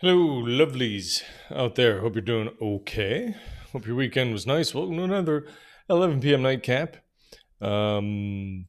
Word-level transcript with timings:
Hello, 0.00 0.44
lovelies 0.44 1.24
out 1.50 1.74
there. 1.74 2.02
Hope 2.02 2.14
you're 2.14 2.22
doing 2.22 2.50
okay. 2.62 3.34
Hope 3.72 3.84
your 3.84 3.96
weekend 3.96 4.32
was 4.32 4.46
nice. 4.46 4.72
Welcome 4.72 4.96
to 4.98 5.02
another 5.02 5.48
11 5.90 6.20
p.m. 6.20 6.40
nightcap. 6.40 6.98
Um, 7.60 8.68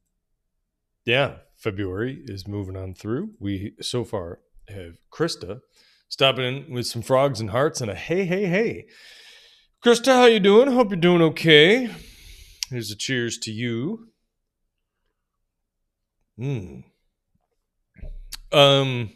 yeah, 1.05 1.36
February 1.55 2.23
is 2.25 2.47
moving 2.47 2.75
on 2.75 2.96
through. 2.96 3.34
We 3.39 3.73
so 3.79 4.04
far 4.04 4.39
have 4.70 4.93
Krista 5.14 5.60
stopping 6.07 6.46
in 6.46 6.73
with 6.73 6.88
some 6.88 7.04
frogs 7.04 7.39
and 7.39 7.52
hearts 7.52 7.80
and 7.80 7.91
a 7.91 7.96
hey, 7.96 8.25
hey, 8.25 8.48
hey. 8.48 8.88
Krista, 9.86 10.16
how 10.16 10.25
you 10.25 10.39
doing? 10.39 10.71
Hope 10.71 10.89
you're 10.89 11.00
doing 11.00 11.21
okay. 11.21 11.91
Here's 12.71 12.89
a 12.89 12.96
cheers 12.96 13.38
to 13.43 13.52
you. 13.52 14.07
Hmm. 16.39 16.80
Um. 18.52 19.11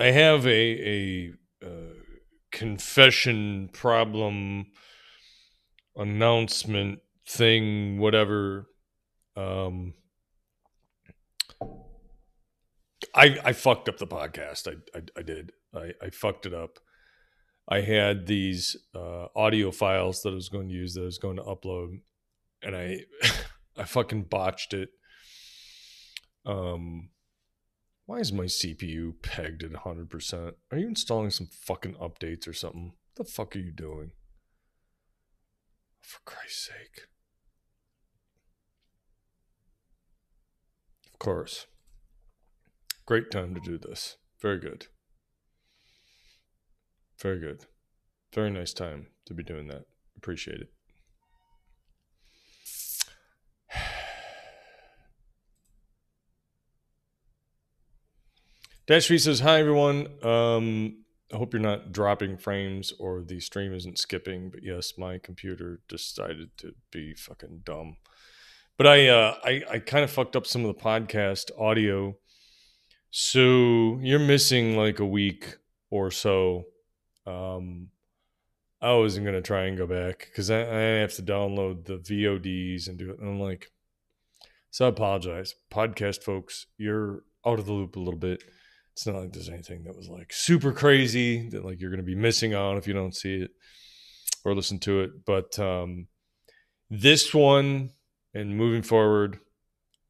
I 0.00 0.12
have 0.12 0.46
a 0.46 0.50
a 0.50 1.32
uh, 1.62 1.92
confession 2.50 3.68
problem 3.70 4.68
announcement 5.94 7.00
thing, 7.28 7.98
whatever. 7.98 8.70
Um, 9.36 9.92
I 13.14 13.36
I 13.44 13.52
fucked 13.52 13.90
up 13.90 13.98
the 13.98 14.06
podcast. 14.06 14.66
I 14.66 14.98
I, 14.98 15.02
I 15.18 15.22
did. 15.22 15.52
I, 15.74 15.90
I 16.02 16.08
fucked 16.08 16.46
it 16.46 16.54
up. 16.54 16.78
I 17.68 17.82
had 17.82 18.26
these 18.26 18.76
uh, 18.94 19.26
audio 19.36 19.70
files 19.70 20.22
that 20.22 20.30
I 20.30 20.34
was 20.34 20.48
going 20.48 20.68
to 20.68 20.74
use 20.74 20.94
that 20.94 21.02
I 21.02 21.04
was 21.04 21.18
going 21.18 21.36
to 21.36 21.42
upload, 21.42 22.00
and 22.62 22.74
I 22.74 23.00
I 23.76 23.84
fucking 23.84 24.22
botched 24.30 24.72
it. 24.72 24.88
Um, 26.46 27.10
why 28.10 28.18
is 28.18 28.32
my 28.32 28.46
CPU 28.46 29.12
pegged 29.22 29.62
at 29.62 29.70
100%? 29.70 30.54
Are 30.72 30.78
you 30.78 30.88
installing 30.88 31.30
some 31.30 31.46
fucking 31.46 31.94
updates 31.94 32.48
or 32.48 32.52
something? 32.52 32.94
What 33.14 33.24
the 33.24 33.32
fuck 33.32 33.54
are 33.54 33.60
you 33.60 33.70
doing? 33.70 34.10
For 36.00 36.18
Christ's 36.24 36.66
sake. 36.66 37.06
Of 41.12 41.20
course. 41.20 41.68
Great 43.06 43.30
time 43.30 43.54
to 43.54 43.60
do 43.60 43.78
this. 43.78 44.16
Very 44.42 44.58
good. 44.58 44.88
Very 47.16 47.38
good. 47.38 47.66
Very 48.34 48.50
nice 48.50 48.72
time 48.72 49.06
to 49.26 49.34
be 49.34 49.44
doing 49.44 49.68
that. 49.68 49.84
Appreciate 50.16 50.62
it. 50.62 50.72
Dash 58.90 59.06
V 59.06 59.18
says, 59.18 59.38
Hi, 59.38 59.60
everyone. 59.60 60.08
Um, 60.24 61.04
I 61.32 61.36
hope 61.36 61.52
you're 61.52 61.62
not 61.62 61.92
dropping 61.92 62.38
frames 62.38 62.92
or 62.98 63.22
the 63.22 63.38
stream 63.38 63.72
isn't 63.72 64.00
skipping. 64.00 64.50
But 64.50 64.64
yes, 64.64 64.94
my 64.98 65.18
computer 65.18 65.78
decided 65.88 66.50
to 66.56 66.74
be 66.90 67.14
fucking 67.14 67.60
dumb. 67.62 67.98
But 68.76 68.88
I, 68.88 69.06
uh, 69.06 69.36
I, 69.44 69.62
I 69.70 69.78
kind 69.78 70.02
of 70.02 70.10
fucked 70.10 70.34
up 70.34 70.44
some 70.44 70.64
of 70.64 70.76
the 70.76 70.82
podcast 70.82 71.52
audio. 71.56 72.16
So 73.12 74.00
you're 74.02 74.18
missing 74.18 74.76
like 74.76 74.98
a 74.98 75.06
week 75.06 75.58
or 75.88 76.10
so. 76.10 76.64
Um, 77.28 77.90
I 78.82 78.94
wasn't 78.94 79.24
going 79.24 79.40
to 79.40 79.40
try 79.40 79.66
and 79.66 79.78
go 79.78 79.86
back 79.86 80.26
because 80.32 80.50
I, 80.50 80.62
I 80.62 80.80
have 80.98 81.14
to 81.14 81.22
download 81.22 81.84
the 81.84 81.98
VODs 81.98 82.88
and 82.88 82.98
do 82.98 83.10
it. 83.10 83.20
And 83.20 83.28
I'm 83.28 83.40
like, 83.40 83.70
so 84.72 84.86
I 84.86 84.88
apologize. 84.88 85.54
Podcast 85.72 86.24
folks, 86.24 86.66
you're 86.76 87.22
out 87.46 87.60
of 87.60 87.66
the 87.66 87.72
loop 87.72 87.94
a 87.94 88.00
little 88.00 88.18
bit 88.18 88.42
it's 89.00 89.06
not 89.06 89.16
like 89.16 89.32
there's 89.32 89.48
anything 89.48 89.84
that 89.84 89.96
was 89.96 90.10
like 90.10 90.30
super 90.30 90.72
crazy 90.72 91.48
that 91.48 91.64
like 91.64 91.80
you're 91.80 91.88
going 91.88 92.02
to 92.02 92.06
be 92.06 92.14
missing 92.14 92.52
out 92.52 92.76
if 92.76 92.86
you 92.86 92.92
don't 92.92 93.16
see 93.16 93.36
it 93.36 93.50
or 94.44 94.54
listen 94.54 94.78
to 94.80 95.00
it. 95.00 95.24
But 95.24 95.58
um, 95.58 96.08
this 96.90 97.32
one 97.32 97.92
and 98.34 98.58
moving 98.58 98.82
forward, 98.82 99.38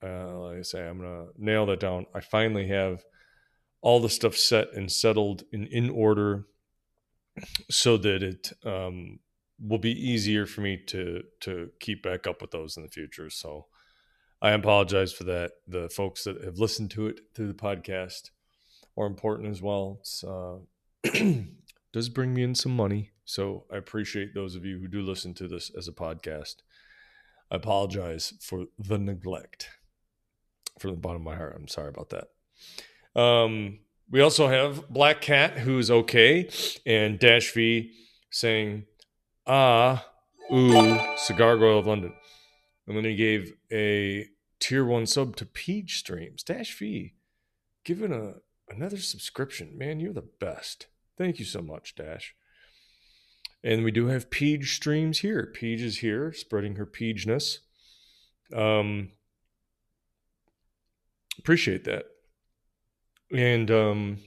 uh, 0.02 0.40
like 0.40 0.58
I 0.58 0.62
say, 0.62 0.88
I'm 0.88 0.98
going 0.98 1.08
to 1.08 1.28
nail 1.36 1.66
that 1.66 1.78
down. 1.78 2.06
I 2.16 2.18
finally 2.18 2.66
have 2.66 3.04
all 3.80 4.00
the 4.00 4.08
stuff 4.08 4.34
set 4.34 4.72
and 4.74 4.90
settled 4.90 5.44
in, 5.52 5.66
in 5.66 5.88
order 5.88 6.46
so 7.70 7.96
that 7.96 8.24
it 8.24 8.52
um, 8.66 9.20
will 9.60 9.78
be 9.78 9.92
easier 9.92 10.46
for 10.46 10.62
me 10.62 10.78
to 10.88 11.22
to 11.42 11.70
keep 11.78 12.02
back 12.02 12.26
up 12.26 12.42
with 12.42 12.50
those 12.50 12.76
in 12.76 12.82
the 12.82 12.88
future. 12.88 13.30
So 13.30 13.66
I 14.42 14.50
apologize 14.50 15.12
for 15.12 15.22
that. 15.24 15.52
The 15.68 15.88
folks 15.90 16.24
that 16.24 16.42
have 16.42 16.58
listened 16.58 16.90
to 16.92 17.06
it 17.06 17.20
through 17.36 17.46
the 17.46 17.54
podcast 17.54 18.30
or 18.96 19.06
important 19.06 19.48
as 19.48 19.62
well. 19.62 20.00
Uh, 20.26 21.08
does 21.92 22.08
bring 22.08 22.34
me 22.34 22.42
in 22.42 22.54
some 22.54 22.74
money, 22.74 23.10
so 23.24 23.64
I 23.72 23.76
appreciate 23.76 24.34
those 24.34 24.54
of 24.54 24.64
you 24.64 24.78
who 24.78 24.88
do 24.88 25.02
listen 25.02 25.34
to 25.34 25.48
this 25.48 25.70
as 25.76 25.88
a 25.88 25.92
podcast. 25.92 26.56
I 27.50 27.56
apologize 27.56 28.34
for 28.40 28.66
the 28.78 28.98
neglect 28.98 29.70
from 30.78 30.92
the 30.92 30.96
bottom 30.96 31.22
of 31.22 31.32
my 31.32 31.36
heart. 31.36 31.54
I'm 31.56 31.68
sorry 31.68 31.88
about 31.88 32.10
that. 32.10 33.20
Um, 33.20 33.80
we 34.10 34.20
also 34.20 34.48
have 34.48 34.88
Black 34.88 35.20
Cat, 35.20 35.58
who's 35.58 35.90
okay, 35.90 36.48
and 36.86 37.18
Dash 37.18 37.52
V 37.52 37.92
saying, 38.30 38.86
ah, 39.46 40.06
ooh, 40.52 40.98
Cigar 41.16 41.56
Girl 41.56 41.78
of 41.78 41.86
London. 41.86 42.14
And 42.86 42.96
then 42.96 43.04
he 43.04 43.14
gave 43.14 43.52
a 43.72 44.26
tier 44.58 44.84
one 44.84 45.06
sub 45.06 45.36
to 45.36 45.46
Peach 45.46 45.98
Streams. 45.98 46.42
Dash 46.42 46.76
V, 46.76 47.14
given 47.84 48.12
a 48.12 48.34
another 48.70 48.98
subscription. 48.98 49.76
Man, 49.76 50.00
you're 50.00 50.12
the 50.12 50.22
best. 50.22 50.86
Thank 51.18 51.38
you 51.38 51.44
so 51.44 51.60
much, 51.60 51.94
Dash. 51.94 52.34
And 53.62 53.84
we 53.84 53.90
do 53.90 54.06
have 54.06 54.30
Peach 54.30 54.74
streams 54.74 55.18
here. 55.18 55.50
Peach 55.52 55.80
is 55.80 55.98
here, 55.98 56.32
spreading 56.32 56.76
her 56.76 56.86
Peachness. 56.86 57.58
Um, 58.54 59.10
appreciate 61.38 61.84
that. 61.84 62.06
And 63.30 63.70
um, 63.70 64.18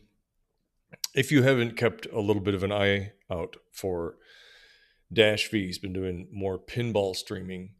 if 1.15 1.31
you 1.31 1.43
haven't 1.43 1.77
kept 1.77 2.05
a 2.13 2.19
little 2.19 2.41
bit 2.41 2.53
of 2.53 2.63
an 2.63 2.71
eye 2.71 3.13
out 3.31 3.57
for 3.71 4.15
Dash 5.11 5.49
V, 5.49 5.65
he's 5.65 5.79
been 5.79 5.93
doing 5.93 6.27
more 6.31 6.59
pinball 6.59 7.15
streaming 7.15 7.71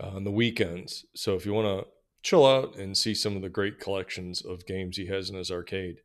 on 0.00 0.24
the 0.24 0.30
weekends. 0.30 1.06
So 1.14 1.34
if 1.34 1.46
you 1.46 1.52
want 1.52 1.66
to 1.66 1.90
chill 2.22 2.46
out 2.46 2.76
and 2.76 2.96
see 2.96 3.14
some 3.14 3.36
of 3.36 3.42
the 3.42 3.48
great 3.48 3.78
collections 3.78 4.42
of 4.44 4.66
games 4.66 4.96
he 4.96 5.06
has 5.06 5.30
in 5.30 5.36
his 5.36 5.50
arcade. 5.50 5.98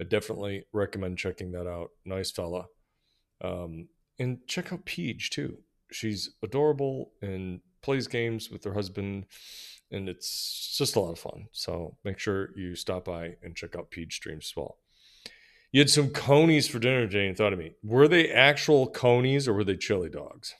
I 0.00 0.04
definitely 0.04 0.64
recommend 0.72 1.18
checking 1.18 1.52
that 1.52 1.66
out. 1.68 1.90
Nice 2.04 2.30
fella. 2.30 2.66
Um, 3.42 3.88
and 4.18 4.38
check 4.46 4.72
out 4.72 4.84
Peach 4.84 5.30
too. 5.30 5.58
She's 5.90 6.30
adorable 6.42 7.12
and 7.22 7.60
plays 7.82 8.08
games 8.08 8.50
with 8.50 8.64
her 8.64 8.74
husband, 8.74 9.26
and 9.90 10.08
it's 10.08 10.74
just 10.76 10.96
a 10.96 11.00
lot 11.00 11.12
of 11.12 11.18
fun. 11.18 11.46
So 11.52 11.96
make 12.04 12.18
sure 12.18 12.50
you 12.56 12.74
stop 12.74 13.04
by 13.04 13.36
and 13.42 13.54
check 13.54 13.76
out 13.76 13.90
Peach 13.90 14.14
streams 14.14 14.50
as 14.52 14.56
well. 14.56 14.78
You 15.72 15.80
had 15.80 15.90
some 15.90 16.10
conies 16.10 16.68
for 16.68 16.78
dinner 16.78 17.06
today 17.06 17.28
and 17.28 17.36
thought 17.36 17.52
of 17.52 17.58
me. 17.58 17.72
Were 17.82 18.08
they 18.08 18.30
actual 18.30 18.88
conies 18.88 19.46
or 19.46 19.54
were 19.54 19.64
they 19.64 19.76
chili 19.76 20.08
dogs? 20.08 20.54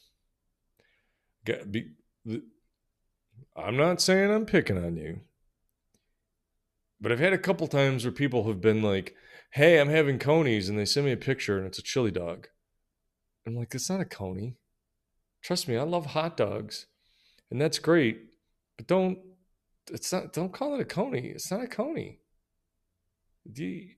I'm 3.56 3.76
not 3.76 4.00
saying 4.00 4.30
I'm 4.30 4.46
picking 4.46 4.76
on 4.76 4.96
you, 4.96 5.20
but 7.00 7.10
I've 7.10 7.20
had 7.20 7.32
a 7.32 7.38
couple 7.38 7.66
times 7.66 8.04
where 8.04 8.12
people 8.12 8.46
have 8.48 8.60
been 8.60 8.82
like, 8.82 9.14
"Hey, 9.52 9.80
I'm 9.80 9.88
having 9.88 10.18
conies," 10.18 10.68
and 10.68 10.78
they 10.78 10.84
send 10.84 11.06
me 11.06 11.12
a 11.12 11.16
picture 11.16 11.56
and 11.56 11.66
it's 11.66 11.78
a 11.78 11.82
chili 11.82 12.10
dog. 12.10 12.48
I'm 13.46 13.54
like, 13.54 13.74
"It's 13.74 13.88
not 13.88 14.00
a 14.00 14.04
coney." 14.04 14.56
Trust 15.42 15.68
me, 15.68 15.76
I 15.76 15.82
love 15.82 16.06
hot 16.06 16.36
dogs, 16.36 16.86
and 17.50 17.60
that's 17.60 17.78
great, 17.78 18.30
but 18.76 18.86
don't. 18.86 19.18
It's 19.90 20.12
not. 20.12 20.32
Don't 20.32 20.52
call 20.52 20.74
it 20.74 20.80
a 20.80 20.84
coney. 20.84 21.28
It's 21.28 21.50
not 21.50 21.62
a 21.62 21.68
coney. 21.68 22.20
You, 23.44 23.90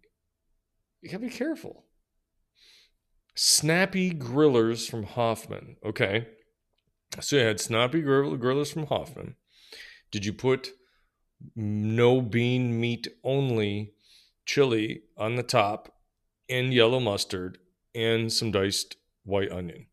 you 1.00 1.08
gotta 1.08 1.20
be 1.20 1.30
careful. 1.30 1.84
Snappy 3.34 4.12
grillers 4.12 4.88
from 4.88 5.04
Hofmann. 5.04 5.76
Okay. 5.84 6.28
So 7.20 7.36
you 7.36 7.42
had 7.42 7.60
snappy 7.60 8.02
grillers 8.02 8.72
from 8.72 8.86
Hofmann. 8.86 9.36
Did 10.10 10.24
you 10.24 10.32
put 10.32 10.70
no 11.54 12.20
bean 12.20 12.80
meat 12.80 13.08
only 13.22 13.92
chili 14.46 15.02
on 15.16 15.36
the 15.36 15.42
top 15.42 15.94
and 16.48 16.72
yellow 16.72 17.00
mustard 17.00 17.58
and 17.94 18.32
some 18.32 18.50
diced 18.50 18.96
white 19.24 19.52
onion? 19.52 19.86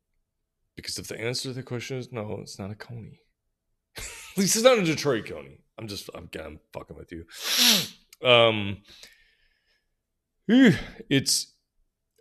Because 0.75 0.97
if 0.97 1.07
the 1.07 1.19
answer 1.19 1.49
to 1.49 1.53
the 1.53 1.63
question 1.63 1.97
is 1.97 2.11
no, 2.11 2.39
it's 2.41 2.59
not 2.59 2.71
a 2.71 2.75
coney. 2.75 3.21
At 3.97 4.03
least 4.37 4.55
it's 4.55 4.65
not 4.65 4.77
a 4.77 4.83
Detroit 4.83 5.25
coney. 5.25 5.59
I'm 5.77 5.87
just 5.87 6.09
I'm, 6.13 6.29
I'm 6.39 6.59
fucking 6.73 6.97
with 6.97 7.11
you. 7.11 7.25
Um, 8.23 8.77
it's 10.47 11.53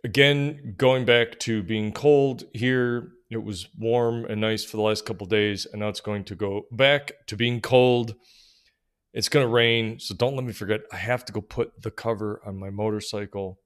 again 0.03 0.75
going 0.77 1.05
back 1.05 1.39
to 1.39 1.63
being 1.63 1.93
cold 1.93 2.43
here 2.53 3.13
it 3.35 3.43
was 3.43 3.67
warm 3.77 4.25
and 4.25 4.41
nice 4.41 4.63
for 4.63 4.77
the 4.77 4.83
last 4.83 5.05
couple 5.05 5.27
days, 5.27 5.65
and 5.65 5.81
now 5.81 5.89
it's 5.89 6.01
going 6.01 6.23
to 6.25 6.35
go 6.35 6.63
back 6.71 7.11
to 7.27 7.35
being 7.35 7.61
cold. 7.61 8.15
It's 9.13 9.29
going 9.29 9.45
to 9.45 9.51
rain, 9.51 9.99
so 9.99 10.15
don't 10.15 10.35
let 10.35 10.43
me 10.43 10.53
forget. 10.53 10.81
I 10.91 10.97
have 10.97 11.23
to 11.25 11.33
go 11.33 11.41
put 11.41 11.81
the 11.81 11.91
cover 11.91 12.41
on 12.45 12.57
my 12.57 12.69
motorcycle 12.69 13.59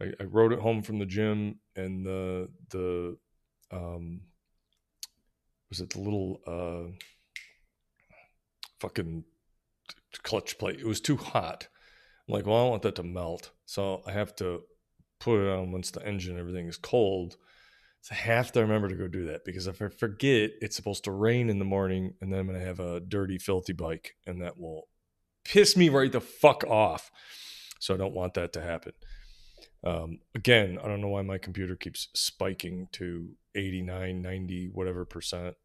I, 0.00 0.12
I 0.20 0.24
rode 0.24 0.52
it 0.52 0.60
home 0.60 0.82
from 0.82 0.98
the 0.98 1.06
gym, 1.06 1.56
and 1.76 2.04
the 2.04 2.48
the 2.70 3.16
um, 3.70 4.22
was 5.68 5.80
it 5.80 5.90
the 5.90 6.00
little 6.00 6.40
uh, 6.46 6.92
fucking 8.80 9.24
clutch 10.22 10.58
plate? 10.58 10.80
It 10.80 10.86
was 10.86 11.00
too 11.00 11.16
hot. 11.16 11.68
I'm 12.26 12.34
like, 12.34 12.46
well, 12.46 12.56
I 12.56 12.60
don't 12.60 12.70
want 12.70 12.82
that 12.82 12.96
to 12.96 13.02
melt, 13.02 13.50
so 13.66 14.02
I 14.06 14.12
have 14.12 14.34
to 14.36 14.62
put 15.18 15.40
it 15.40 15.50
on 15.50 15.70
once 15.70 15.90
the 15.90 16.04
engine 16.06 16.38
everything 16.38 16.66
is 16.66 16.78
cold. 16.78 17.36
So 18.02 18.14
I 18.14 18.18
have 18.18 18.52
to 18.52 18.60
remember 18.60 18.88
to 18.88 18.94
go 18.94 19.08
do 19.08 19.26
that 19.26 19.44
because 19.44 19.66
if 19.66 19.82
I 19.82 19.88
forget, 19.88 20.52
it's 20.60 20.76
supposed 20.76 21.04
to 21.04 21.10
rain 21.10 21.50
in 21.50 21.58
the 21.58 21.64
morning, 21.64 22.14
and 22.20 22.32
then 22.32 22.40
I'm 22.40 22.46
gonna 22.46 22.60
have 22.60 22.80
a 22.80 23.00
dirty, 23.00 23.38
filthy 23.38 23.74
bike, 23.74 24.16
and 24.26 24.40
that 24.40 24.58
will 24.58 24.88
piss 25.44 25.76
me 25.76 25.88
right 25.88 26.10
the 26.10 26.20
fuck 26.20 26.64
off. 26.64 27.10
So 27.78 27.94
I 27.94 27.96
don't 27.96 28.14
want 28.14 28.34
that 28.34 28.52
to 28.54 28.62
happen. 28.62 28.92
Um, 29.82 30.20
again, 30.34 30.78
I 30.82 30.88
don't 30.88 31.00
know 31.00 31.08
why 31.08 31.22
my 31.22 31.38
computer 31.38 31.76
keeps 31.76 32.08
spiking 32.14 32.88
to 32.92 33.30
89, 33.54 34.20
90, 34.20 34.70
whatever 34.72 35.04
percent. 35.04 35.56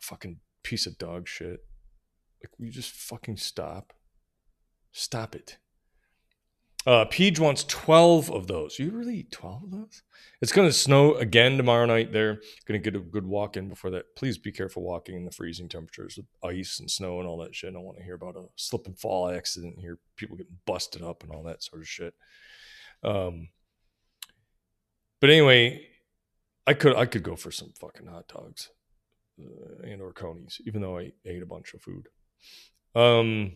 Fucking 0.00 0.40
piece 0.62 0.86
of 0.86 0.98
dog 0.98 1.28
shit. 1.28 1.60
Like, 2.42 2.50
you 2.58 2.70
just 2.70 2.90
fucking 2.90 3.36
stop? 3.36 3.92
Stop 4.90 5.34
it. 5.36 5.58
Uh, 6.84 7.04
Peach 7.04 7.38
wants 7.38 7.64
12 7.64 8.30
of 8.30 8.48
those. 8.48 8.78
You 8.78 8.90
really 8.90 9.18
eat 9.18 9.30
12 9.30 9.64
of 9.64 9.70
those? 9.70 10.02
It's 10.40 10.52
going 10.52 10.68
to 10.68 10.72
snow 10.72 11.14
again 11.14 11.56
tomorrow 11.56 11.86
night 11.86 12.12
there. 12.12 12.40
Going 12.66 12.82
to 12.82 12.90
get 12.90 13.00
a 13.00 13.04
good 13.04 13.26
walk 13.26 13.56
in 13.56 13.68
before 13.68 13.90
that. 13.90 14.16
Please 14.16 14.36
be 14.36 14.50
careful 14.50 14.82
walking 14.82 15.14
in 15.14 15.24
the 15.24 15.30
freezing 15.30 15.68
temperatures 15.68 16.16
with 16.16 16.26
ice 16.42 16.80
and 16.80 16.90
snow 16.90 17.20
and 17.20 17.28
all 17.28 17.38
that 17.38 17.54
shit. 17.54 17.70
I 17.70 17.72
don't 17.74 17.84
want 17.84 17.98
to 17.98 18.04
hear 18.04 18.16
about 18.16 18.36
a 18.36 18.46
slip 18.56 18.86
and 18.86 18.98
fall 18.98 19.28
accident 19.28 19.78
hear 19.78 19.98
people 20.16 20.36
getting 20.36 20.58
busted 20.66 21.02
up 21.02 21.22
and 21.22 21.30
all 21.30 21.44
that 21.44 21.62
sort 21.62 21.82
of 21.82 21.88
shit. 21.88 22.14
Um, 23.04 23.48
but 25.20 25.30
anyway, 25.30 25.86
I 26.66 26.74
could 26.74 26.96
I 26.96 27.06
could 27.06 27.22
go 27.22 27.36
for 27.36 27.52
some 27.52 27.72
fucking 27.80 28.06
hot 28.06 28.26
dogs 28.26 28.70
uh, 29.40 29.82
and 29.84 30.02
or 30.02 30.12
conies, 30.12 30.60
even 30.66 30.82
though 30.82 30.98
I 30.98 31.12
ate 31.24 31.42
a 31.42 31.46
bunch 31.46 31.74
of 31.74 31.82
food. 31.82 32.08
Um, 32.94 33.52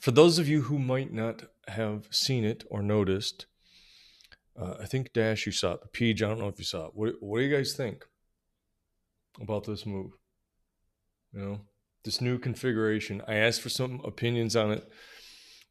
for 0.00 0.10
those 0.10 0.38
of 0.38 0.48
you 0.48 0.62
who 0.62 0.78
might 0.78 1.12
not 1.12 1.44
have 1.68 2.06
seen 2.10 2.44
it 2.44 2.64
or 2.70 2.82
noticed, 2.82 3.46
uh, 4.58 4.74
I 4.80 4.86
think 4.86 5.12
Dash 5.12 5.46
you 5.46 5.52
saw 5.52 5.72
it, 5.72 5.92
Peach, 5.92 6.22
I 6.22 6.28
don't 6.28 6.38
know 6.38 6.48
if 6.48 6.58
you 6.58 6.64
saw 6.64 6.86
it. 6.86 6.94
What 6.94 7.14
What 7.20 7.38
do 7.38 7.44
you 7.44 7.54
guys 7.54 7.74
think 7.74 8.04
about 9.40 9.64
this 9.64 9.86
move? 9.86 10.12
You 11.32 11.40
know, 11.40 11.60
this 12.04 12.20
new 12.20 12.38
configuration. 12.38 13.22
I 13.26 13.36
asked 13.36 13.62
for 13.62 13.70
some 13.70 14.00
opinions 14.04 14.56
on 14.56 14.72
it 14.72 14.88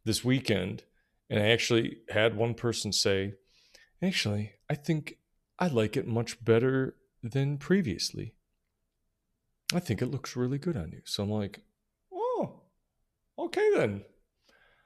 this 0.04 0.24
weekend, 0.24 0.84
and 1.30 1.40
I 1.40 1.50
actually 1.50 1.98
had 2.10 2.36
one 2.36 2.56
person 2.56 2.92
say, 2.92 3.36
"Actually, 4.02 4.54
I 4.70 4.76
think 4.76 5.18
I 5.60 5.68
like 5.68 5.96
it 5.96 6.08
much 6.08 6.44
better 6.44 6.96
than 7.22 7.60
previously. 7.60 8.34
I 9.74 9.80
think 9.80 10.02
it 10.02 10.08
looks 10.08 10.36
really 10.36 10.58
good 10.58 10.76
on 10.76 10.92
you." 10.92 11.02
So 11.06 11.24
I'm 11.24 11.30
like, 11.30 11.62
"Oh, 12.12 12.64
okay 13.38 13.70
then." 13.76 14.06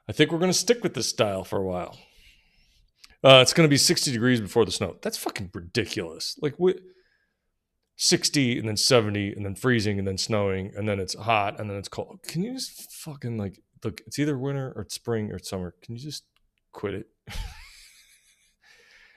I 0.08 0.12
think 0.12 0.30
we're 0.30 0.38
going 0.38 0.52
to 0.52 0.58
stick 0.58 0.82
with 0.82 0.94
this 0.94 1.08
style 1.08 1.44
for 1.44 1.58
a 1.58 1.64
while. 1.64 1.98
Uh, 3.24 3.40
it's 3.42 3.52
going 3.52 3.66
to 3.66 3.70
be 3.70 3.76
60 3.76 4.12
degrees 4.12 4.40
before 4.40 4.64
the 4.64 4.70
snow. 4.70 4.96
That's 5.02 5.18
fucking 5.18 5.50
ridiculous. 5.52 6.38
Like, 6.40 6.54
what? 6.58 6.76
60 7.96 8.58
and 8.58 8.68
then 8.68 8.76
70 8.76 9.32
and 9.32 9.44
then 9.44 9.54
freezing 9.54 9.98
and 9.98 10.06
then 10.06 10.18
snowing 10.18 10.70
and 10.76 10.88
then 10.88 11.00
it's 11.00 11.14
hot 11.14 11.58
and 11.58 11.70
then 11.70 11.78
it's 11.78 11.88
cold. 11.88 12.20
Can 12.22 12.42
you 12.42 12.52
just 12.52 12.92
fucking 12.92 13.38
like 13.38 13.62
look? 13.82 14.02
It's 14.06 14.18
either 14.18 14.38
winter 14.38 14.72
or 14.76 14.82
it's 14.82 14.94
spring 14.94 15.32
or 15.32 15.36
it's 15.36 15.48
summer. 15.48 15.74
Can 15.82 15.96
you 15.96 16.02
just 16.02 16.24
quit 16.72 16.94
it? 16.94 17.06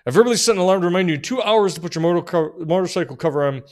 I've 0.07 0.13
verbally 0.13 0.37
set 0.37 0.55
an 0.55 0.61
alarm 0.61 0.79
to 0.81 0.87
remind 0.87 1.09
you 1.09 1.17
two 1.17 1.41
hours 1.41 1.73
to 1.73 1.81
put 1.81 1.93
your 1.93 2.01
motor 2.01 2.21
cover, 2.21 2.53
motorcycle 2.57 3.17
cover 3.17 3.45
on, 3.45 3.63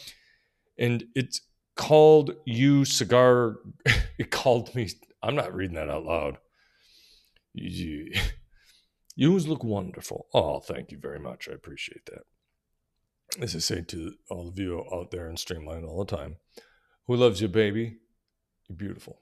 and 0.77 1.05
it's 1.15 1.41
called 1.75 2.33
you 2.45 2.83
cigar. 2.83 3.55
it 4.19 4.29
called 4.29 4.75
me. 4.75 4.89
I'm 5.23 5.35
not 5.35 5.55
reading 5.55 5.75
that 5.75 5.89
out 5.89 6.03
loud. 6.03 6.37
You, 7.57 8.11
you 9.15 9.29
always 9.29 9.47
look 9.47 9.63
wonderful. 9.63 10.27
Oh, 10.33 10.59
thank 10.59 10.91
you 10.91 10.97
very 10.97 11.19
much. 11.19 11.47
I 11.49 11.53
appreciate 11.53 12.05
that. 12.05 12.23
As 13.41 13.55
I 13.55 13.59
say 13.59 13.81
to 13.81 14.13
all 14.29 14.47
of 14.47 14.57
you 14.57 14.85
out 14.93 15.11
there 15.11 15.29
in 15.29 15.37
Streamline 15.37 15.83
all 15.83 16.03
the 16.03 16.15
time, 16.15 16.37
who 17.07 17.15
loves 17.15 17.41
you, 17.41 17.47
baby? 17.47 17.97
You're 18.67 18.77
beautiful. 18.77 19.19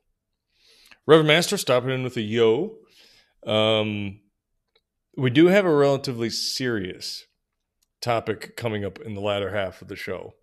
Reverend 1.07 1.27
Master 1.27 1.57
stopping 1.57 1.91
in 1.91 2.03
with 2.03 2.17
a 2.17 2.21
yo. 2.21 2.77
Um, 3.45 4.21
we 5.15 5.29
do 5.29 5.47
have 5.47 5.65
a 5.65 5.75
relatively 5.75 6.29
serious 6.29 7.25
topic 8.01 8.57
coming 8.57 8.83
up 8.83 8.99
in 8.99 9.13
the 9.13 9.21
latter 9.21 9.55
half 9.55 9.81
of 9.81 9.87
the 9.87 9.95
show. 9.95 10.33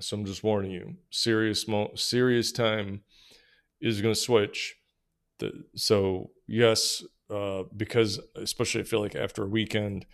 So 0.00 0.16
I'm 0.16 0.24
just 0.24 0.42
warning 0.42 0.70
you. 0.70 0.96
Serious 1.10 1.68
mo- 1.68 1.92
serious 1.94 2.52
time 2.52 3.02
is 3.80 4.00
going 4.00 4.14
to 4.14 4.20
switch. 4.20 4.76
The, 5.38 5.64
so 5.74 6.30
yes, 6.46 7.02
uh, 7.30 7.64
because 7.76 8.20
especially 8.36 8.82
I 8.82 8.84
feel 8.84 9.00
like 9.00 9.14
after 9.14 9.44
a 9.44 9.48
weekend, 9.48 10.06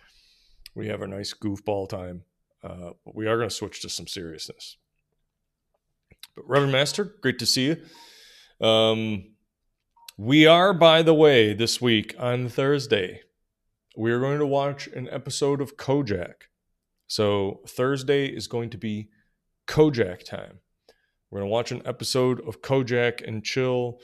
we 0.75 0.87
have 0.87 1.01
a 1.01 1.07
nice 1.07 1.33
goofball 1.33 1.89
time. 1.89 2.23
Uh, 2.63 2.91
but 3.05 3.15
we 3.15 3.27
are 3.27 3.37
going 3.37 3.49
to 3.49 3.55
switch 3.55 3.81
to 3.81 3.89
some 3.89 4.07
seriousness. 4.07 4.77
But 6.35 6.47
Reverend 6.47 6.71
Master, 6.71 7.15
great 7.21 7.39
to 7.39 7.45
see 7.45 7.77
you. 8.59 8.65
Um, 8.65 9.35
we 10.17 10.47
are, 10.47 10.73
by 10.73 11.03
the 11.03 11.13
way, 11.13 11.53
this 11.53 11.79
week 11.79 12.15
on 12.17 12.49
Thursday, 12.49 13.21
we 13.95 14.11
are 14.11 14.19
going 14.19 14.39
to 14.39 14.47
watch 14.47 14.87
an 14.87 15.07
episode 15.11 15.61
of 15.61 15.77
Kojak. 15.77 16.47
So 17.07 17.61
Thursday 17.67 18.25
is 18.25 18.47
going 18.47 18.69
to 18.71 18.77
be 18.77 19.09
Kojak 19.67 20.23
time. 20.23 20.59
We're 21.29 21.39
going 21.39 21.49
to 21.49 21.53
watch 21.53 21.71
an 21.71 21.81
episode 21.85 22.39
of 22.47 22.61
Kojak 22.61 23.27
and 23.27 23.43
chill 23.43 23.99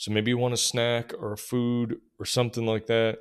so 0.00 0.10
maybe 0.10 0.30
you 0.30 0.38
want 0.38 0.54
a 0.54 0.56
snack 0.56 1.12
or 1.20 1.34
a 1.34 1.36
food 1.36 1.98
or 2.18 2.24
something 2.24 2.64
like 2.64 2.86
that. 2.86 3.18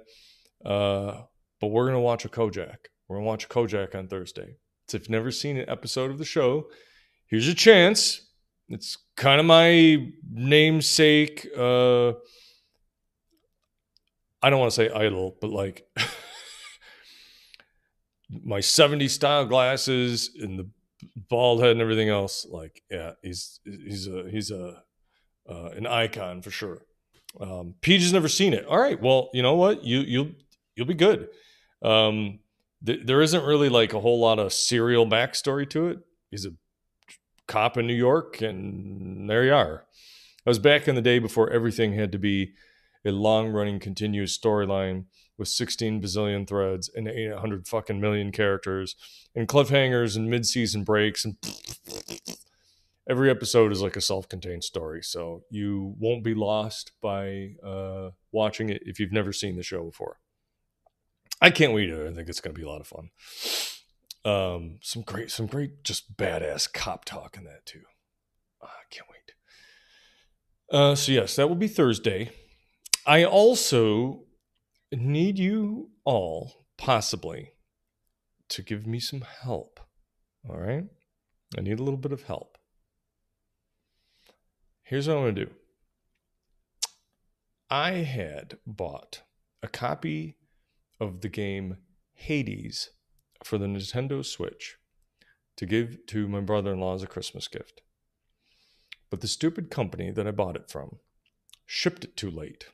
Uh, 0.63 1.23
but 1.59 1.67
we're 1.67 1.85
gonna 1.85 1.99
watch 1.99 2.23
a 2.23 2.29
Kojak. 2.29 2.77
We're 3.09 3.17
gonna 3.17 3.27
watch 3.27 3.43
a 3.43 3.47
Kojak 3.49 3.95
on 3.95 4.07
Thursday. 4.07 4.55
So 4.87 4.95
if 4.95 5.03
you've 5.03 5.09
never 5.09 5.29
seen 5.29 5.57
an 5.57 5.69
episode 5.69 6.09
of 6.09 6.17
the 6.17 6.23
show, 6.23 6.69
here's 7.27 7.49
a 7.49 7.53
chance. 7.53 8.29
It's 8.69 8.97
kind 9.17 9.41
of 9.41 9.45
my 9.45 10.07
namesake. 10.31 11.49
Uh, 11.53 12.11
I 14.41 14.49
don't 14.49 14.61
want 14.61 14.71
to 14.71 14.75
say 14.75 14.89
idol, 14.89 15.35
but 15.41 15.49
like 15.49 15.85
my 18.29 18.59
70s 18.59 19.09
style 19.09 19.45
glasses 19.45 20.31
and 20.41 20.57
the 20.57 20.69
bald 21.29 21.59
head 21.59 21.71
and 21.71 21.81
everything 21.81 22.07
else. 22.07 22.47
Like, 22.49 22.83
yeah, 22.89 23.15
he's 23.21 23.59
he's 23.65 24.07
a 24.07 24.29
he's 24.31 24.49
a 24.49 24.81
uh, 25.49 25.69
an 25.75 25.87
icon 25.87 26.41
for 26.41 26.51
sure. 26.51 26.79
Um, 27.39 27.75
Peach 27.81 28.01
has 28.01 28.13
never 28.13 28.27
seen 28.27 28.53
it. 28.53 28.65
All 28.65 28.79
right, 28.79 28.99
well, 29.01 29.29
you 29.33 29.41
know 29.41 29.55
what? 29.55 29.83
You 29.83 29.99
you'll 29.99 30.31
you'll 30.75 30.87
be 30.87 30.93
good. 30.93 31.29
Um, 31.81 32.39
th- 32.85 33.05
there 33.05 33.21
isn't 33.21 33.45
really 33.45 33.69
like 33.69 33.93
a 33.93 33.99
whole 33.99 34.19
lot 34.19 34.39
of 34.39 34.53
serial 34.53 35.05
backstory 35.05 35.69
to 35.71 35.87
it. 35.89 35.99
He's 36.31 36.45
a 36.45 36.51
cop 37.47 37.77
in 37.77 37.87
New 37.87 37.95
York, 37.95 38.41
and 38.41 39.29
there 39.29 39.43
you 39.43 39.53
are. 39.53 39.85
I 40.45 40.49
was 40.49 40.59
back 40.59 40.87
in 40.87 40.95
the 40.95 41.01
day 41.01 41.19
before 41.19 41.49
everything 41.49 41.93
had 41.93 42.11
to 42.13 42.19
be 42.19 42.53
a 43.05 43.11
long 43.11 43.49
running 43.49 43.79
continuous 43.79 44.37
storyline 44.37 45.05
with 45.37 45.47
16 45.47 46.01
bazillion 46.01 46.47
threads 46.47 46.89
and 46.93 47.07
800 47.07 47.67
fucking 47.67 48.01
million 48.01 48.31
characters 48.31 48.95
and 49.35 49.47
cliffhangers 49.47 50.15
and 50.15 50.29
mid 50.29 50.45
season 50.45 50.83
breaks 50.83 51.23
and 51.23 51.35
every 53.09 53.29
episode 53.31 53.71
is 53.71 53.81
like 53.81 53.95
a 53.95 54.01
self-contained 54.01 54.63
story 54.63 55.01
so 55.01 55.41
you 55.49 55.95
won't 55.97 56.23
be 56.23 56.35
lost 56.35 56.91
by 57.01 57.55
uh, 57.65 58.11
watching 58.31 58.69
it 58.69 58.81
if 58.85 58.99
you've 58.99 59.11
never 59.11 59.33
seen 59.33 59.55
the 59.55 59.63
show 59.63 59.83
before. 59.83 60.17
I 61.41 61.49
can't 61.49 61.73
wait 61.73 61.91
i 61.91 62.13
think 62.13 62.29
it's 62.29 62.41
going 62.41 62.53
to 62.53 62.59
be 62.59 62.65
a 62.65 62.69
lot 62.69 62.81
of 62.81 62.87
fun. 62.87 63.09
Um, 64.25 64.79
some 64.81 65.01
great 65.01 65.31
some 65.31 65.47
great 65.47 65.83
just 65.83 66.17
badass 66.17 66.71
cop 66.71 67.05
talk 67.05 67.35
in 67.37 67.45
that 67.45 67.65
too. 67.65 67.81
Oh, 68.61 68.67
i 68.67 68.83
can't 68.91 69.07
wait. 69.09 70.77
Uh, 70.77 70.95
so 70.95 71.11
yes 71.11 71.35
that 71.35 71.47
will 71.49 71.55
be 71.55 71.67
thursday. 71.67 72.31
I 73.07 73.23
also 73.23 74.25
need 74.91 75.39
you 75.39 75.89
all 76.05 76.65
possibly 76.77 77.53
to 78.49 78.61
give 78.61 78.85
me 78.85 78.99
some 78.99 79.21
help 79.21 79.79
all 80.47 80.57
right? 80.57 80.85
I 81.57 81.61
need 81.61 81.79
a 81.79 81.83
little 81.83 81.97
bit 81.97 82.11
of 82.11 82.23
help 82.23 82.58
Here's 84.89 85.07
what 85.07 85.17
I'm 85.17 85.23
going 85.23 85.35
to 85.35 85.45
do 85.45 85.51
I 87.69 87.91
had 87.91 88.57
bought 88.65 89.21
a 89.61 89.67
copy 89.67 90.37
of 90.99 91.21
the 91.21 91.29
game 91.29 91.77
Hades 92.13 92.89
for 93.43 93.59
the 93.59 93.67
Nintendo 93.67 94.25
Switch 94.25 94.77
to 95.57 95.67
give 95.67 96.07
to 96.07 96.27
my 96.27 96.39
brother 96.39 96.73
in 96.73 96.79
law 96.79 96.95
as 96.95 97.03
a 97.03 97.07
Christmas 97.07 97.47
gift. 97.47 97.83
But 99.11 99.21
the 99.21 99.27
stupid 99.27 99.69
company 99.69 100.09
that 100.09 100.25
I 100.25 100.31
bought 100.31 100.55
it 100.55 100.71
from 100.71 100.97
shipped 101.67 102.03
it 102.03 102.17
too 102.17 102.31
late. 102.31 102.65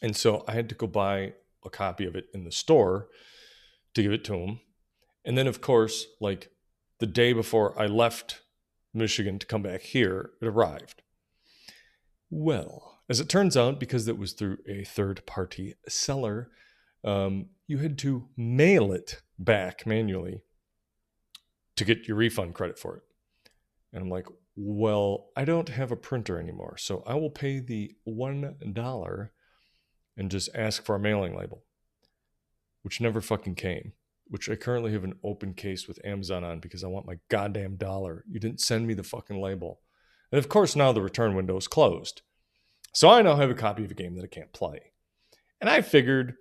And 0.00 0.16
so 0.16 0.42
I 0.48 0.52
had 0.52 0.70
to 0.70 0.74
go 0.74 0.86
buy 0.86 1.34
a 1.66 1.68
copy 1.68 2.06
of 2.06 2.16
it 2.16 2.28
in 2.32 2.44
the 2.44 2.50
store 2.50 3.08
to 3.92 4.02
give 4.02 4.12
it 4.12 4.24
to 4.24 4.36
him. 4.36 4.60
And 5.22 5.36
then, 5.36 5.48
of 5.48 5.60
course, 5.60 6.06
like 6.18 6.50
the 6.98 7.06
day 7.06 7.34
before 7.34 7.78
I 7.78 7.88
left 7.88 8.40
Michigan 8.94 9.38
to 9.38 9.46
come 9.46 9.62
back 9.62 9.82
here, 9.82 10.30
it 10.40 10.46
arrived. 10.46 11.02
Well, 12.30 12.98
as 13.08 13.20
it 13.20 13.28
turns 13.28 13.56
out, 13.56 13.78
because 13.78 14.08
it 14.08 14.18
was 14.18 14.32
through 14.32 14.58
a 14.68 14.84
third 14.84 15.26
party 15.26 15.74
seller, 15.88 16.50
um, 17.04 17.46
you 17.66 17.78
had 17.78 17.98
to 17.98 18.28
mail 18.36 18.92
it 18.92 19.22
back 19.38 19.86
manually 19.86 20.42
to 21.76 21.84
get 21.84 22.08
your 22.08 22.16
refund 22.16 22.54
credit 22.54 22.78
for 22.78 22.96
it. 22.96 23.02
And 23.92 24.02
I'm 24.02 24.10
like, 24.10 24.26
well, 24.56 25.30
I 25.36 25.44
don't 25.44 25.68
have 25.68 25.90
a 25.90 25.96
printer 25.96 26.38
anymore, 26.38 26.76
so 26.78 27.02
I 27.06 27.14
will 27.14 27.30
pay 27.30 27.58
the 27.58 27.94
$1 28.08 29.28
and 30.16 30.30
just 30.30 30.48
ask 30.54 30.84
for 30.84 30.94
a 30.94 31.00
mailing 31.00 31.36
label, 31.36 31.64
which 32.82 33.00
never 33.00 33.20
fucking 33.20 33.56
came, 33.56 33.92
which 34.34 34.50
I 34.50 34.56
currently 34.56 34.90
have 34.90 35.04
an 35.04 35.14
open 35.22 35.54
case 35.54 35.86
with 35.86 36.04
Amazon 36.04 36.42
on 36.42 36.58
because 36.58 36.82
I 36.82 36.88
want 36.88 37.06
my 37.06 37.20
goddamn 37.28 37.76
dollar. 37.76 38.24
You 38.28 38.40
didn't 38.40 38.60
send 38.60 38.84
me 38.84 38.92
the 38.92 39.04
fucking 39.04 39.40
label. 39.40 39.78
And 40.32 40.40
of 40.40 40.48
course, 40.48 40.74
now 40.74 40.90
the 40.90 41.00
return 41.00 41.36
window 41.36 41.56
is 41.56 41.68
closed. 41.68 42.22
So 42.92 43.08
I 43.08 43.22
now 43.22 43.36
have 43.36 43.48
a 43.48 43.54
copy 43.54 43.84
of 43.84 43.92
a 43.92 43.94
game 43.94 44.16
that 44.16 44.24
I 44.24 44.26
can't 44.26 44.52
play. 44.52 44.90
And 45.60 45.70
I 45.70 45.82
figured 45.82 46.34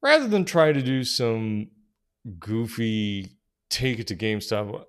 rather 0.00 0.28
than 0.28 0.44
try 0.44 0.72
to 0.72 0.80
do 0.80 1.02
some 1.02 1.72
goofy 2.38 3.38
take 3.70 3.98
it 3.98 4.06
to 4.06 4.14
GameStop, 4.14 4.84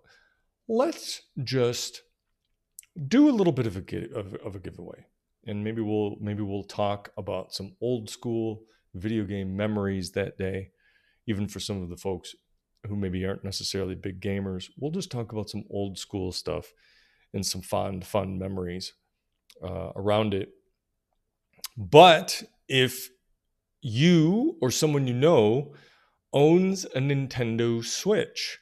let's 0.68 1.24
just 1.44 2.04
do 3.08 3.30
a 3.30 3.32
little 3.32 3.52
bit 3.52 3.66
of 3.66 3.78
a 3.78 4.16
of, 4.16 4.36
of 4.36 4.56
a 4.56 4.60
giveaway, 4.60 5.08
and 5.48 5.64
maybe 5.64 5.82
we'll 5.82 6.18
maybe 6.22 6.44
we'll 6.44 6.66
talk 6.66 7.10
about 7.18 7.52
some 7.52 7.76
old 7.82 8.12
school 8.12 8.62
video 8.94 9.24
game 9.24 9.58
memories 9.58 10.12
that 10.12 10.38
day, 10.38 10.70
even 11.26 11.48
for 11.48 11.60
some 11.60 11.82
of 11.82 11.90
the 11.90 11.98
folks 11.98 12.36
who 12.88 12.96
maybe 12.96 13.26
aren't 13.26 13.44
necessarily 13.44 13.96
big 13.96 14.22
gamers. 14.22 14.70
We'll 14.78 14.92
just 14.92 15.12
talk 15.12 15.32
about 15.32 15.50
some 15.50 15.64
old 15.70 15.98
school 15.98 16.32
stuff 16.32 16.74
and 17.34 17.46
some 17.46 17.62
fond 17.62 18.06
fun 18.06 18.38
memories 18.38 18.94
uh, 19.64 19.92
around 19.96 20.34
it. 20.34 20.50
But 21.78 22.44
if 22.68 23.10
you 23.82 24.58
or 24.62 24.72
someone 24.72 25.08
you 25.08 25.14
know 25.14 25.74
owns 26.32 26.86
a 26.86 27.00
Nintendo 27.00 27.84
Switch, 27.84 28.60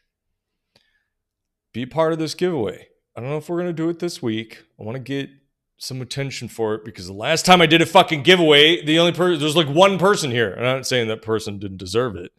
be 1.74 1.86
part 1.86 2.13
of 2.13 2.20
this 2.20 2.36
giveaway. 2.36 2.88
I 3.16 3.22
don't 3.22 3.30
know 3.30 3.38
if 3.38 3.50
we're 3.50 3.58
going 3.58 3.68
to 3.68 3.74
do 3.74 3.90
it 3.90 4.00
this 4.00 4.22
week. 4.22 4.63
I 4.80 4.84
want 4.84 4.96
to 4.96 5.00
get 5.00 5.30
some 5.78 6.01
attention 6.01 6.48
for 6.48 6.75
it 6.75 6.86
because 6.86 7.08
the 7.08 7.13
last 7.13 7.46
time 7.46 7.62
I 7.62 7.66
did 7.66 7.82
a 7.82 7.86
fucking 7.86 8.24
giveaway, 8.24 8.86
the 8.86 9.00
only 9.00 9.13
person, 9.13 9.40
there's 9.40 9.56
like 9.56 9.68
one 9.68 9.98
person 9.98 10.32
here. 10.32 10.51
And 10.51 10.66
I'm 10.66 10.78
not 10.78 10.88
saying 10.88 11.08
that 11.08 11.22
person 11.22 11.60
didn't 11.60 11.78
deserve 11.78 12.16
it. 12.16 12.32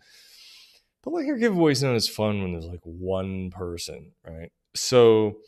But 1.03 1.15
like 1.15 1.27
your 1.27 1.39
giveaway's 1.39 1.83
not 1.83 1.95
as 1.95 2.09
fun 2.09 2.43
when 2.43 2.53
there's 2.53 2.67
like 2.67 2.81
one 2.85 3.51
person, 3.51 4.13
right? 4.25 4.53
So 4.75 5.39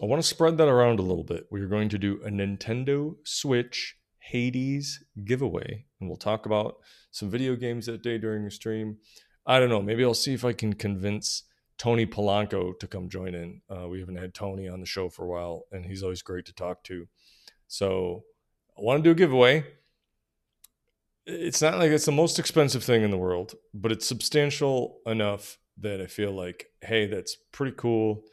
I 0.00 0.06
want 0.06 0.22
to 0.22 0.28
spread 0.28 0.56
that 0.58 0.68
around 0.68 1.00
a 1.00 1.02
little 1.02 1.24
bit. 1.24 1.46
We're 1.50 1.66
going 1.66 1.88
to 1.90 1.98
do 1.98 2.20
a 2.24 2.30
Nintendo 2.30 3.16
Switch 3.24 3.96
Hades 4.20 5.04
giveaway. 5.24 5.86
And 6.00 6.08
we'll 6.08 6.16
talk 6.16 6.46
about 6.46 6.76
some 7.10 7.28
video 7.28 7.56
games 7.56 7.86
that 7.86 8.02
day 8.02 8.18
during 8.18 8.44
the 8.44 8.50
stream. 8.50 8.98
I 9.46 9.58
don't 9.58 9.68
know. 9.68 9.82
Maybe 9.82 10.04
I'll 10.04 10.14
see 10.14 10.32
if 10.32 10.44
I 10.44 10.52
can 10.52 10.72
convince 10.74 11.42
Tony 11.76 12.06
Polanco 12.06 12.78
to 12.78 12.86
come 12.86 13.08
join 13.08 13.34
in. 13.34 13.60
Uh, 13.68 13.88
we 13.88 13.98
haven't 13.98 14.16
had 14.16 14.34
Tony 14.34 14.68
on 14.68 14.78
the 14.78 14.86
show 14.86 15.08
for 15.08 15.24
a 15.24 15.28
while, 15.28 15.64
and 15.72 15.84
he's 15.84 16.02
always 16.02 16.22
great 16.22 16.46
to 16.46 16.54
talk 16.54 16.84
to. 16.84 17.08
So 17.66 18.22
I 18.78 18.82
want 18.82 19.02
to 19.02 19.02
do 19.02 19.10
a 19.10 19.16
giveaway. 19.16 19.64
It's 21.26 21.62
not 21.62 21.78
like 21.78 21.90
it's 21.90 22.04
the 22.06 22.12
most 22.12 22.38
expensive 22.38 22.82
thing 22.82 23.02
in 23.02 23.10
the 23.10 23.18
world, 23.18 23.54
but 23.72 23.92
it's 23.92 24.06
substantial 24.06 24.98
enough 25.06 25.58
that 25.78 26.00
I 26.00 26.06
feel 26.06 26.32
like, 26.32 26.66
hey, 26.80 27.06
that's 27.06 27.36
pretty 27.52 27.74
cool. 27.76 28.24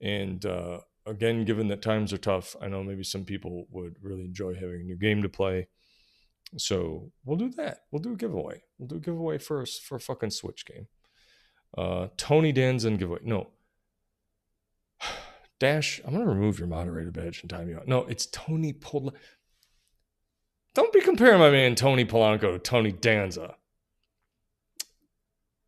And 0.00 0.44
uh, 0.44 0.80
again, 1.06 1.44
given 1.44 1.68
that 1.68 1.82
times 1.82 2.12
are 2.12 2.18
tough, 2.18 2.56
I 2.60 2.68
know 2.68 2.82
maybe 2.82 3.04
some 3.04 3.24
people 3.24 3.66
would 3.70 3.96
really 4.02 4.24
enjoy 4.24 4.54
having 4.54 4.80
a 4.80 4.84
new 4.84 4.96
game 4.96 5.22
to 5.22 5.28
play. 5.28 5.68
So 6.58 7.12
we'll 7.24 7.38
do 7.38 7.50
that. 7.50 7.80
We'll 7.90 8.02
do 8.02 8.12
a 8.12 8.16
giveaway. 8.16 8.62
We'll 8.78 8.88
do 8.88 8.96
a 8.96 9.00
giveaway 9.00 9.38
first 9.38 9.82
for 9.82 9.96
a 9.96 10.00
fucking 10.00 10.30
Switch 10.30 10.66
game. 10.66 10.88
Uh, 11.76 12.08
Tony 12.16 12.52
Danza 12.52 12.90
giveaway. 12.90 13.20
No. 13.22 13.50
Dash, 15.60 16.00
I'm 16.04 16.12
going 16.12 16.24
to 16.24 16.30
remove 16.30 16.58
your 16.58 16.68
moderator 16.68 17.10
badge 17.10 17.40
and 17.40 17.50
time 17.50 17.68
you 17.68 17.76
out. 17.76 17.88
No, 17.88 18.04
it's 18.04 18.26
Tony 18.26 18.72
Pol. 18.72 19.14
Don't 20.74 20.92
be 20.92 21.00
comparing 21.00 21.38
my 21.38 21.50
man 21.50 21.74
Tony 21.74 22.04
Polanco 22.04 22.52
to 22.52 22.58
Tony 22.58 22.92
Danza. 22.92 23.56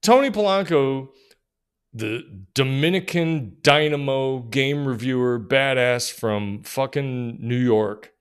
Tony 0.03 0.31
Polanco, 0.31 1.09
the 1.93 2.23
Dominican 2.55 3.57
dynamo 3.63 4.41
game 4.41 4.87
reviewer 4.87 5.39
badass 5.39 6.13
from 6.13 6.63
fucking 6.63 7.39
New 7.41 7.59
York, 7.59 8.13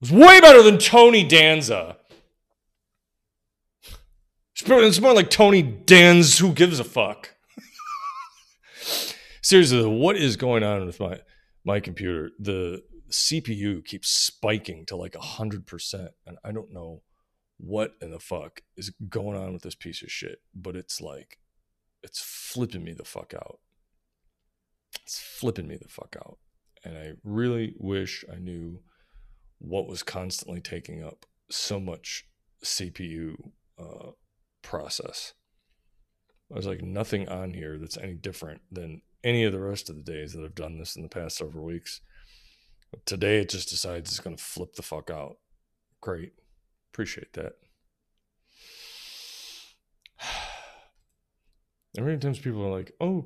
was 0.00 0.10
way 0.10 0.40
better 0.40 0.62
than 0.62 0.78
Tony 0.78 1.26
Danza. 1.26 1.96
It's 4.58 5.00
more 5.00 5.14
like 5.14 5.30
Tony 5.30 5.62
Dan's 5.62 6.38
Who 6.38 6.52
Gives 6.52 6.80
a 6.80 6.84
Fuck. 6.84 7.34
Seriously, 9.42 9.84
what 9.86 10.16
is 10.16 10.36
going 10.36 10.62
on 10.62 10.86
with 10.86 10.98
my 10.98 11.20
my 11.64 11.78
computer? 11.78 12.30
The 12.38 12.82
CPU 13.10 13.84
keeps 13.84 14.08
spiking 14.08 14.84
to 14.86 14.96
like 14.96 15.16
hundred 15.16 15.66
percent, 15.66 16.12
and 16.26 16.38
I 16.44 16.52
don't 16.52 16.72
know 16.72 17.02
what 17.58 17.94
in 18.00 18.10
the 18.10 18.20
fuck 18.20 18.62
is 18.76 18.92
going 19.08 19.36
on 19.36 19.52
with 19.52 19.62
this 19.62 19.74
piece 19.74 20.02
of 20.02 20.10
shit. 20.10 20.40
But 20.54 20.76
it's 20.76 21.00
like, 21.00 21.38
it's 22.02 22.20
flipping 22.22 22.84
me 22.84 22.92
the 22.92 23.04
fuck 23.04 23.32
out. 23.34 23.60
It's 25.02 25.18
flipping 25.18 25.68
me 25.68 25.76
the 25.76 25.88
fuck 25.88 26.16
out, 26.18 26.38
and 26.84 26.96
I 26.96 27.12
really 27.22 27.74
wish 27.78 28.24
I 28.32 28.36
knew 28.36 28.80
what 29.58 29.88
was 29.88 30.02
constantly 30.02 30.60
taking 30.60 31.02
up 31.02 31.26
so 31.50 31.80
much 31.80 32.28
CPU. 32.64 33.34
Uh, 33.78 34.12
process. 34.66 35.32
There's 36.50 36.66
like 36.66 36.82
nothing 36.82 37.28
on 37.28 37.54
here 37.54 37.78
that's 37.78 37.96
any 37.96 38.14
different 38.14 38.62
than 38.70 39.02
any 39.24 39.44
of 39.44 39.52
the 39.52 39.60
rest 39.60 39.88
of 39.88 39.96
the 39.96 40.02
days 40.02 40.32
that 40.32 40.44
I've 40.44 40.54
done 40.54 40.78
this 40.78 40.96
in 40.96 41.02
the 41.02 41.08
past 41.08 41.38
several 41.38 41.64
weeks. 41.64 42.00
Today 43.04 43.38
it 43.38 43.48
just 43.48 43.68
decides 43.68 44.10
it's 44.10 44.20
going 44.20 44.36
to 44.36 44.42
flip 44.42 44.74
the 44.74 44.82
fuck 44.82 45.10
out. 45.10 45.38
Great. 46.00 46.32
Appreciate 46.92 47.32
that. 47.34 47.54
And 51.96 52.04
many 52.04 52.18
times 52.18 52.38
people 52.38 52.62
are 52.62 52.76
like, 52.76 52.92
oh, 53.00 53.24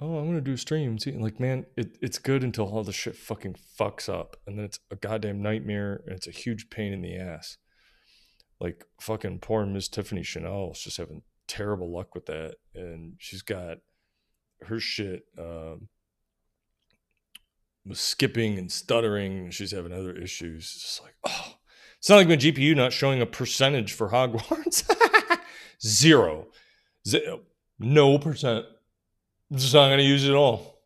oh, 0.00 0.16
I'm 0.16 0.32
to 0.32 0.40
do 0.40 0.54
a 0.54 0.56
stream. 0.56 0.98
See, 0.98 1.12
like, 1.12 1.38
man, 1.38 1.66
it, 1.76 1.98
it's 2.00 2.16
good 2.18 2.42
until 2.42 2.64
all 2.64 2.82
the 2.82 2.90
shit 2.90 3.14
fucking 3.14 3.56
fucks 3.78 4.08
up. 4.08 4.38
And 4.46 4.56
then 4.56 4.64
it's 4.64 4.78
a 4.90 4.96
goddamn 4.96 5.42
nightmare 5.42 6.00
and 6.06 6.16
it's 6.16 6.26
a 6.26 6.30
huge 6.30 6.70
pain 6.70 6.94
in 6.94 7.02
the 7.02 7.14
ass 7.14 7.58
like 8.60 8.84
fucking 9.00 9.40
poor 9.40 9.66
Miss 9.66 9.88
Tiffany 9.88 10.22
Chanel 10.22 10.70
is 10.72 10.80
just 10.80 10.96
having 10.96 11.22
terrible 11.46 11.92
luck 11.92 12.14
with 12.14 12.26
that, 12.26 12.56
and 12.74 13.14
she's 13.18 13.42
got 13.42 13.78
her 14.62 14.80
shit 14.80 15.24
um, 15.38 15.88
was 17.86 18.00
skipping 18.00 18.58
and 18.58 18.70
stuttering. 18.70 19.38
And 19.44 19.54
she's 19.54 19.70
having 19.70 19.92
other 19.92 20.12
issues. 20.12 20.64
It's 20.64 20.82
just 20.82 21.02
like 21.02 21.14
oh, 21.26 21.54
it's 21.98 22.08
not 22.08 22.16
like 22.16 22.28
my 22.28 22.36
GPU 22.36 22.76
not 22.76 22.92
showing 22.92 23.20
a 23.20 23.26
percentage 23.26 23.92
for 23.92 24.10
Hogwarts. 24.10 24.88
Zero, 25.84 26.48
no 27.78 28.18
percent. 28.18 28.66
I'm 29.50 29.58
just 29.58 29.74
not 29.74 29.90
gonna 29.90 30.02
use 30.02 30.24
it 30.24 30.30
at 30.30 30.36
all. 30.36 30.80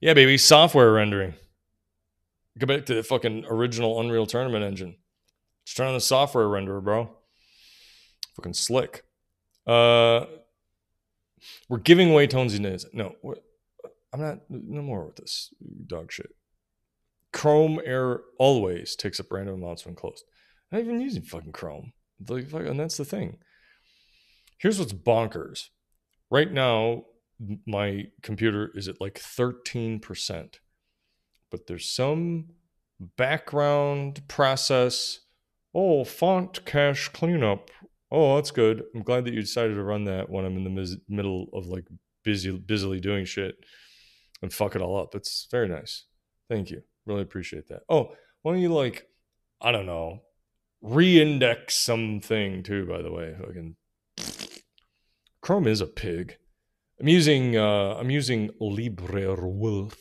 Yeah, 0.00 0.14
baby, 0.14 0.38
software 0.38 0.92
rendering. 0.92 1.34
Go 2.58 2.66
back 2.66 2.86
to 2.86 2.94
the 2.94 3.02
fucking 3.02 3.46
original 3.48 4.00
Unreal 4.00 4.26
Tournament 4.26 4.64
engine. 4.64 4.96
Just 5.64 5.76
turn 5.76 5.88
on 5.88 5.94
the 5.94 6.00
software 6.00 6.46
renderer, 6.46 6.82
bro. 6.82 7.10
Fucking 8.36 8.54
slick. 8.54 9.04
Uh, 9.66 10.26
we're 11.68 11.78
giving 11.78 12.10
away 12.10 12.26
Tonesy 12.26 12.60
Nays. 12.60 12.86
No, 12.92 13.16
I'm 14.14 14.20
not. 14.20 14.38
No 14.48 14.80
more 14.80 15.06
with 15.06 15.16
this 15.16 15.52
dog 15.86 16.12
shit. 16.12 16.30
Chrome 17.32 17.80
Air 17.84 18.20
always 18.38 18.94
takes 18.94 19.18
up 19.18 19.26
random 19.32 19.56
amounts 19.56 19.84
when 19.84 19.96
closed. 19.96 20.24
I'm 20.70 20.78
not 20.78 20.84
even 20.84 21.00
using 21.00 21.24
fucking 21.24 21.50
Chrome. 21.50 21.92
Like, 22.28 22.52
and 22.52 22.78
that's 22.78 22.96
the 22.96 23.04
thing. 23.04 23.38
Here's 24.58 24.78
what's 24.78 24.92
bonkers. 24.92 25.64
Right 26.30 26.50
now, 26.50 27.06
my 27.66 28.04
computer 28.22 28.70
is 28.76 28.86
at 28.86 29.00
like 29.00 29.20
13%, 29.20 30.54
but 31.50 31.66
there's 31.66 31.90
some 31.90 32.50
background 33.16 34.26
process 34.28 35.18
oh, 35.74 36.04
font 36.04 36.64
cache 36.64 37.08
cleanup. 37.08 37.68
Oh, 38.12 38.36
that's 38.36 38.52
good. 38.52 38.84
I'm 38.94 39.02
glad 39.02 39.24
that 39.24 39.34
you 39.34 39.40
decided 39.40 39.74
to 39.74 39.82
run 39.82 40.04
that 40.04 40.30
when 40.30 40.44
I'm 40.44 40.56
in 40.56 40.62
the 40.62 40.70
mis- 40.70 40.96
middle 41.08 41.48
of 41.52 41.66
like 41.66 41.88
busy, 42.22 42.56
busily 42.56 43.00
doing 43.00 43.24
shit 43.24 43.56
and 44.44 44.52
fuck 44.52 44.76
it 44.76 44.82
all 44.82 45.00
up. 45.00 45.14
It's 45.14 45.48
very 45.50 45.68
nice. 45.68 46.04
Thank 46.50 46.70
you. 46.70 46.82
Really 47.06 47.22
appreciate 47.22 47.68
that. 47.68 47.80
Oh, 47.88 48.10
why 48.42 48.52
don't 48.52 48.60
you 48.60 48.72
like, 48.72 49.08
I 49.60 49.72
don't 49.72 49.86
know, 49.86 50.20
re-index 50.82 51.78
something 51.78 52.62
too. 52.62 52.86
By 52.86 53.00
the 53.00 53.10
way, 53.10 53.34
fucking 53.40 53.76
Chrome 55.40 55.66
is 55.66 55.80
a 55.80 55.86
pig. 55.86 56.36
I'm 57.00 57.08
using 57.08 57.56
uh, 57.56 57.96
I'm 57.98 58.10
using 58.10 58.50
LibreWolf. 58.60 59.94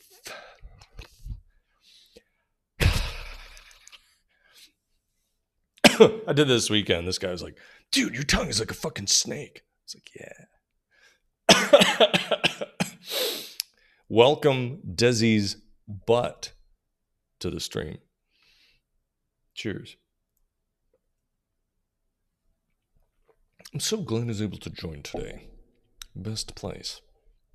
I 6.28 6.34
did 6.34 6.50
this 6.50 6.70
weekend. 6.70 7.08
This 7.08 7.18
guy 7.18 7.32
was 7.32 7.42
like, 7.42 7.58
"Dude, 7.92 8.14
your 8.14 8.24
tongue 8.24 8.50
is 8.50 8.60
like 8.60 8.72
a 8.72 8.76
fucking 8.76 9.08
snake." 9.08 9.64
It's 9.86 9.96
like, 9.96 10.12
"Yeah." 11.50 12.38
Welcome 14.16 14.78
Desi's 14.94 15.58
butt 15.88 16.52
to 17.40 17.50
the 17.50 17.60
stream. 17.60 17.98
Cheers. 19.56 19.98
I'm 23.74 23.80
so 23.80 23.98
glad 23.98 24.28
he's 24.28 24.40
able 24.40 24.60
to 24.60 24.70
join 24.70 25.02
today. 25.02 25.48
Best 26.16 26.54
place. 26.54 27.02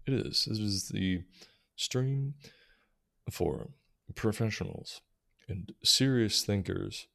It 0.05 0.15
is. 0.15 0.47
This 0.49 0.59
is 0.59 0.89
the 0.89 1.23
stream 1.77 2.35
for 3.31 3.69
professionals 4.17 5.01
and 5.49 5.73
serious 5.85 6.43
thinkers. 6.43 7.07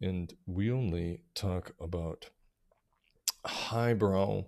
And 0.00 0.32
we 0.46 0.70
only 0.70 1.22
talk 1.34 1.72
about 1.80 2.30
highbrow, 3.44 4.44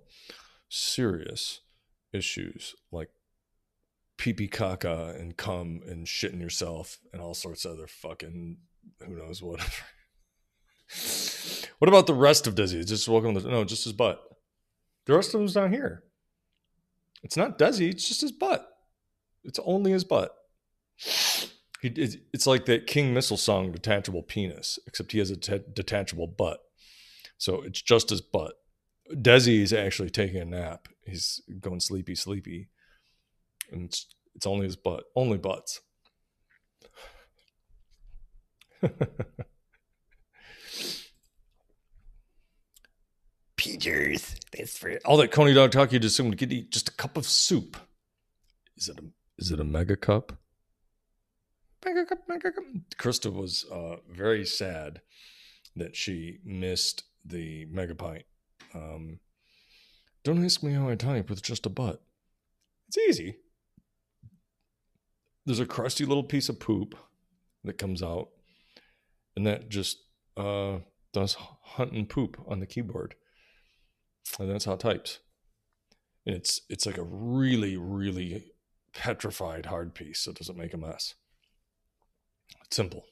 serious 0.68 1.62
issues 2.12 2.76
like 2.92 3.08
pee 4.18 4.32
pee 4.32 4.48
caca 4.48 5.18
and 5.18 5.36
cum 5.36 5.80
and 5.86 6.06
shitting 6.06 6.40
yourself 6.40 6.98
and 7.12 7.20
all 7.20 7.34
sorts 7.34 7.64
of 7.64 7.72
other 7.72 7.86
fucking 7.86 8.58
who 9.04 9.16
knows 9.16 9.42
what. 9.42 9.60
what 11.78 11.88
about 11.88 12.06
the 12.06 12.14
rest 12.14 12.46
of 12.46 12.54
Desi? 12.54 12.86
Just 12.86 13.08
welcome 13.08 13.34
to 13.34 13.48
no, 13.48 13.64
just 13.64 13.84
his 13.84 13.92
butt. 13.92 14.22
The 15.06 15.14
rest 15.14 15.34
of 15.34 15.40
them's 15.40 15.54
down 15.54 15.72
here. 15.72 16.02
It's 17.22 17.36
not 17.36 17.58
Desi, 17.58 17.90
it's 17.90 18.08
just 18.08 18.20
his 18.20 18.32
butt. 18.32 18.68
It's 19.44 19.60
only 19.64 19.92
his 19.92 20.04
butt. 20.04 20.34
He, 21.82 21.88
it's 22.32 22.46
like 22.46 22.64
that 22.66 22.86
King 22.86 23.12
Missile 23.12 23.36
song, 23.36 23.70
Detachable 23.70 24.22
Penis, 24.22 24.78
except 24.86 25.12
he 25.12 25.18
has 25.18 25.30
a 25.30 25.36
t- 25.36 25.60
detachable 25.72 26.26
butt. 26.26 26.60
So 27.38 27.62
it's 27.62 27.82
just 27.82 28.10
his 28.10 28.20
butt. 28.20 28.54
Desi 29.12 29.60
is 29.60 29.72
actually 29.72 30.10
taking 30.10 30.40
a 30.40 30.44
nap. 30.44 30.88
He's 31.04 31.42
going 31.60 31.80
sleepy, 31.80 32.14
sleepy. 32.14 32.68
And 33.70 33.84
it's, 33.84 34.06
only 34.46 34.66
his 34.66 34.76
butt. 34.76 35.04
Only 35.14 35.38
butts. 35.38 35.80
Peters, 43.56 44.36
that's 44.56 44.76
for 44.78 44.98
all 45.04 45.16
that 45.16 45.32
Coney 45.32 45.54
dog 45.54 45.72
talk. 45.72 45.92
You 45.92 45.98
just 45.98 46.14
assume 46.14 46.30
to 46.30 46.36
get 46.36 46.70
just 46.70 46.90
a 46.90 46.92
cup 46.92 47.16
of 47.16 47.26
soup. 47.26 47.76
Is 48.76 48.88
it 48.88 48.98
a 48.98 49.04
is 49.38 49.50
it 49.50 49.58
a 49.60 49.64
mega 49.64 49.96
cup? 49.96 50.34
Mega 51.84 52.04
cup, 52.04 52.18
mega 52.28 52.52
cup. 52.52 52.64
Krista 52.98 53.32
was 53.32 53.64
uh, 53.72 53.96
very 54.10 54.44
sad 54.44 55.00
that 55.74 55.96
she 55.96 56.38
missed 56.44 57.04
the 57.24 57.66
mega 57.70 57.94
pint. 57.94 58.24
Um, 58.74 59.20
don't 60.24 60.44
ask 60.44 60.62
me 60.62 60.72
how 60.72 60.88
I 60.88 60.94
type 60.94 61.30
with 61.30 61.42
just 61.42 61.66
a 61.66 61.70
butt. 61.70 62.02
It's 62.88 62.98
easy. 62.98 63.36
There's 65.46 65.60
a 65.60 65.66
crusty 65.66 66.04
little 66.04 66.24
piece 66.24 66.48
of 66.48 66.60
poop 66.60 66.96
that 67.64 67.78
comes 67.78 68.02
out 68.02 68.28
and 69.36 69.46
that 69.46 69.68
just 69.68 69.98
uh, 70.36 70.78
does 71.12 71.36
hunt 71.62 71.92
and 71.92 72.08
poop 72.08 72.42
on 72.48 72.58
the 72.58 72.66
keyboard, 72.66 73.14
and 74.40 74.50
that's 74.50 74.64
how 74.64 74.72
it 74.72 74.80
types. 74.80 75.20
And 76.24 76.34
it's 76.34 76.62
it's 76.68 76.86
like 76.86 76.98
a 76.98 77.04
really 77.04 77.76
really 77.76 78.52
petrified 78.92 79.66
hard 79.66 79.94
piece, 79.94 80.20
so 80.20 80.30
it 80.30 80.38
doesn't 80.38 80.58
make 80.58 80.74
a 80.74 80.78
mess. 80.78 81.14
It's 82.64 82.76
simple. 82.76 83.04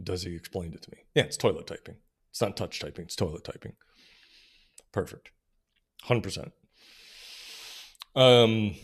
Does 0.00 0.22
he 0.22 0.36
explained 0.36 0.74
it 0.74 0.82
to 0.82 0.90
me? 0.92 0.98
Yeah, 1.14 1.24
it's 1.24 1.36
toilet 1.36 1.66
typing. 1.66 1.96
It's 2.30 2.40
not 2.40 2.56
touch 2.56 2.78
typing. 2.78 3.06
It's 3.06 3.16
toilet 3.16 3.44
typing. 3.44 3.72
Perfect. 4.92 5.30
Hundred 6.02 6.22
percent. 6.22 6.52
Um. 8.14 8.74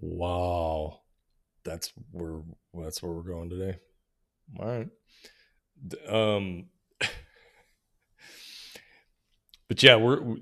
Wow 0.00 1.00
that's 1.64 1.92
where 2.10 2.40
that's 2.74 3.02
where 3.02 3.12
we're 3.12 3.22
going 3.22 3.50
today. 3.50 3.78
All 4.58 4.66
right. 4.66 4.88
Um, 6.08 6.66
but 9.68 9.82
yeah, 9.82 9.96
we're 9.96 10.36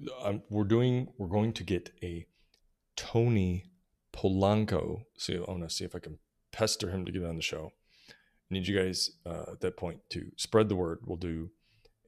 we're 0.49 0.64
doing 0.64 1.09
we're 1.18 1.29
going 1.29 1.53
to 1.55 1.64
get 1.64 1.90
a 2.03 2.27
Tony 2.97 3.71
Polanco. 4.12 5.05
So 5.16 5.44
I'm 5.49 5.59
gonna 5.59 5.71
see 5.71 5.85
if 5.85 5.94
I 5.94 5.99
can 5.99 6.18
pester 6.53 6.90
him 6.90 7.05
to 7.05 7.12
get 7.12 7.25
on 7.25 7.37
the 7.37 7.42
show. 7.42 7.73
I 8.51 8.55
need 8.55 8.66
you 8.66 8.79
guys 8.79 9.11
uh, 9.27 9.53
at 9.53 9.61
that 9.61 9.77
point 9.77 10.01
to 10.11 10.31
spread 10.37 10.68
the 10.68 10.77
word. 10.77 11.01
We'll 11.05 11.18
do 11.18 11.51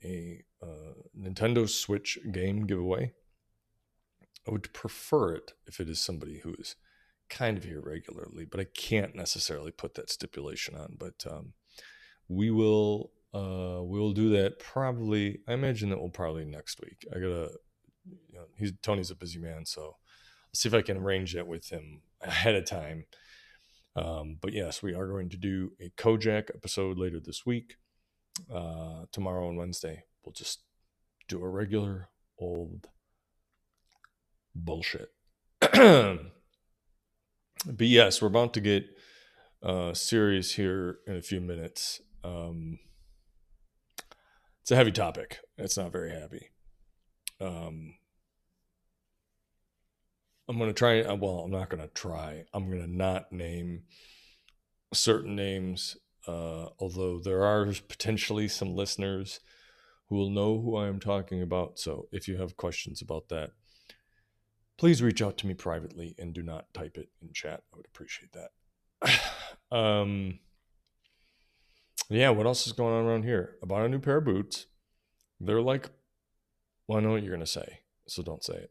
a 0.03 0.43
uh, 0.63 0.95
Nintendo 1.19 1.69
Switch 1.69 2.19
game 2.33 2.67
giveaway. 2.67 3.13
I 4.49 4.51
would 4.51 4.73
prefer 4.73 5.35
it 5.35 5.53
if 5.67 5.81
it 5.81 5.91
is 5.91 6.01
somebody 6.01 6.39
who 6.39 6.55
is 6.59 6.77
kind 7.31 7.57
of 7.57 7.64
here 7.64 7.81
regularly, 7.81 8.45
but 8.45 8.61
I 8.61 8.64
can't 8.64 9.14
necessarily 9.14 9.71
put 9.71 9.95
that 9.95 10.11
stipulation 10.11 10.75
on. 10.75 10.97
But 10.99 11.25
um, 11.31 11.55
we 12.29 12.51
will 12.51 13.12
uh, 13.33 13.81
we'll 13.83 14.12
do 14.12 14.31
that 14.31 14.59
probably. 14.59 15.40
I 15.49 15.53
imagine 15.53 15.90
that 15.90 16.01
we'll 16.01 16.11
probably 16.11 16.45
next 16.45 16.81
week. 16.81 17.07
I 17.11 17.14
gotta. 17.14 17.51
You 18.29 18.38
know, 18.38 18.47
he's 18.57 18.73
Tony's 18.83 19.11
a 19.11 19.14
busy 19.14 19.38
man, 19.38 19.66
so 19.66 19.83
I'll 19.83 19.99
see 20.55 20.69
if 20.69 20.75
I 20.75 20.83
can 20.83 20.97
arrange 20.97 21.35
that 21.35 21.47
with 21.47 21.69
him 21.69 22.03
ahead 22.21 22.55
of 22.55 22.64
time. 22.64 23.05
Um, 23.95 24.38
but 24.40 24.53
yes, 24.53 24.83
we 24.83 24.95
are 24.95 25.07
going 25.07 25.29
to 25.31 25.37
do 25.37 25.73
a 25.81 25.90
Kojak 25.90 26.51
episode 26.55 26.99
later 26.99 27.21
this 27.21 27.45
week. 27.45 27.77
Uh, 28.53 29.05
tomorrow 29.12 29.49
and 29.49 29.59
Wednesday, 29.59 30.05
we'll 30.25 30.33
just 30.33 30.62
do 31.29 31.43
a 31.43 31.49
regular 31.49 32.09
old 32.38 32.88
bullshit. 34.55 35.11
but 37.66 37.87
yes, 37.87 38.20
we're 38.20 38.29
about 38.29 38.55
to 38.55 38.61
get 38.61 38.87
uh, 39.62 39.92
serious 39.94 40.55
here 40.55 40.99
in 41.07 41.16
a 41.16 41.23
few 41.23 41.40
minutes. 41.40 42.01
Um, 42.25 42.79
it's 44.62 44.70
a 44.70 44.77
heavy 44.77 44.92
topic. 44.92 45.38
It's 45.59 45.77
not 45.77 45.92
very 45.92 46.11
happy. 46.11 46.51
Um, 47.40 47.94
I'm 50.49 50.59
going 50.59 50.70
to 50.70 50.75
try. 50.75 51.03
Uh, 51.03 51.14
well, 51.14 51.40
I'm 51.40 51.51
not 51.51 51.70
going 51.70 51.83
to 51.83 51.88
try. 51.88 52.44
I'm 52.53 52.68
going 52.68 52.83
to 52.83 52.90
not 52.90 53.33
name 53.33 53.83
certain 54.92 55.37
names, 55.37 55.96
uh, 56.27 56.66
although 56.79 57.20
there 57.20 57.44
are 57.44 57.66
potentially 57.88 58.49
some 58.49 58.75
listeners 58.75 59.40
who 60.09 60.16
will 60.16 60.31
know 60.31 60.61
who 60.61 60.77
I 60.77 60.88
am 60.88 60.99
talking 60.99 61.40
about. 61.40 61.79
So 61.79 62.09
if 62.11 62.27
you 62.27 62.37
have 62.38 62.57
questions 62.57 63.01
about 63.01 63.29
that, 63.29 63.53
please 64.81 65.03
reach 65.03 65.21
out 65.21 65.37
to 65.37 65.47
me 65.47 65.53
privately 65.53 66.14
and 66.19 66.33
do 66.33 66.43
not 66.43 66.73
type 66.73 66.97
it 66.97 67.11
in 67.21 67.31
chat. 67.35 67.62
I 67.71 67.77
would 67.77 67.85
appreciate 67.85 68.33
that. 68.33 69.21
um, 69.77 70.38
yeah, 72.09 72.31
what 72.31 72.47
else 72.47 72.66
is 72.66 72.73
going 72.73 72.95
on 72.95 73.05
around 73.05 73.25
here? 73.25 73.57
I 73.62 73.66
bought 73.66 73.85
a 73.85 73.90
new 73.90 73.99
pair 73.99 74.16
of 74.16 74.25
boots. 74.25 74.64
They're 75.38 75.61
like, 75.61 75.90
well, 76.88 76.97
I 76.97 77.03
know 77.03 77.11
what 77.11 77.23
you're 77.23 77.31
going 77.31 77.40
to 77.40 77.47
say, 77.47 77.81
so 78.09 78.23
don't 78.23 78.43
say 78.43 78.55
it. 78.55 78.71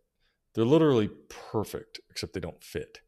They're 0.56 0.66
literally 0.66 1.12
perfect, 1.30 2.00
except 2.10 2.34
they 2.34 2.40
don't 2.40 2.64
fit. 2.64 3.02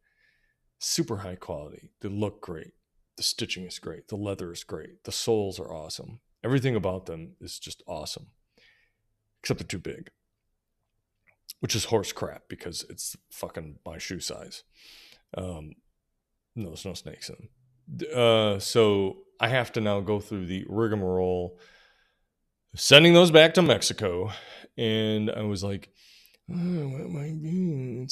Super 0.77 1.17
high 1.17 1.37
quality. 1.37 1.89
They 2.01 2.09
look 2.09 2.39
great. 2.39 2.73
The 3.17 3.23
stitching 3.23 3.65
is 3.65 3.79
great. 3.79 4.09
The 4.09 4.15
leather 4.15 4.51
is 4.51 4.63
great. 4.63 5.05
The 5.05 5.11
soles 5.11 5.59
are 5.59 5.73
awesome. 5.73 6.19
Everything 6.43 6.75
about 6.75 7.07
them 7.07 7.31
is 7.41 7.57
just 7.57 7.81
awesome, 7.87 8.27
except 9.41 9.59
they're 9.59 9.67
too 9.67 9.79
big 9.79 10.11
which 11.61 11.75
is 11.75 11.85
horse 11.85 12.11
crap 12.11 12.43
because 12.49 12.85
it's 12.89 13.15
fucking 13.31 13.77
my 13.85 13.97
shoe 13.97 14.19
size. 14.19 14.63
Um, 15.37 15.71
no, 16.55 16.69
there's 16.69 16.85
no 16.85 16.93
snakes 16.93 17.29
in 17.29 17.35
them. 17.35 17.49
Uh, 18.13 18.59
so 18.59 19.19
I 19.39 19.47
have 19.47 19.71
to 19.73 19.81
now 19.81 20.01
go 20.01 20.19
through 20.19 20.47
the 20.47 20.65
rigmarole, 20.67 21.59
sending 22.75 23.13
those 23.13 23.31
back 23.31 23.53
to 23.53 23.61
Mexico. 23.61 24.31
And 24.77 25.29
I 25.29 25.43
was 25.43 25.63
like, 25.63 25.89
oh, 26.51 26.55
what 26.55 27.01
am 27.01 27.17
I 27.17 27.29
doing? 27.29 28.09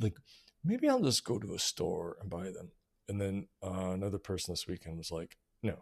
Like, 0.00 0.16
maybe 0.64 0.88
I'll 0.88 1.00
just 1.00 1.24
go 1.24 1.38
to 1.38 1.54
a 1.54 1.58
store 1.58 2.16
and 2.20 2.28
buy 2.28 2.44
them. 2.44 2.72
And 3.08 3.20
then 3.20 3.46
uh, 3.62 3.90
another 3.92 4.18
person 4.18 4.52
this 4.52 4.66
weekend 4.66 4.98
was 4.98 5.10
like, 5.10 5.36
no, 5.62 5.76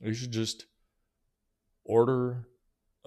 you 0.00 0.14
should 0.14 0.32
just 0.32 0.66
order 1.84 2.46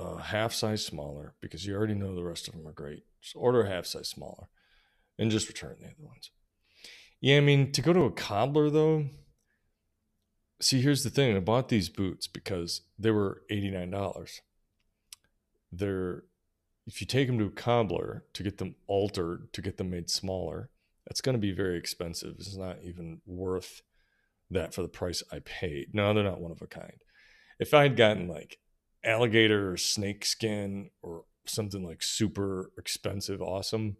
a 0.02 0.22
half 0.22 0.54
size 0.54 0.86
smaller 0.86 1.36
because 1.42 1.66
you 1.66 1.76
already 1.76 1.94
know 1.94 2.16
the 2.16 2.24
rest 2.24 2.48
of 2.48 2.54
them 2.54 2.68
are 2.68 2.74
great. 2.74 3.04
Just 3.22 3.36
order 3.36 3.64
a 3.64 3.70
half 3.70 3.86
size 3.86 4.10
smaller 4.10 4.48
and 5.18 5.32
just 5.32 5.48
return 5.48 5.78
the 5.80 5.88
other 5.88 5.96
ones. 6.00 6.32
Yeah, 7.20 7.38
I 7.38 7.42
mean, 7.42 7.72
to 7.74 7.82
go 7.82 7.94
to 7.94 8.04
a 8.04 8.12
cobbler 8.12 8.70
though, 8.70 9.10
see, 10.60 10.82
here's 10.82 11.04
the 11.04 11.10
thing: 11.10 11.36
I 11.36 11.40
bought 11.40 11.70
these 11.70 11.90
boots 11.90 12.28
because 12.28 12.82
they 12.98 13.12
were 13.12 13.44
eighty 13.50 13.70
nine 13.70 13.92
dollars. 13.92 14.42
They're 15.72 16.24
if 16.88 17.00
you 17.00 17.08
take 17.08 17.28
them 17.28 17.38
to 17.38 17.46
a 17.46 17.52
cobbler 17.52 18.26
to 18.34 18.44
get 18.44 18.58
them 18.58 18.76
altered 18.88 19.54
to 19.54 19.62
get 19.62 19.78
them 19.78 19.92
made 19.92 20.10
smaller, 20.10 20.70
that's 21.06 21.22
going 21.22 21.34
to 21.34 21.40
be 21.40 21.52
very 21.52 21.78
expensive. 21.78 22.36
It's 22.40 22.58
not 22.58 22.78
even 22.84 23.22
worth 23.26 23.82
that 24.50 24.74
for 24.74 24.82
the 24.82 24.88
price 24.88 25.24
I 25.32 25.40
paid. 25.40 25.94
No, 25.94 26.14
they're 26.14 26.24
not 26.24 26.42
one 26.42 26.52
of 26.52 26.62
a 26.62 26.68
kind. 26.68 27.04
If 27.60 27.74
I 27.74 27.84
had 27.84 27.96
gotten 27.96 28.28
like 28.28 28.58
alligator 29.04 29.72
or 29.72 29.78
snake 29.78 30.26
skin 30.26 30.90
or 31.02 31.24
something 31.46 31.84
like 31.86 32.04
super 32.04 32.72
expensive, 32.78 33.42
awesome, 33.42 33.98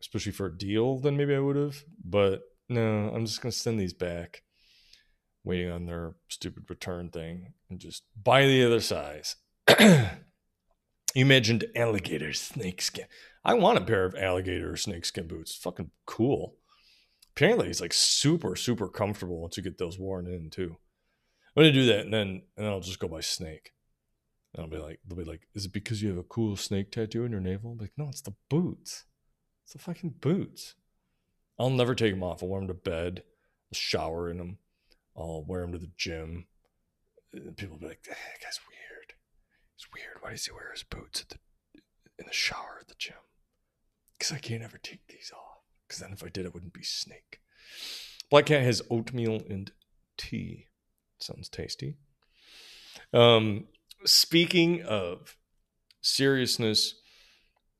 especially 0.00 0.32
for 0.32 0.46
a 0.46 0.56
deal, 0.56 0.98
then 0.98 1.16
maybe 1.16 1.34
I 1.34 1.40
would 1.40 1.56
have. 1.56 1.84
But 2.04 2.42
no, 2.68 3.10
I'm 3.14 3.26
just 3.26 3.42
going 3.42 3.52
to 3.52 3.58
send 3.58 3.78
these 3.78 3.92
back, 3.92 4.42
waiting 5.42 5.70
on 5.70 5.86
their 5.86 6.14
stupid 6.28 6.64
return 6.68 7.10
thing, 7.10 7.54
and 7.70 7.78
just 7.78 8.04
buy 8.20 8.46
the 8.46 8.64
other 8.64 8.80
size. 8.80 9.36
you 11.14 11.26
mentioned 11.26 11.64
alligator 11.76 12.32
snakeskin. 12.32 13.06
I 13.44 13.54
want 13.54 13.78
a 13.78 13.82
pair 13.84 14.04
of 14.04 14.14
alligator 14.14 14.76
snakeskin 14.76 15.28
boots. 15.28 15.54
Fucking 15.54 15.90
cool. 16.06 16.56
Apparently, 17.36 17.68
it's 17.68 17.80
like 17.80 17.92
super, 17.92 18.56
super 18.56 18.88
comfortable 18.88 19.40
once 19.40 19.56
you 19.56 19.62
get 19.62 19.76
those 19.76 19.98
worn 19.98 20.26
in 20.26 20.50
too. 20.50 20.76
I'm 21.56 21.62
gonna 21.62 21.72
do 21.72 21.86
that, 21.86 22.00
and 22.00 22.12
then 22.12 22.42
and 22.56 22.64
then 22.64 22.66
I'll 22.66 22.80
just 22.80 22.98
go 22.98 23.08
buy 23.08 23.20
snake. 23.20 23.73
And 24.54 24.62
I'll 24.62 24.70
be 24.70 24.78
like, 24.78 25.00
they'll 25.06 25.18
be 25.18 25.24
like, 25.24 25.48
is 25.54 25.64
it 25.64 25.72
because 25.72 26.00
you 26.00 26.10
have 26.10 26.18
a 26.18 26.22
cool 26.22 26.56
snake 26.56 26.92
tattoo 26.92 27.24
in 27.24 27.32
your 27.32 27.40
navel? 27.40 27.72
I'm 27.72 27.78
like, 27.78 27.92
no, 27.96 28.08
it's 28.08 28.20
the 28.20 28.34
boots. 28.48 29.04
It's 29.64 29.72
the 29.72 29.80
fucking 29.80 30.14
boots. 30.20 30.74
I'll 31.58 31.70
never 31.70 31.94
take 31.94 32.12
them 32.12 32.22
off. 32.22 32.42
I'll 32.42 32.48
wear 32.48 32.60
them 32.60 32.68
to 32.68 32.74
bed. 32.74 33.22
I'll 33.72 33.76
shower 33.76 34.30
in 34.30 34.38
them. 34.38 34.58
I'll 35.16 35.44
wear 35.46 35.62
them 35.62 35.72
to 35.72 35.78
the 35.78 35.90
gym. 35.96 36.46
And 37.32 37.56
people 37.56 37.74
will 37.74 37.80
be 37.80 37.88
like, 37.88 38.04
that 38.04 38.16
guy's 38.42 38.60
weird. 38.68 39.14
It's 39.76 39.88
weird. 39.92 40.18
Why 40.20 40.30
does 40.30 40.44
he 40.44 40.52
wear 40.52 40.70
his 40.72 40.84
boots 40.84 41.20
at 41.20 41.30
the 41.30 41.38
in 42.18 42.26
the 42.26 42.32
shower 42.32 42.78
at 42.80 42.86
the 42.86 42.94
gym? 42.96 43.16
Because 44.16 44.32
I 44.32 44.38
can't 44.38 44.62
ever 44.62 44.78
take 44.78 45.06
these 45.08 45.32
off. 45.34 45.62
Because 45.88 46.00
then 46.00 46.12
if 46.12 46.22
I 46.22 46.28
did, 46.28 46.46
it 46.46 46.54
wouldn't 46.54 46.72
be 46.72 46.84
snake. 46.84 47.40
Black 48.30 48.46
Cat 48.46 48.62
has 48.62 48.82
oatmeal 48.90 49.42
and 49.50 49.72
tea. 50.16 50.66
Sounds 51.18 51.48
tasty. 51.48 51.96
Um, 53.12 53.66
speaking 54.04 54.82
of 54.82 55.36
seriousness 56.02 56.94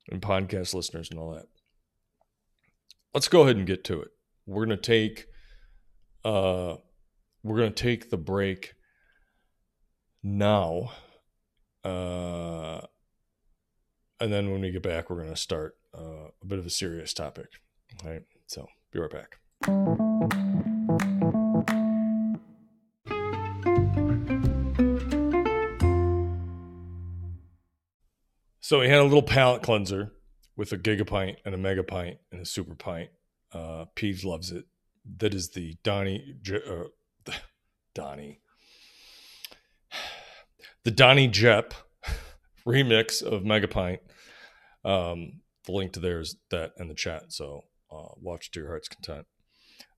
and 0.09 0.21
podcast 0.21 0.73
listeners 0.73 1.09
and 1.09 1.19
all 1.19 1.33
that, 1.33 1.47
let's 3.13 3.27
go 3.27 3.43
ahead 3.43 3.57
and 3.57 3.67
get 3.67 3.83
to 3.85 4.01
it. 4.01 4.09
We're 4.45 4.65
gonna 4.65 4.77
take 4.77 5.25
uh 6.23 6.75
we're 7.43 7.57
gonna 7.57 7.71
take 7.71 8.09
the 8.09 8.17
break 8.17 8.73
now. 10.23 10.91
Uh 11.83 12.81
and 14.19 14.31
then 14.31 14.51
when 14.51 14.61
we 14.61 14.71
get 14.71 14.83
back, 14.83 15.09
we're 15.09 15.23
gonna 15.23 15.35
start 15.35 15.75
uh, 15.97 16.29
a 16.41 16.45
bit 16.45 16.59
of 16.59 16.65
a 16.65 16.69
serious 16.69 17.13
topic. 17.13 17.47
All 18.03 18.11
right. 18.11 18.23
So 18.47 18.67
be 18.91 18.99
right 18.99 19.11
back. 19.11 19.37
So 28.65 28.81
he 28.81 28.89
had 28.89 28.97
a 28.97 29.03
little 29.03 29.21
palate 29.21 29.61
cleanser 29.61 30.11
with 30.57 30.71
a 30.71 30.77
gigapint 30.79 31.35
and 31.45 31.53
a 31.53 31.57
megapint 31.59 32.17
and 32.31 32.41
a 32.41 32.45
super 32.47 32.73
pint. 32.73 33.11
Uh, 33.53 33.85
Peeves 33.95 34.25
loves 34.25 34.51
it. 34.51 34.65
That 35.17 35.35
is 35.35 35.51
the 35.51 35.75
Donnie, 35.83 36.33
uh, 36.51 37.31
Donnie, 37.93 38.39
the 40.83 40.89
Donnie 40.89 41.27
Jep 41.27 41.75
remix 42.67 43.21
of 43.21 43.43
Megapint. 43.43 43.99
Um, 44.83 45.41
the 45.67 45.71
link 45.71 45.93
to 45.93 45.99
theirs 45.99 46.35
that 46.49 46.71
in 46.79 46.87
the 46.87 46.95
chat. 46.95 47.33
So 47.33 47.65
uh, 47.91 48.15
watch 48.19 48.49
to 48.49 48.61
your 48.61 48.69
heart's 48.69 48.89
content. 48.89 49.27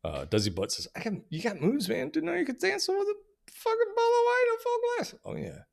Uh, 0.04 0.26
Desi 0.26 0.54
Butt 0.54 0.74
says, 0.74 0.90
"I 0.94 1.00
can. 1.00 1.24
You 1.30 1.42
got 1.42 1.62
moves, 1.62 1.88
man. 1.88 2.10
Didn't 2.10 2.26
know 2.26 2.36
you 2.36 2.46
could 2.46 2.60
dance 2.60 2.86
with 2.90 2.98
a 2.98 3.16
fucking 3.50 3.94
bottle 3.96 4.12
of 4.12 4.26
wine 4.26 4.52
and 4.52 4.60
full 4.60 4.80
glass. 4.98 5.16
Oh 5.24 5.36
yeah, 5.38 5.64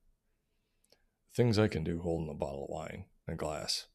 things 1.35 1.59
I 1.59 1.68
can 1.68 1.85
do 1.85 2.01
holding 2.01 2.31
a 2.31 2.35
bottle 2.35 2.64
of 2.64 2.70
wine 2.70 3.07
and 3.27 3.35
a 3.35 3.37
glass. 3.37 3.87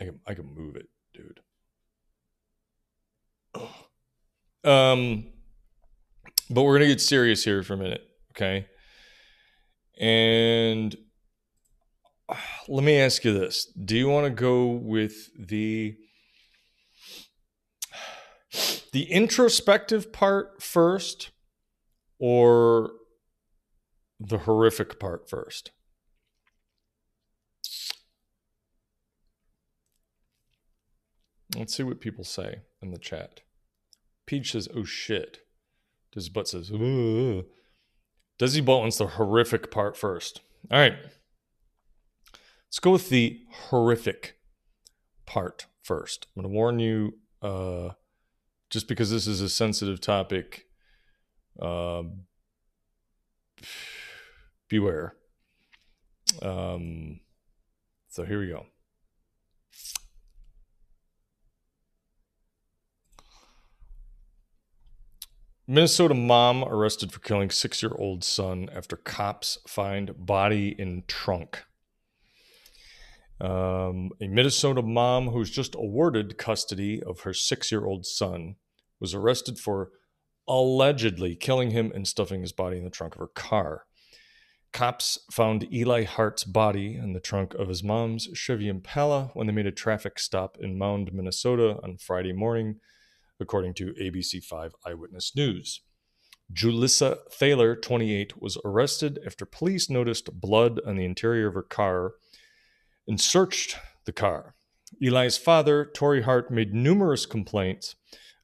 I 0.00 0.04
can 0.04 0.20
I 0.26 0.34
can 0.34 0.54
move 0.54 0.76
it, 0.76 0.88
dude. 1.14 1.40
Um, 4.64 5.28
but 6.50 6.62
we're 6.64 6.74
gonna 6.74 6.88
get 6.88 7.00
serious 7.00 7.44
here 7.44 7.62
for 7.62 7.74
a 7.74 7.76
minute, 7.76 8.02
okay? 8.32 8.66
And 10.00 10.96
let 12.68 12.82
me 12.82 12.98
ask 12.98 13.24
you 13.24 13.32
this: 13.32 13.66
Do 13.66 13.96
you 13.96 14.08
want 14.08 14.24
to 14.24 14.30
go 14.30 14.66
with 14.66 15.28
the 15.38 15.96
the 18.92 19.04
introspective 19.04 20.12
part 20.12 20.60
first, 20.60 21.30
or 22.18 22.90
the 24.18 24.38
horrific 24.38 24.98
part 24.98 25.30
first? 25.30 25.70
Let's 31.54 31.76
see 31.76 31.82
what 31.82 32.00
people 32.00 32.24
say 32.24 32.62
in 32.82 32.90
the 32.90 32.98
chat. 32.98 33.42
Peach 34.26 34.52
says, 34.52 34.68
"Oh 34.74 34.84
shit." 34.84 35.46
Dizzy 36.16 36.30
Butt 36.30 36.48
says, 36.48 36.70
Ugh. 36.72 37.44
Dizzy 38.38 38.62
Butt 38.62 38.80
wants 38.80 38.96
the 38.96 39.06
horrific 39.06 39.70
part 39.70 39.98
first. 39.98 40.40
All 40.70 40.78
right. 40.78 40.96
Let's 42.32 42.78
go 42.80 42.92
with 42.92 43.10
the 43.10 43.42
horrific 43.68 44.38
part 45.26 45.66
first. 45.82 46.26
I'm 46.34 46.42
going 46.42 46.50
to 46.50 46.56
warn 46.56 46.78
you, 46.78 47.18
uh, 47.42 47.90
just 48.70 48.88
because 48.88 49.10
this 49.10 49.26
is 49.26 49.42
a 49.42 49.50
sensitive 49.50 50.00
topic, 50.00 50.64
uh, 51.60 52.04
beware. 54.68 55.14
Um, 56.40 57.20
so 58.08 58.24
here 58.24 58.40
we 58.40 58.48
go. 58.48 58.66
Minnesota 65.68 66.14
mom 66.14 66.62
arrested 66.62 67.10
for 67.10 67.18
killing 67.18 67.50
six 67.50 67.82
year 67.82 67.92
old 67.98 68.22
son 68.22 68.68
after 68.72 68.96
cops 68.96 69.58
find 69.66 70.26
body 70.26 70.76
in 70.78 71.02
trunk. 71.08 71.64
Um, 73.40 74.10
a 74.20 74.28
Minnesota 74.28 74.80
mom 74.80 75.28
who's 75.28 75.50
just 75.50 75.74
awarded 75.74 76.38
custody 76.38 77.02
of 77.02 77.20
her 77.20 77.34
six 77.34 77.72
year 77.72 77.84
old 77.84 78.06
son 78.06 78.54
was 79.00 79.12
arrested 79.12 79.58
for 79.58 79.90
allegedly 80.46 81.34
killing 81.34 81.72
him 81.72 81.90
and 81.92 82.06
stuffing 82.06 82.42
his 82.42 82.52
body 82.52 82.78
in 82.78 82.84
the 82.84 82.90
trunk 82.90 83.14
of 83.14 83.18
her 83.18 83.26
car. 83.26 83.86
Cops 84.72 85.18
found 85.32 85.72
Eli 85.72 86.04
Hart's 86.04 86.44
body 86.44 86.94
in 86.94 87.12
the 87.12 87.20
trunk 87.20 87.54
of 87.54 87.68
his 87.68 87.82
mom's 87.82 88.28
Chevy 88.34 88.68
Impala 88.68 89.30
when 89.34 89.48
they 89.48 89.52
made 89.52 89.66
a 89.66 89.72
traffic 89.72 90.20
stop 90.20 90.58
in 90.60 90.78
Mound, 90.78 91.12
Minnesota 91.12 91.80
on 91.82 91.96
Friday 91.96 92.32
morning 92.32 92.78
according 93.40 93.74
to 93.74 93.94
ABC5 93.94 94.72
Eyewitness 94.84 95.34
News. 95.34 95.80
Julissa 96.52 97.18
Thaler, 97.30 97.74
28, 97.74 98.40
was 98.40 98.56
arrested 98.64 99.18
after 99.26 99.44
police 99.44 99.90
noticed 99.90 100.40
blood 100.40 100.80
on 100.86 100.96
the 100.96 101.04
interior 101.04 101.48
of 101.48 101.54
her 101.54 101.62
car 101.62 102.14
and 103.06 103.20
searched 103.20 103.76
the 104.04 104.12
car. 104.12 104.54
Eli's 105.02 105.36
father, 105.36 105.84
Tory 105.84 106.22
Hart, 106.22 106.50
made 106.50 106.72
numerous 106.72 107.26
complaints 107.26 107.96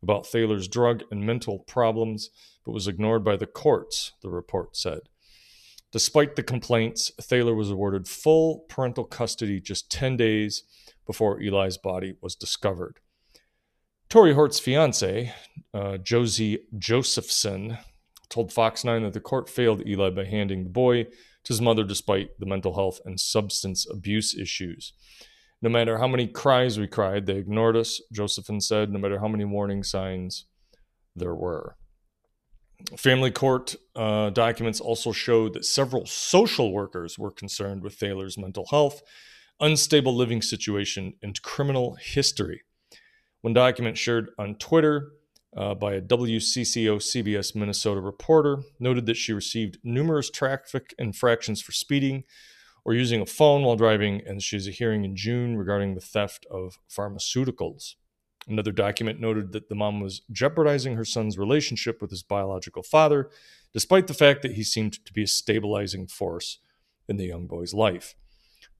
about 0.03 0.27
Thaler's 0.27 0.67
drug 0.67 1.05
and 1.11 1.25
mental 1.25 1.61
problems, 1.61 2.31
but 2.65 2.73
was 2.73 2.89
ignored 2.89 3.25
by 3.25 3.37
the 3.37 3.47
courts, 3.47 4.13
the 4.21 4.29
report 4.29 4.77
said. 4.77 5.01
Despite 5.93 6.37
the 6.37 6.43
complaints, 6.43 7.13
Thaler 7.21 7.55
was 7.55 7.71
awarded 7.71 8.09
full 8.09 8.65
parental 8.69 9.05
custody 9.05 9.61
just 9.61 9.91
10 9.91 10.17
days 10.17 10.65
before 11.07 11.41
Eli's 11.41 11.77
body 11.77 12.15
was 12.21 12.35
discovered. 12.35 12.99
Tory 14.13 14.35
Hart's 14.35 14.59
fiance, 14.59 15.33
uh, 15.73 15.97
Josie 15.97 16.59
Josephson, 16.77 17.79
told 18.29 18.53
Fox 18.53 18.85
9 18.85 19.05
that 19.05 19.15
the 19.15 19.21
court 19.21 19.49
failed 19.49 19.89
Eli 19.89 20.11
by 20.11 20.27
handing 20.27 20.65
the 20.65 20.69
boy 20.69 21.05
to 21.05 21.49
his 21.49 21.63
mother 21.63 21.83
despite 21.83 22.39
the 22.39 22.45
mental 22.45 22.75
health 22.75 23.01
and 23.07 23.19
substance 23.19 23.87
abuse 23.91 24.37
issues. 24.39 24.93
No 25.63 25.71
matter 25.71 25.97
how 25.97 26.07
many 26.09 26.27
cries 26.27 26.79
we 26.79 26.89
cried, 26.89 27.25
they 27.25 27.39
ignored 27.39 27.75
us, 27.75 28.03
Josephson 28.13 28.61
said, 28.61 28.93
no 28.93 28.99
matter 28.99 29.19
how 29.19 29.29
many 29.29 29.47
warning 29.47 29.83
signs 29.83 30.45
there 31.17 31.35
were. 31.35 31.77
Family 32.99 33.31
court 33.31 33.77
uh, 33.97 34.29
documents 34.29 34.79
also 34.79 35.13
showed 35.13 35.55
that 35.55 35.65
several 35.65 36.05
social 36.05 36.71
workers 36.71 37.19
were 37.19 37.31
concerned 37.31 37.83
with 37.83 37.95
Thaler's 37.95 38.37
mental 38.37 38.67
health, 38.69 39.01
unstable 39.59 40.15
living 40.15 40.43
situation, 40.43 41.15
and 41.23 41.41
criminal 41.41 41.95
history. 41.95 42.61
One 43.43 43.55
document 43.55 43.99
shared 43.99 44.31
on 44.39 44.55
Twitter 44.55 45.15
uh, 45.57 45.75
by 45.75 45.95
a 45.95 46.01
WCCO 46.01 46.97
CBS 46.99 47.57
Minnesota 47.57 48.01
reporter 48.01 48.59
noted 48.79 49.07
that 49.07 49.17
she 49.17 49.33
received 49.33 49.79
numerous 49.83 50.31
traffic 50.31 50.95
infractions 50.97 51.61
for 51.61 51.73
speeding 51.73 52.23
or 52.85 52.95
using 52.95 53.21
a 53.21 53.27
phone 53.27 53.63
while 53.63 53.75
driving, 53.75 54.23
and 54.25 54.43
she 54.43 54.55
has 54.55 54.69
a 54.69 54.71
hearing 54.71 55.05
in 55.05 55.17
June 55.17 55.57
regarding 55.57 55.95
the 55.95 56.01
theft 56.01 56.47
of 56.53 56.79
pharmaceuticals. 56.89 57.95
Another 58.49 58.73
document 58.73 59.21
noted 59.21 59.53
that 59.53 59.69
the 59.69 59.75
mom 59.75 60.01
was 60.01 60.23
jeopardizing 60.31 60.95
her 60.95 61.05
son's 61.05 61.37
relationship 61.37 62.01
with 62.01 62.11
his 62.11 62.23
biological 62.23 62.83
father, 62.85 63.29
despite 63.73 64.07
the 64.07 64.15
fact 64.15 64.43
that 64.43 64.53
he 64.53 64.63
seemed 64.63 65.05
to 65.05 65.13
be 65.13 65.25
a 65.25 65.29
stabilizing 65.29 66.07
force 66.07 66.59
in 67.09 67.17
the 67.17 67.27
young 67.27 67.49
boy's 67.49 67.75
life. 67.75 68.15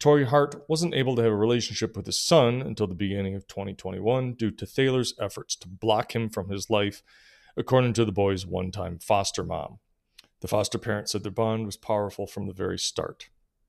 Tory 0.03 0.25
Hart 0.25 0.65
wasn't 0.67 0.95
able 0.95 1.15
to 1.15 1.23
have 1.23 1.31
a 1.31 1.37
relationship 1.37 1.97
with 1.97 2.07
his 2.07 2.21
son 2.21 2.61
until 2.61 2.89
the 2.89 2.95
beginning 2.97 3.37
of 3.37 3.47
2021 3.47 4.33
due 4.33 4.51
to 4.51 4.67
Thaler's 4.67 5.15
efforts 5.21 5.55
to 5.55 5.69
block 5.69 6.17
him 6.17 6.29
from 6.29 6.51
his 6.51 6.69
life, 6.69 7.05
according 7.57 7.93
to 7.93 8.05
the 8.05 8.11
boy's 8.11 8.45
one 8.45 8.73
time 8.73 8.99
foster 8.99 9.45
mom. 9.45 9.79
The 10.41 10.49
foster 10.49 10.77
parent 10.77 11.09
said 11.09 11.23
their 11.23 11.31
bond 11.31 11.67
was 11.67 11.77
powerful 11.77 12.27
from 12.27 12.49
the 12.49 12.53
very 12.53 12.81
start. 12.81 13.29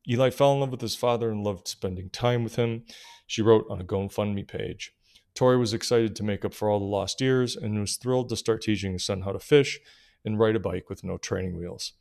Eli 0.10 0.32
fell 0.32 0.54
in 0.54 0.62
love 0.62 0.72
with 0.72 0.82
his 0.82 0.96
father 0.96 1.30
and 1.30 1.44
loved 1.44 1.68
spending 1.68 2.10
time 2.10 2.44
with 2.44 2.56
him, 2.56 2.86
she 3.28 3.44
wrote 3.44 3.68
on 3.70 3.80
a 3.80 3.86
GoFundMe 3.86 4.48
page. 4.48 4.92
Tory 5.36 5.58
was 5.58 5.72
excited 5.72 6.16
to 6.16 6.24
make 6.24 6.44
up 6.44 6.56
for 6.56 6.68
all 6.68 6.80
the 6.80 6.86
lost 6.86 7.22
years 7.22 7.56
and 7.56 7.80
was 7.80 7.98
thrilled 7.98 8.30
to 8.30 8.36
start 8.36 8.64
teaching 8.64 8.94
his 8.94 9.06
son 9.06 9.22
how 9.22 9.34
to 9.34 9.40
fish 9.40 9.80
and 10.26 10.40
ride 10.40 10.56
a 10.56 10.60
bike 10.60 10.90
with 10.90 11.04
no 11.04 11.20
training 11.20 11.56
wheels. 11.56 11.94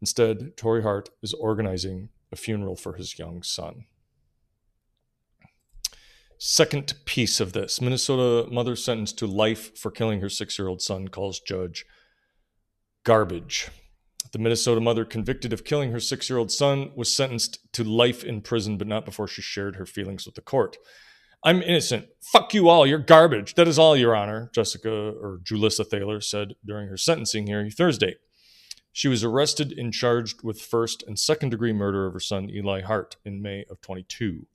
Instead, 0.00 0.56
Tory 0.56 0.82
Hart 0.82 1.10
is 1.22 1.34
organizing 1.34 2.08
a 2.32 2.36
funeral 2.36 2.76
for 2.76 2.94
his 2.94 3.18
young 3.18 3.42
son. 3.42 3.84
Second 6.38 6.94
piece 7.04 7.38
of 7.38 7.52
this 7.52 7.82
Minnesota 7.82 8.50
mother 8.50 8.74
sentenced 8.74 9.18
to 9.18 9.26
life 9.26 9.76
for 9.76 9.90
killing 9.90 10.20
her 10.20 10.30
six 10.30 10.58
year 10.58 10.68
old 10.68 10.80
son 10.80 11.08
calls 11.08 11.38
judge 11.38 11.84
garbage. 13.04 13.68
The 14.32 14.38
Minnesota 14.38 14.80
mother 14.80 15.04
convicted 15.04 15.52
of 15.52 15.64
killing 15.64 15.92
her 15.92 16.00
six 16.00 16.30
year 16.30 16.38
old 16.38 16.50
son 16.50 16.92
was 16.96 17.14
sentenced 17.14 17.72
to 17.74 17.84
life 17.84 18.24
in 18.24 18.40
prison, 18.40 18.78
but 18.78 18.86
not 18.86 19.04
before 19.04 19.28
she 19.28 19.42
shared 19.42 19.76
her 19.76 19.86
feelings 19.86 20.24
with 20.24 20.34
the 20.34 20.40
court. 20.40 20.78
I'm 21.44 21.62
innocent. 21.62 22.06
Fuck 22.32 22.54
you 22.54 22.68
all. 22.68 22.86
You're 22.86 22.98
garbage. 22.98 23.54
That 23.54 23.68
is 23.68 23.78
all, 23.78 23.96
Your 23.96 24.14
Honor, 24.14 24.50
Jessica 24.54 24.90
or 24.90 25.40
Julissa 25.42 25.86
Thaler 25.86 26.20
said 26.20 26.54
during 26.64 26.88
her 26.88 26.98
sentencing 26.98 27.46
hearing 27.46 27.70
Thursday. 27.70 28.16
She 28.92 29.08
was 29.08 29.22
arrested 29.22 29.72
and 29.72 29.92
charged 29.92 30.42
with 30.42 30.60
first 30.60 31.02
and 31.06 31.18
second 31.18 31.50
degree 31.50 31.72
murder 31.72 32.06
of 32.06 32.12
her 32.14 32.20
son 32.20 32.50
Eli 32.50 32.82
Hart 32.82 33.16
in 33.24 33.40
May 33.40 33.64
of 33.70 33.80
22. 33.80 34.46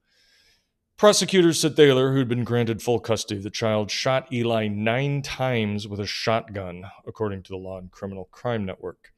Prosecutors 0.97 1.59
said 1.59 1.75
Thaler, 1.75 2.13
who 2.13 2.19
had 2.19 2.29
been 2.29 2.45
granted 2.45 2.81
full 2.81 3.01
custody 3.01 3.37
of 3.37 3.43
the 3.43 3.49
child, 3.49 3.91
shot 3.91 4.31
Eli 4.31 4.67
nine 4.67 5.21
times 5.21 5.87
with 5.87 5.99
a 5.99 6.05
shotgun, 6.05 6.85
according 7.05 7.43
to 7.43 7.49
the 7.49 7.57
Law 7.57 7.77
and 7.77 7.91
Criminal 7.91 8.29
Crime 8.31 8.63
Network. 8.65 9.11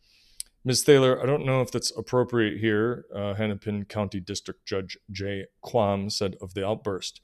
Ms. 0.65 0.84
Thaler, 0.84 1.21
I 1.21 1.25
don't 1.25 1.45
know 1.45 1.62
if 1.62 1.71
that's 1.71 1.95
appropriate 1.95 2.60
here, 2.60 3.06
uh, 3.15 3.36
Hennepin 3.36 3.86
County 3.86 4.19
District 4.19 4.65
Judge 4.65 4.97
Jay 5.12 5.45
Quam 5.62 6.10
said 6.10 6.36
of 6.41 6.56
the 6.56 6.67
outburst. 6.67 7.21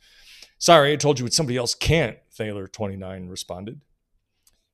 Sorry, 0.60 0.93
I 0.93 0.97
told 0.97 1.19
you 1.19 1.25
what 1.25 1.34
somebody 1.34 1.58
else 1.58 1.75
can't, 1.75 2.17
Thaler, 2.32 2.67
29, 2.67 3.27
responded. 3.27 3.82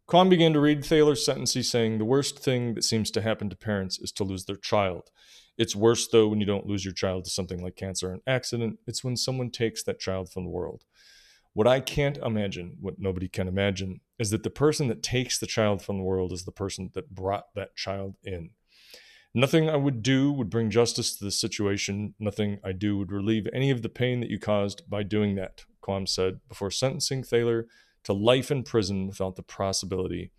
Quam 0.09 0.27
began 0.27 0.53
to 0.53 0.59
read 0.59 0.83
Thaler's 0.83 1.23
sentence, 1.23 1.53
saying, 1.69 1.99
The 1.99 2.03
worst 2.03 2.39
thing 2.39 2.73
that 2.73 2.83
seems 2.83 3.11
to 3.11 3.21
happen 3.21 3.47
to 3.51 3.55
parents 3.55 3.99
is 3.99 4.11
to 4.13 4.23
lose 4.23 4.45
their 4.45 4.55
child. 4.55 5.11
It's 5.55 5.75
worse, 5.75 6.07
though, 6.07 6.27
when 6.27 6.39
you 6.39 6.47
don't 6.47 6.65
lose 6.65 6.83
your 6.83 6.95
child 6.95 7.25
to 7.25 7.29
something 7.29 7.61
like 7.61 7.75
cancer 7.75 8.09
or 8.09 8.13
an 8.13 8.21
accident. 8.25 8.79
It's 8.87 9.03
when 9.03 9.15
someone 9.15 9.51
takes 9.51 9.83
that 9.83 9.99
child 9.99 10.31
from 10.31 10.45
the 10.45 10.49
world. 10.49 10.83
What 11.53 11.67
I 11.67 11.79
can't 11.79 12.17
imagine, 12.17 12.77
what 12.81 12.97
nobody 12.97 13.27
can 13.27 13.47
imagine, 13.47 14.01
is 14.17 14.31
that 14.31 14.41
the 14.41 14.49
person 14.49 14.87
that 14.87 15.03
takes 15.03 15.37
the 15.37 15.45
child 15.45 15.83
from 15.83 15.97
the 15.97 16.03
world 16.03 16.31
is 16.31 16.43
the 16.43 16.51
person 16.51 16.89
that 16.95 17.13
brought 17.13 17.53
that 17.53 17.75
child 17.75 18.15
in. 18.23 18.49
Nothing 19.35 19.69
I 19.69 19.75
would 19.75 20.01
do 20.01 20.31
would 20.31 20.49
bring 20.49 20.71
justice 20.71 21.15
to 21.17 21.23
this 21.23 21.39
situation. 21.39 22.15
Nothing 22.17 22.57
I 22.63 22.71
do 22.71 22.97
would 22.97 23.11
relieve 23.11 23.47
any 23.53 23.69
of 23.69 23.83
the 23.83 23.89
pain 23.89 24.21
that 24.21 24.31
you 24.31 24.39
caused 24.39 24.89
by 24.89 25.03
doing 25.03 25.35
that, 25.35 25.65
Quam 25.81 26.07
said 26.07 26.39
before 26.49 26.71
sentencing 26.71 27.21
Thaler 27.21 27.67
to 28.09 28.13
life 28.13 28.49
in 28.49 28.63
prison 28.63 29.07
without 29.07 29.35
the 29.35 29.43
possibility 29.43 30.31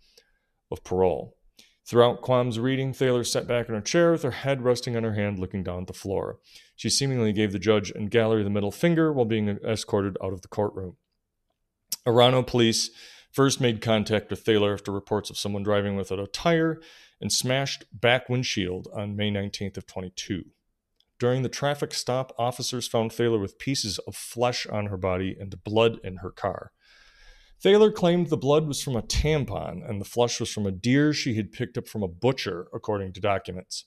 of 0.69 0.83
parole. 0.83 1.37
Throughout 1.85 2.21
Quam's 2.21 2.59
reading, 2.59 2.93
Thaler 2.93 3.23
sat 3.23 3.47
back 3.47 3.67
in 3.67 3.75
her 3.75 3.81
chair 3.81 4.11
with 4.11 4.23
her 4.23 4.31
head 4.31 4.61
resting 4.61 4.95
on 4.95 5.03
her 5.03 5.13
hand, 5.13 5.39
looking 5.39 5.63
down 5.63 5.81
at 5.81 5.87
the 5.87 5.93
floor. 5.93 6.37
She 6.75 6.89
seemingly 6.89 7.33
gave 7.33 7.51
the 7.51 7.59
judge 7.59 7.89
and 7.89 8.11
gallery 8.11 8.43
the 8.43 8.49
middle 8.49 8.71
finger 8.71 9.11
while 9.11 9.25
being 9.25 9.47
escorted 9.65 10.17
out 10.23 10.33
of 10.33 10.41
the 10.41 10.47
courtroom. 10.47 10.97
Orono 12.05 12.45
police 12.45 12.91
first 13.31 13.61
made 13.61 13.81
contact 13.81 14.29
with 14.29 14.41
Thaler 14.41 14.73
after 14.73 14.91
reports 14.91 15.29
of 15.29 15.37
someone 15.37 15.63
driving 15.63 15.95
without 15.95 16.19
a 16.19 16.27
tire 16.27 16.81
and 17.21 17.31
smashed 17.31 17.85
back 17.93 18.27
windshield 18.27 18.87
on 18.93 19.15
May 19.15 19.31
19th 19.31 19.77
of 19.77 19.87
22. 19.87 20.43
During 21.19 21.41
the 21.41 21.49
traffic 21.49 21.93
stop, 21.93 22.33
officers 22.37 22.87
found 22.87 23.13
Thaler 23.13 23.39
with 23.39 23.59
pieces 23.59 23.97
of 23.99 24.15
flesh 24.15 24.65
on 24.67 24.87
her 24.87 24.97
body 24.97 25.37
and 25.39 25.63
blood 25.63 25.99
in 26.03 26.17
her 26.17 26.31
car. 26.31 26.71
Thaler 27.61 27.91
claimed 27.91 28.27
the 28.27 28.37
blood 28.37 28.67
was 28.67 28.81
from 28.81 28.95
a 28.95 29.03
tampon 29.03 29.87
and 29.87 30.01
the 30.01 30.05
flesh 30.05 30.39
was 30.39 30.51
from 30.51 30.65
a 30.65 30.71
deer 30.71 31.13
she 31.13 31.35
had 31.35 31.51
picked 31.51 31.77
up 31.77 31.87
from 31.87 32.01
a 32.01 32.07
butcher, 32.07 32.67
according 32.73 33.13
to 33.13 33.21
documents. 33.21 33.85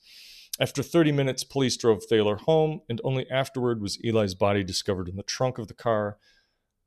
After 0.60 0.84
30 0.84 1.10
minutes, 1.10 1.42
police 1.42 1.76
drove 1.76 2.04
Thaler 2.04 2.37
home, 2.37 2.82
and 2.88 3.00
only 3.02 3.28
afterward 3.28 3.82
was 3.82 3.98
Eli's 4.04 4.37
body 4.37 4.62
discovered 4.62 5.08
in 5.08 5.16
the 5.16 5.24
trunk 5.24 5.58
of 5.58 5.66
the 5.66 5.74
car 5.74 6.18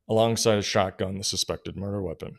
alongside 0.08 0.58
a 0.58 0.62
shotgun, 0.62 1.18
the 1.18 1.26
suspected 1.26 1.76
murder 1.76 2.02
weapon. 2.02 2.38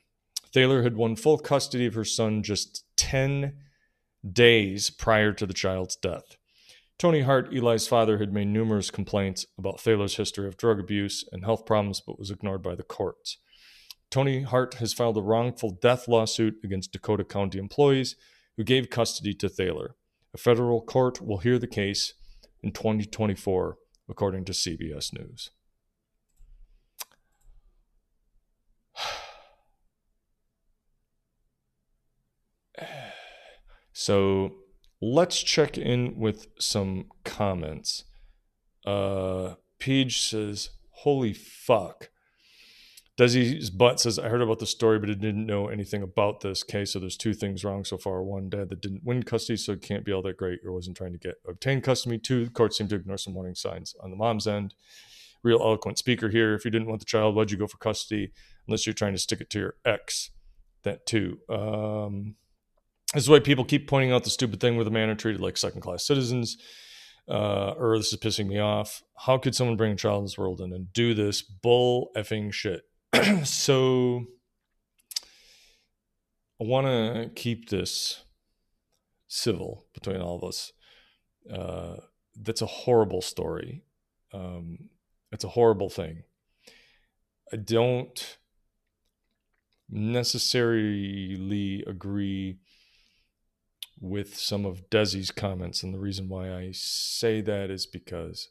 Thaler 0.54 0.82
had 0.82 0.96
won 0.96 1.16
full 1.16 1.36
custody 1.36 1.84
of 1.84 1.92
her 1.92 2.04
son 2.04 2.42
just 2.42 2.84
10 2.96 3.52
days 4.32 4.88
prior 4.88 5.34
to 5.34 5.44
the 5.44 5.52
child's 5.52 5.96
death. 5.96 6.38
Tony 6.98 7.20
Hart, 7.20 7.52
Eli's 7.52 7.86
father, 7.86 8.16
had 8.16 8.32
made 8.32 8.48
numerous 8.48 8.90
complaints 8.90 9.44
about 9.58 9.78
Thaler's 9.78 10.16
history 10.16 10.48
of 10.48 10.56
drug 10.56 10.80
abuse 10.80 11.28
and 11.30 11.44
health 11.44 11.66
problems, 11.66 12.00
but 12.00 12.18
was 12.18 12.30
ignored 12.30 12.62
by 12.62 12.74
the 12.74 12.82
courts. 12.82 13.36
Tony 14.10 14.42
Hart 14.42 14.74
has 14.74 14.94
filed 14.94 15.18
a 15.18 15.22
wrongful 15.22 15.70
death 15.70 16.08
lawsuit 16.08 16.56
against 16.64 16.92
Dakota 16.92 17.24
County 17.24 17.58
employees 17.58 18.16
who 18.56 18.64
gave 18.64 18.90
custody 18.90 19.34
to 19.34 19.48
Thaler. 19.48 19.96
A 20.34 20.38
federal 20.38 20.80
court 20.80 21.20
will 21.20 21.38
hear 21.38 21.58
the 21.58 21.66
case 21.66 22.14
in 22.62 22.72
2024, 22.72 23.76
according 24.08 24.44
to 24.46 24.52
CBS 24.52 25.12
News. 25.12 25.50
So 33.92 34.52
let's 35.02 35.42
check 35.42 35.76
in 35.76 36.20
with 36.20 36.46
some 36.60 37.06
comments. 37.24 38.04
Uh, 38.86 39.54
Page 39.80 40.20
says, 40.20 40.70
Holy 40.90 41.32
fuck. 41.32 42.08
Desi's 43.18 43.70
butt 43.70 43.98
says, 43.98 44.16
I 44.16 44.28
heard 44.28 44.42
about 44.42 44.60
the 44.60 44.66
story, 44.66 45.00
but 45.00 45.10
I 45.10 45.14
didn't 45.14 45.44
know 45.44 45.66
anything 45.66 46.02
about 46.02 46.40
this 46.40 46.62
case. 46.62 46.92
So 46.92 47.00
there's 47.00 47.16
two 47.16 47.34
things 47.34 47.64
wrong 47.64 47.84
so 47.84 47.98
far. 47.98 48.22
One, 48.22 48.48
dad 48.48 48.68
that 48.68 48.80
didn't 48.80 49.02
win 49.04 49.24
custody, 49.24 49.56
so 49.56 49.72
it 49.72 49.82
can't 49.82 50.04
be 50.04 50.12
all 50.12 50.22
that 50.22 50.36
great 50.36 50.60
or 50.64 50.72
wasn't 50.72 50.96
trying 50.96 51.12
to 51.12 51.18
get 51.18 51.34
obtain 51.46 51.80
custody. 51.80 52.18
Two, 52.18 52.44
the 52.44 52.50
court 52.52 52.74
seemed 52.74 52.90
to 52.90 52.96
ignore 52.96 53.18
some 53.18 53.34
warning 53.34 53.56
signs 53.56 53.96
on 54.00 54.10
the 54.10 54.16
mom's 54.16 54.46
end. 54.46 54.74
Real 55.42 55.60
eloquent 55.60 55.98
speaker 55.98 56.28
here. 56.28 56.54
If 56.54 56.64
you 56.64 56.70
didn't 56.70 56.86
want 56.86 57.00
the 57.00 57.06
child, 57.06 57.34
why'd 57.34 57.50
you 57.50 57.56
go 57.56 57.66
for 57.66 57.78
custody? 57.78 58.30
Unless 58.68 58.86
you're 58.86 58.94
trying 58.94 59.14
to 59.14 59.18
stick 59.18 59.40
it 59.40 59.50
to 59.50 59.58
your 59.58 59.74
ex. 59.84 60.30
That 60.84 61.04
too. 61.04 61.40
Um, 61.48 62.36
this 63.14 63.24
is 63.24 63.28
why 63.28 63.40
people 63.40 63.64
keep 63.64 63.88
pointing 63.88 64.12
out 64.12 64.22
the 64.22 64.30
stupid 64.30 64.60
thing 64.60 64.76
where 64.76 64.84
the 64.84 64.92
man 64.92 65.08
are 65.08 65.16
treated 65.16 65.40
like 65.40 65.56
second 65.56 65.80
class 65.80 66.06
citizens. 66.06 66.56
Uh, 67.28 67.74
or 67.76 67.98
this 67.98 68.12
is 68.12 68.18
pissing 68.20 68.46
me 68.46 68.60
off. 68.60 69.02
How 69.16 69.38
could 69.38 69.56
someone 69.56 69.76
bring 69.76 69.92
a 69.92 69.96
child 69.96 70.20
in 70.20 70.24
this 70.26 70.38
world 70.38 70.60
and 70.60 70.92
do 70.92 71.14
this 71.14 71.42
bull 71.42 72.10
effing 72.16 72.52
shit? 72.52 72.82
so 73.44 74.26
I 76.60 76.64
want 76.64 76.86
to 76.86 77.30
keep 77.34 77.68
this 77.68 78.22
civil 79.28 79.86
between 79.94 80.20
all 80.20 80.36
of 80.36 80.44
us. 80.44 80.72
Uh, 81.52 81.96
that's 82.34 82.62
a 82.62 82.66
horrible 82.66 83.22
story. 83.22 83.82
Um, 84.32 84.90
it's 85.32 85.44
a 85.44 85.48
horrible 85.48 85.90
thing. 85.90 86.24
I 87.52 87.56
don't 87.56 88.38
necessarily 89.88 91.84
agree 91.86 92.58
with 94.00 94.36
some 94.36 94.64
of 94.64 94.90
Desi's 94.90 95.30
comments. 95.30 95.82
And 95.82 95.94
the 95.94 95.98
reason 95.98 96.28
why 96.28 96.52
I 96.52 96.70
say 96.72 97.40
that 97.40 97.70
is 97.70 97.86
because 97.86 98.50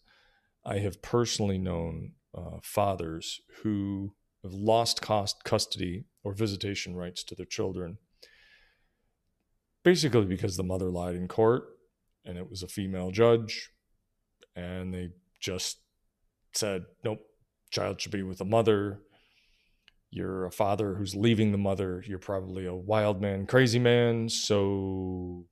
I 0.65 0.79
have 0.79 1.01
personally 1.01 1.57
known 1.57 2.13
uh, 2.35 2.57
fathers 2.61 3.41
who 3.61 4.13
have 4.43 4.54
lost 4.54 5.02
cost 5.02 5.43
custody 5.43 6.06
or 6.23 6.34
visitation 6.34 6.95
rights 6.95 7.23
to 7.23 7.36
their 7.36 7.45
children 7.45 7.97
basically 9.84 10.26
because 10.26 10.58
the 10.58 10.63
mother 10.63 10.89
lied 10.89 11.15
in 11.15 11.28
court 11.28 11.63
and 12.26 12.38
it 12.38 12.50
was 12.50 12.63
a 12.63 12.67
female 12.67 13.12
judge 13.12 13.71
and 14.56 14.93
they 14.93 15.10
just 15.39 15.80
said 16.54 16.86
nope 17.04 17.19
child 17.69 18.00
should 18.00 18.12
be 18.12 18.23
with 18.23 18.38
the 18.38 18.45
mother 18.45 19.00
you're 20.10 20.45
a 20.45 20.52
father 20.52 20.95
who's 20.95 21.15
leaving 21.15 21.52
the 21.52 21.58
mother. 21.58 22.04
You're 22.06 22.19
probably 22.19 22.65
a 22.65 22.73
wild 22.73 23.21
man, 23.21 23.45
crazy 23.45 23.80
man. 23.80 24.30
So 24.30 25.45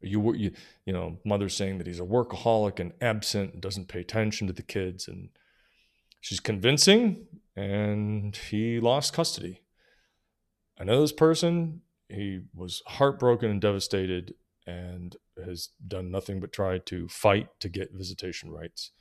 you 0.00 0.34
you 0.34 0.52
you 0.86 0.92
know, 0.92 1.18
mother's 1.24 1.56
saying 1.56 1.78
that 1.78 1.86
he's 1.86 2.00
a 2.00 2.04
workaholic 2.04 2.78
and 2.78 2.92
absent 3.00 3.54
and 3.54 3.62
doesn't 3.62 3.88
pay 3.88 4.00
attention 4.00 4.46
to 4.46 4.52
the 4.52 4.62
kids, 4.62 5.08
and 5.08 5.30
she's 6.20 6.40
convincing. 6.40 7.26
And 7.56 8.34
he 8.36 8.80
lost 8.80 9.12
custody. 9.12 9.60
I 10.78 10.84
know 10.84 11.00
this 11.00 11.12
person. 11.12 11.82
He 12.08 12.40
was 12.54 12.82
heartbroken 12.86 13.50
and 13.50 13.60
devastated, 13.60 14.34
and 14.66 15.16
has 15.44 15.70
done 15.86 16.10
nothing 16.10 16.40
but 16.40 16.52
try 16.52 16.78
to 16.78 17.08
fight 17.08 17.48
to 17.60 17.68
get 17.68 17.92
visitation 17.92 18.50
rights 18.50 18.92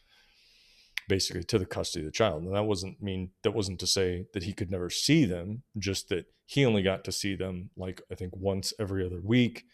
basically 1.09 1.43
to 1.43 1.59
the 1.59 1.65
custody 1.65 2.05
of 2.05 2.11
the 2.11 2.15
child. 2.15 2.43
And 2.43 2.55
that 2.55 2.63
wasn't 2.63 3.01
mean 3.01 3.31
that 3.43 3.53
wasn't 3.53 3.79
to 3.79 3.87
say 3.87 4.27
that 4.33 4.43
he 4.43 4.53
could 4.53 4.71
never 4.71 4.89
see 4.89 5.25
them, 5.25 5.63
just 5.77 6.07
that 6.09 6.25
he 6.45 6.65
only 6.65 6.83
got 6.83 7.03
to 7.03 7.11
see 7.11 7.35
them 7.35 7.71
like 7.75 8.01
I 8.09 8.15
think 8.15 8.33
once 8.35 8.71
every 8.79 9.05
other 9.05 9.19
week, 9.21 9.65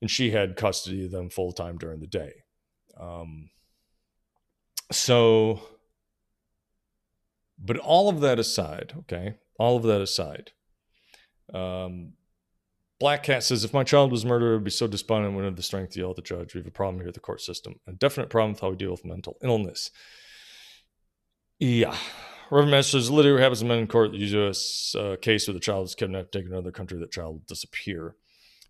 and 0.00 0.10
she 0.10 0.32
had 0.32 0.56
custody 0.56 1.04
of 1.04 1.12
them 1.12 1.30
full 1.30 1.52
time 1.52 1.78
during 1.78 2.00
the 2.00 2.06
day. 2.06 2.32
Um, 2.98 3.50
so, 4.90 5.60
but 7.58 7.78
all 7.78 8.08
of 8.08 8.20
that 8.20 8.38
aside, 8.38 8.94
okay, 9.00 9.34
all 9.58 9.76
of 9.76 9.82
that 9.84 10.00
aside, 10.00 10.52
um, 11.52 12.14
Black 13.00 13.22
Cat 13.22 13.42
says, 13.42 13.64
if 13.64 13.74
my 13.74 13.84
child 13.84 14.10
was 14.12 14.24
murdered, 14.24 14.50
I 14.50 14.54
would 14.54 14.64
be 14.64 14.70
so 14.70 14.86
despondent 14.86 15.28
and 15.28 15.36
wouldn't 15.36 15.52
have 15.52 15.56
the 15.56 15.62
strength 15.62 15.92
to 15.92 16.00
yell 16.00 16.10
at 16.10 16.16
the 16.16 16.22
judge. 16.22 16.54
We 16.54 16.60
have 16.60 16.66
a 16.66 16.70
problem 16.70 17.00
here 17.00 17.08
at 17.08 17.14
the 17.14 17.20
court 17.20 17.40
system, 17.40 17.74
a 17.86 17.92
definite 17.92 18.30
problem 18.30 18.52
with 18.52 18.60
how 18.60 18.70
we 18.70 18.76
deal 18.76 18.92
with 18.92 19.04
mental 19.04 19.36
illness. 19.42 19.90
Yeah. 21.58 21.96
Reverend 22.50 22.70
Master 22.70 22.98
says, 22.98 23.10
literally 23.10 23.42
happens 23.42 23.60
to 23.60 23.66
men 23.66 23.78
in 23.78 23.86
court 23.88 24.12
that 24.12 24.18
use 24.20 24.94
a 24.94 25.16
case 25.16 25.48
where 25.48 25.54
the 25.54 25.60
child 25.60 25.86
is 25.86 25.94
kidnapped, 25.94 26.32
taken 26.32 26.50
to 26.50 26.56
another 26.56 26.70
country, 26.70 26.98
that 26.98 27.10
child 27.10 27.32
will 27.34 27.42
disappear. 27.48 28.16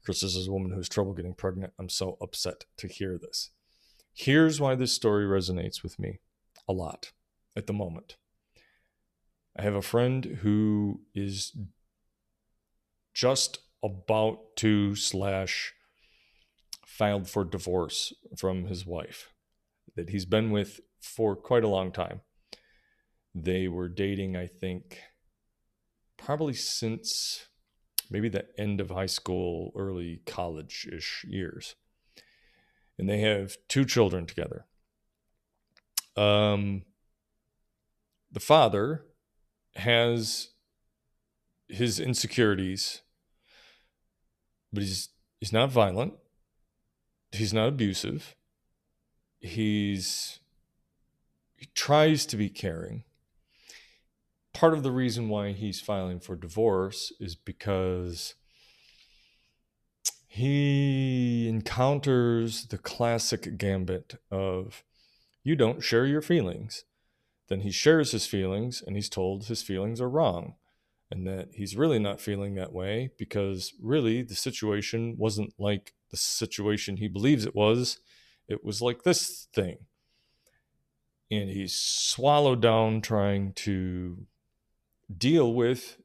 Chris 0.04 0.20
this 0.20 0.36
is 0.36 0.48
a 0.48 0.52
woman 0.52 0.70
who 0.70 0.76
has 0.76 0.88
trouble 0.88 1.12
getting 1.12 1.34
pregnant. 1.34 1.72
I'm 1.78 1.88
so 1.88 2.16
upset 2.20 2.64
to 2.78 2.88
hear 2.88 3.18
this. 3.18 3.50
Here's 4.12 4.60
why 4.60 4.74
this 4.74 4.92
story 4.92 5.24
resonates 5.26 5.82
with 5.82 5.98
me 5.98 6.20
a 6.68 6.72
lot 6.72 7.12
at 7.56 7.66
the 7.66 7.72
moment. 7.72 8.16
I 9.56 9.62
have 9.62 9.74
a 9.74 9.82
friend 9.82 10.24
who 10.42 11.00
is 11.14 11.56
just 13.12 13.58
about 13.82 14.56
to 14.56 14.96
slash 14.96 15.74
filed 16.84 17.28
for 17.28 17.44
divorce 17.44 18.12
from 18.36 18.66
his 18.66 18.84
wife 18.84 19.30
that 19.94 20.10
he's 20.10 20.24
been 20.24 20.50
with 20.50 20.80
for 21.00 21.36
quite 21.36 21.64
a 21.64 21.68
long 21.68 21.92
time. 21.92 22.20
They 23.34 23.68
were 23.68 23.88
dating, 23.88 24.36
I 24.36 24.46
think, 24.46 25.00
probably 26.16 26.54
since 26.54 27.46
maybe 28.10 28.28
the 28.28 28.46
end 28.58 28.80
of 28.80 28.90
high 28.90 29.06
school, 29.06 29.72
early 29.76 30.22
college 30.26 30.88
ish 30.92 31.24
years. 31.28 31.74
And 32.98 33.08
they 33.08 33.20
have 33.20 33.56
two 33.68 33.84
children 33.84 34.26
together. 34.26 34.66
Um, 36.16 36.82
the 38.30 38.40
father 38.40 39.04
has 39.76 40.50
his 41.68 41.98
insecurities, 41.98 43.02
but 44.72 44.82
he's 44.82 45.08
he's 45.40 45.52
not 45.52 45.70
violent. 45.70 46.14
He's 47.32 47.52
not 47.52 47.68
abusive. 47.68 48.36
He's 49.40 50.40
he 51.56 51.66
tries 51.74 52.26
to 52.26 52.36
be 52.36 52.48
caring 52.48 53.04
part 54.54 54.72
of 54.72 54.82
the 54.82 54.92
reason 54.92 55.28
why 55.28 55.52
he's 55.52 55.80
filing 55.80 56.20
for 56.20 56.36
divorce 56.36 57.12
is 57.20 57.34
because 57.34 58.34
he 60.26 61.46
encounters 61.48 62.66
the 62.66 62.78
classic 62.78 63.58
gambit 63.58 64.14
of 64.30 64.82
you 65.42 65.54
don't 65.56 65.82
share 65.82 66.06
your 66.06 66.22
feelings. 66.22 66.84
Then 67.48 67.60
he 67.60 67.70
shares 67.70 68.12
his 68.12 68.26
feelings 68.26 68.82
and 68.84 68.96
he's 68.96 69.08
told 69.08 69.46
his 69.46 69.62
feelings 69.62 70.00
are 70.00 70.08
wrong 70.08 70.54
and 71.10 71.26
that 71.26 71.50
he's 71.54 71.76
really 71.76 71.98
not 71.98 72.20
feeling 72.20 72.54
that 72.54 72.72
way 72.72 73.10
because 73.18 73.74
really 73.82 74.22
the 74.22 74.34
situation 74.34 75.16
wasn't 75.18 75.52
like 75.58 75.94
the 76.10 76.16
situation 76.16 76.96
he 76.96 77.08
believes 77.08 77.44
it 77.44 77.54
was. 77.54 77.98
It 78.48 78.64
was 78.64 78.80
like 78.80 79.02
this 79.02 79.48
thing. 79.54 79.78
And 81.30 81.48
he's 81.48 81.74
swallowed 81.74 82.60
down 82.60 83.00
trying 83.00 83.52
to 83.54 84.26
deal 85.16 85.52
with 85.52 85.98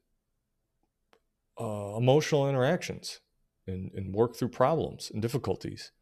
uh, 1.60 1.96
emotional 1.96 2.48
interactions 2.48 3.20
and, 3.66 3.90
and 3.94 4.14
work 4.14 4.36
through 4.36 4.48
problems 4.48 5.10
and 5.12 5.22
difficulties. 5.22 5.92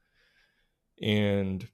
And 1.01 1.69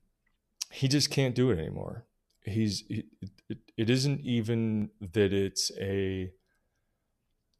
he 0.70 0.88
just 0.88 1.10
can't 1.10 1.34
do 1.34 1.50
it 1.50 1.58
anymore. 1.58 2.06
He's 2.44 2.84
it, 2.88 3.06
it, 3.48 3.58
it 3.76 3.90
isn't 3.90 4.20
even 4.20 4.90
that 5.00 5.32
it's 5.32 5.70
a 5.78 6.30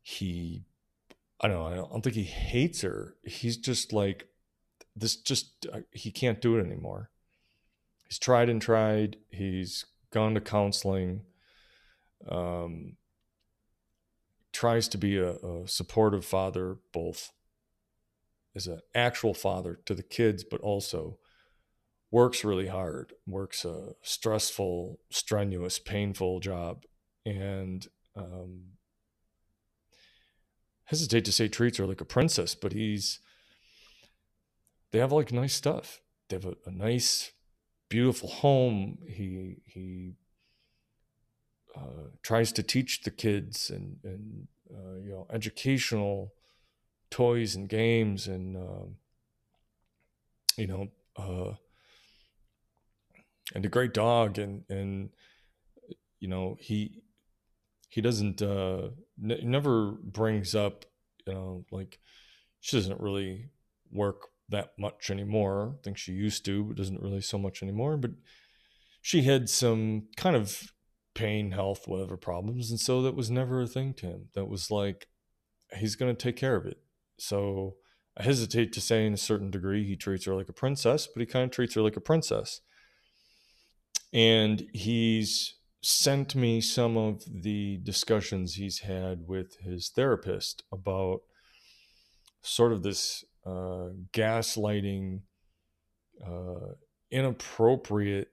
he 0.02 0.64
I 1.40 1.48
don't 1.48 1.58
know, 1.58 1.66
I 1.66 1.74
don't 1.74 2.02
think 2.02 2.16
he 2.16 2.24
hates 2.24 2.82
her. 2.82 3.16
He's 3.24 3.56
just 3.56 3.92
like 3.92 4.28
this 4.94 5.16
just 5.16 5.66
uh, 5.72 5.80
he 5.90 6.10
can't 6.10 6.40
do 6.40 6.58
it 6.58 6.64
anymore. 6.64 7.10
He's 8.08 8.18
tried 8.18 8.48
and 8.48 8.60
tried. 8.60 9.16
He's 9.30 9.86
gone 10.10 10.34
to 10.34 10.40
counseling. 10.40 11.22
Um 12.28 12.96
tries 14.52 14.86
to 14.88 14.96
be 14.96 15.18
a, 15.18 15.32
a 15.32 15.66
supportive 15.66 16.24
father, 16.24 16.76
both 16.92 17.32
as 18.54 18.66
an 18.66 18.80
actual 18.94 19.34
father 19.34 19.80
to 19.84 19.94
the 19.94 20.02
kids, 20.02 20.44
but 20.44 20.60
also 20.60 21.18
works 22.14 22.44
really 22.44 22.68
hard, 22.68 23.12
works 23.26 23.64
a 23.64 23.88
stressful, 24.02 25.00
strenuous, 25.10 25.80
painful 25.80 26.38
job, 26.38 26.84
and 27.26 27.88
um, 28.14 28.60
hesitate 30.84 31.24
to 31.24 31.32
say 31.32 31.48
treats 31.48 31.78
her 31.78 31.86
like 31.86 32.00
a 32.00 32.04
princess, 32.04 32.54
but 32.54 32.72
he's 32.72 33.18
they 34.92 35.00
have 35.00 35.10
like 35.10 35.32
nice 35.32 35.54
stuff. 35.54 36.02
They 36.28 36.36
have 36.36 36.44
a, 36.44 36.54
a 36.66 36.70
nice, 36.70 37.32
beautiful 37.88 38.28
home. 38.28 38.98
He 39.08 39.56
he 39.66 40.14
uh, 41.76 42.10
tries 42.22 42.52
to 42.52 42.62
teach 42.62 43.02
the 43.02 43.10
kids 43.10 43.70
and 43.70 43.96
and 44.04 44.46
uh, 44.72 44.98
you 45.02 45.10
know 45.10 45.26
educational 45.32 46.32
toys 47.10 47.56
and 47.56 47.68
games 47.68 48.28
and 48.28 48.56
um, 48.56 48.94
you 50.56 50.68
know 50.68 50.86
uh, 51.16 51.54
and 53.54 53.64
a 53.64 53.68
great 53.68 53.94
dog 53.94 54.38
and 54.38 54.64
and 54.68 55.10
you 56.20 56.28
know 56.28 56.56
he 56.60 57.02
he 57.88 58.00
doesn't 58.00 58.42
uh, 58.42 58.88
n- 59.22 59.40
never 59.42 59.92
brings 59.92 60.54
up 60.54 60.84
you 61.26 61.32
know 61.32 61.64
like 61.70 61.98
she 62.60 62.76
doesn't 62.76 63.00
really 63.00 63.50
work 63.92 64.28
that 64.48 64.72
much 64.78 65.10
anymore. 65.10 65.76
I 65.78 65.82
think 65.82 65.98
she 65.98 66.12
used 66.12 66.44
to, 66.46 66.64
but 66.64 66.76
doesn't 66.76 67.00
really 67.00 67.20
so 67.20 67.38
much 67.38 67.62
anymore. 67.62 67.96
But 67.96 68.12
she 69.00 69.22
had 69.22 69.48
some 69.48 70.08
kind 70.16 70.36
of 70.36 70.72
pain, 71.14 71.52
health, 71.52 71.86
whatever 71.86 72.16
problems. 72.16 72.70
And 72.70 72.80
so 72.80 73.02
that 73.02 73.14
was 73.14 73.30
never 73.30 73.62
a 73.62 73.66
thing 73.66 73.94
to 73.94 74.06
him. 74.06 74.28
That 74.34 74.46
was 74.46 74.70
like, 74.70 75.08
he's 75.76 75.96
going 75.96 76.14
to 76.14 76.22
take 76.22 76.36
care 76.36 76.56
of 76.56 76.66
it. 76.66 76.78
So 77.18 77.76
I 78.16 78.22
hesitate 78.22 78.72
to 78.72 78.80
say, 78.80 79.06
in 79.06 79.14
a 79.14 79.18
certain 79.18 79.50
degree, 79.50 79.84
he 79.86 79.96
treats 79.96 80.24
her 80.26 80.34
like 80.34 80.48
a 80.48 80.54
princess, 80.54 81.06
but 81.06 81.20
he 81.20 81.26
kind 81.26 81.44
of 81.44 81.50
treats 81.50 81.74
her 81.74 81.82
like 81.82 81.96
a 81.96 82.00
princess. 82.00 82.60
And 84.14 84.68
he's 84.72 85.56
sent 85.82 86.34
me 86.34 86.60
some 86.60 86.96
of 86.96 87.24
the 87.26 87.78
discussions 87.82 88.54
he's 88.54 88.78
had 88.78 89.26
with 89.26 89.56
his 89.56 89.90
therapist 89.90 90.62
about 90.72 91.20
sort 92.40 92.72
of 92.72 92.82
this 92.82 93.24
uh, 93.44 93.90
gaslighting, 94.12 95.20
uh, 96.24 96.74
inappropriate 97.10 98.28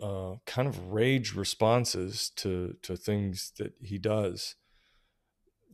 uh, 0.00 0.34
kind 0.46 0.68
of 0.68 0.92
rage 0.92 1.34
responses 1.34 2.30
to 2.36 2.76
to 2.82 2.96
things 2.96 3.52
that 3.58 3.72
he 3.82 3.98
does. 3.98 4.54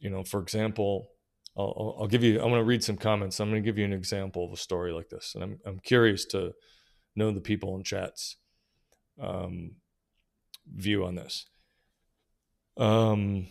You 0.01 0.09
know, 0.09 0.25
for 0.25 0.41
example, 0.41 1.11
I'll, 1.57 1.97
I'll 2.01 2.07
give 2.07 2.25
you. 2.25 2.41
I'm 2.41 2.49
going 2.49 2.63
to 2.63 2.65
read 2.65 2.83
some 2.83 2.97
comments. 2.97 3.39
I'm 3.39 3.51
going 3.51 3.63
to 3.63 3.67
give 3.67 3.77
you 3.77 3.85
an 3.85 3.93
example 3.93 4.47
of 4.47 4.53
a 4.53 4.57
story 4.57 4.93
like 4.93 5.11
this, 5.11 5.33
and 5.35 5.45
I'm 5.45 5.61
I'm 5.67 5.79
curious 5.81 6.25
to 6.27 6.55
know 7.15 7.31
the 7.31 7.41
people 7.41 7.77
in 7.77 7.85
chats 7.85 8.37
um, 9.21 9.73
view 10.67 11.05
on 11.05 11.15
this. 11.15 11.47
Um, 12.77 13.47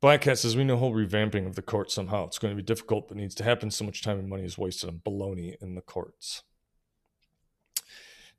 Black 0.00 0.22
Cat 0.22 0.38
says 0.38 0.56
we 0.56 0.64
need 0.64 0.72
a 0.72 0.76
whole 0.76 0.94
revamping 0.94 1.46
of 1.46 1.56
the 1.56 1.62
court 1.62 1.90
somehow. 1.90 2.26
It's 2.26 2.38
going 2.38 2.52
to 2.52 2.56
be 2.56 2.66
difficult, 2.66 3.08
but 3.08 3.16
needs 3.16 3.34
to 3.36 3.44
happen. 3.44 3.70
So 3.70 3.84
much 3.84 4.02
time 4.02 4.18
and 4.18 4.28
money 4.28 4.44
is 4.44 4.56
wasted 4.56 4.88
on 4.88 5.02
baloney 5.04 5.56
in 5.60 5.74
the 5.74 5.82
courts. 5.82 6.42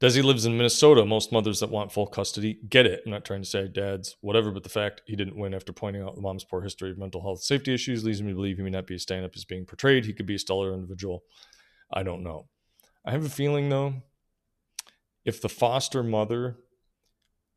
Desi 0.02 0.24
lives 0.24 0.48
in 0.48 0.58
Minnesota. 0.58 1.06
Most 1.06 1.32
mothers 1.32 1.60
that 1.60 1.70
want 1.70 1.92
full 1.92 2.08
custody 2.08 2.58
get 2.68 2.88
it. 2.88 3.04
I'm 3.06 3.12
not 3.12 3.24
trying 3.24 3.44
to 3.44 3.48
say 3.48 3.68
dad's 3.68 4.16
whatever, 4.22 4.50
but 4.50 4.64
the 4.64 4.70
fact 4.70 5.04
he 5.06 5.16
didn't 5.16 5.38
win 5.38 5.54
after 5.54 5.72
pointing 5.72 6.02
out 6.02 6.16
the 6.16 6.22
mom's 6.22 6.44
poor 6.44 6.62
history 6.62 6.90
of 6.90 6.98
mental 6.98 7.22
health 7.22 7.44
safety 7.44 7.72
issues 7.72 8.04
leads 8.04 8.24
me 8.24 8.30
to 8.30 8.36
believe 8.36 8.58
he 8.58 8.64
may 8.64 8.72
not 8.72 8.88
be 8.88 8.96
as 8.96 9.04
stand 9.04 9.24
up 9.24 9.34
as 9.36 9.46
being 9.46 9.64
portrayed. 9.64 10.06
He 10.06 10.14
could 10.14 10.26
be 10.26 10.34
a 10.36 10.40
stellar 10.40 10.74
individual. 10.74 11.24
I 11.94 12.02
don't 12.02 12.24
know. 12.24 12.48
I 13.06 13.12
have 13.12 13.26
a 13.26 13.30
feeling 13.30 13.70
though, 13.70 13.94
if 15.26 15.42
the 15.42 15.50
foster 15.50 16.04
mother 16.04 16.58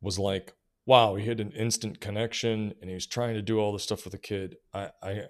was 0.00 0.18
like, 0.18 0.54
wow, 0.86 1.14
he 1.14 1.26
had 1.26 1.40
an 1.40 1.52
instant 1.52 2.00
connection 2.00 2.74
and 2.80 2.90
he 2.90 2.94
was 2.94 3.06
trying 3.06 3.34
to 3.34 3.42
do 3.42 3.58
all 3.58 3.72
this 3.72 3.84
stuff 3.84 4.04
with 4.04 4.12
the 4.12 4.18
kid, 4.18 4.56
I 4.72 4.90
I 5.02 5.22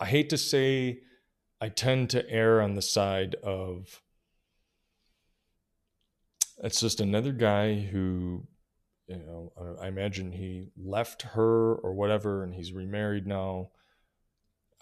I 0.00 0.06
hate 0.06 0.30
to 0.30 0.38
say 0.38 1.00
I 1.60 1.68
tend 1.68 2.10
to 2.10 2.28
err 2.30 2.60
on 2.60 2.74
the 2.74 2.82
side 2.82 3.36
of 3.42 4.02
it's 6.62 6.80
just 6.80 7.00
another 7.00 7.32
guy 7.32 7.80
who 7.80 8.46
you 9.06 9.16
know 9.16 9.52
uh, 9.60 9.80
i 9.82 9.88
imagine 9.88 10.32
he 10.32 10.68
left 10.76 11.22
her 11.22 11.74
or 11.74 11.94
whatever 11.94 12.44
and 12.44 12.54
he's 12.54 12.72
remarried 12.72 13.26
now. 13.26 13.70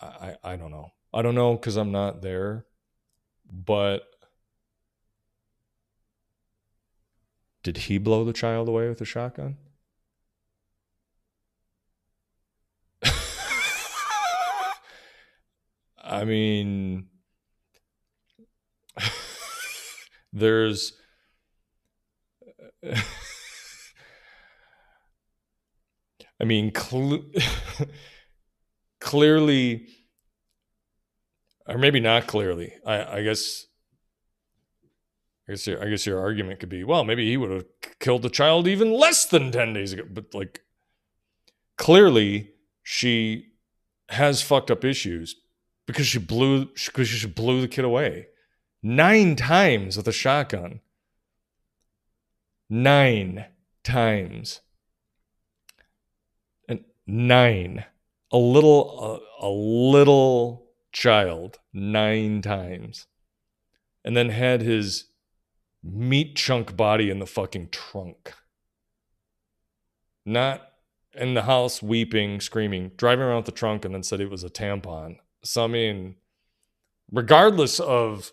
I 0.00 0.36
i, 0.42 0.56
don't 0.56 0.70
know. 0.70 0.88
I 1.14 1.22
don't 1.22 1.34
know 1.34 1.54
because 1.54 1.76
i'm 1.76 1.92
not 1.92 2.22
there 2.22 2.66
but 3.50 4.02
did 7.62 7.76
he 7.78 7.98
blow 7.98 8.24
the 8.24 8.32
child 8.32 8.68
away 8.68 8.88
with 8.88 9.00
a 9.00 9.04
shotgun 9.04 9.56
i 16.04 16.24
mean 16.24 17.06
there's 20.32 20.92
I 26.40 26.44
mean, 26.44 26.72
cl- 26.74 27.24
clearly, 29.00 29.86
or 31.68 31.78
maybe 31.78 32.00
not 32.00 32.26
clearly. 32.26 32.72
I, 32.84 33.18
I 33.18 33.22
guess. 33.22 33.66
I 35.48 35.52
guess, 35.52 35.66
your, 35.66 35.82
I 35.84 35.88
guess 35.90 36.06
your 36.06 36.20
argument 36.20 36.60
could 36.60 36.68
be, 36.68 36.84
well, 36.84 37.04
maybe 37.04 37.28
he 37.28 37.36
would 37.36 37.50
have 37.50 37.66
killed 37.98 38.22
the 38.22 38.30
child 38.30 38.68
even 38.68 38.92
less 38.92 39.24
than 39.24 39.50
ten 39.50 39.72
days 39.72 39.92
ago. 39.92 40.04
But 40.08 40.34
like, 40.34 40.62
clearly, 41.76 42.52
she 42.82 43.48
has 44.10 44.42
fucked 44.42 44.70
up 44.70 44.84
issues 44.84 45.36
because 45.86 46.06
she 46.06 46.18
blew 46.18 46.66
because 46.66 47.08
she 47.08 47.26
blew 47.26 47.60
the 47.60 47.68
kid 47.68 47.84
away 47.84 48.28
nine 48.82 49.34
times 49.36 49.96
with 49.96 50.06
a 50.06 50.12
shotgun 50.12 50.80
nine 52.72 53.44
times. 53.84 54.60
And 56.68 56.84
nine. 57.06 57.84
A 58.30 58.38
little, 58.38 59.20
a, 59.40 59.46
a 59.46 59.50
little 59.50 60.70
child 60.90 61.58
nine 61.72 62.40
times. 62.40 63.06
And 64.04 64.16
then 64.16 64.30
had 64.30 64.62
his 64.62 65.04
meat 65.82 66.36
chunk 66.36 66.76
body 66.76 67.10
in 67.10 67.18
the 67.18 67.26
fucking 67.26 67.68
trunk. 67.70 68.34
Not 70.24 70.68
in 71.14 71.34
the 71.34 71.42
house 71.42 71.82
weeping, 71.82 72.40
screaming, 72.40 72.92
driving 72.96 73.24
around 73.24 73.38
with 73.38 73.46
the 73.46 73.52
trunk, 73.52 73.84
and 73.84 73.94
then 73.94 74.02
said 74.02 74.20
it 74.20 74.30
was 74.30 74.44
a 74.44 74.50
tampon. 74.50 75.16
So, 75.42 75.64
I 75.64 75.66
mean, 75.66 76.16
regardless 77.10 77.80
of 77.80 78.32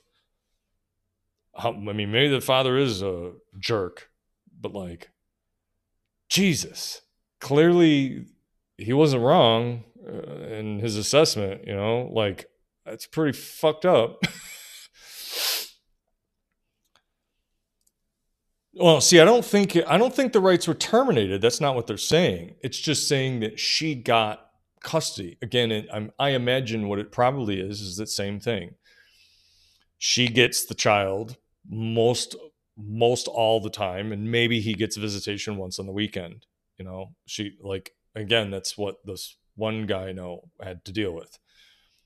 how, 1.56 1.74
I 1.74 1.94
mean, 1.94 2.12
maybe 2.12 2.30
the 2.30 2.42
father 2.42 2.78
is 2.78 3.02
a 3.02 3.34
jerk, 3.58 4.10
but 4.60 4.74
like 4.74 5.10
jesus 6.30 7.02
clearly 7.40 8.26
he 8.78 8.94
wasn't 8.94 9.22
wrong 9.22 9.84
uh, 10.08 10.46
in 10.46 10.80
his 10.80 10.96
assessment 10.96 11.66
you 11.66 11.76
know 11.76 12.10
like 12.14 12.46
that's 12.86 13.06
pretty 13.06 13.38
fucked 13.38 13.86
up 13.86 14.24
well 18.74 19.02
see 19.02 19.20
i 19.20 19.26
don't 19.26 19.46
think 19.46 19.76
i 19.88 19.98
don't 19.98 20.16
think 20.16 20.34
the 20.34 20.40
rights 20.40 20.68
were 20.68 20.74
terminated. 20.74 21.42
That's 21.42 21.62
not 21.62 21.76
what 21.76 21.88
they're 21.88 21.98
saying. 21.98 22.56
It's 22.62 22.80
just 22.80 23.08
saying 23.08 23.40
that 23.42 23.60
she 23.60 23.96
got 23.96 24.46
custody. 24.82 25.38
Again 25.42 25.72
it, 25.72 25.90
i 26.20 26.30
imagine 26.30 26.88
what 26.88 27.00
it 27.00 27.12
probably 27.12 27.60
is 27.60 27.82
is 27.82 27.98
that 27.98 28.10
same 28.10 28.40
thing. 28.40 28.76
She 29.98 30.28
gets 30.28 30.66
the 30.66 30.76
child 30.76 31.38
most 31.70 32.36
most 32.78 33.28
all 33.28 33.60
the 33.60 33.70
time 33.70 34.12
and 34.12 34.32
maybe 34.32 34.62
he 34.62 34.74
gets 34.74 34.96
visitation 34.96 35.58
once 35.58 35.80
on 35.80 35.86
the 35.86 35.92
weekend. 35.92 36.46
You 36.78 36.86
know 36.86 37.16
she 37.26 37.58
like 37.62 37.94
again 38.16 38.52
that's 38.52 38.78
what 38.78 38.98
this 39.06 39.36
one 39.56 39.86
guy 39.86 40.10
I 40.10 40.12
know 40.14 40.50
had 40.62 40.86
to 40.86 40.92
deal 40.94 41.12
with. 41.14 41.38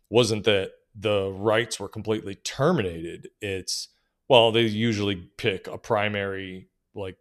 Wasn't 0.09 0.43
that 0.45 0.71
the 0.95 1.31
rights 1.31 1.79
were 1.79 1.89
completely 1.89 2.35
terminated. 2.35 3.29
It's 3.41 3.89
well 4.33 4.51
they 4.51 4.63
usually 4.63 5.15
pick 5.37 5.67
a 5.67 5.77
primary 5.77 6.67
like 6.95 7.17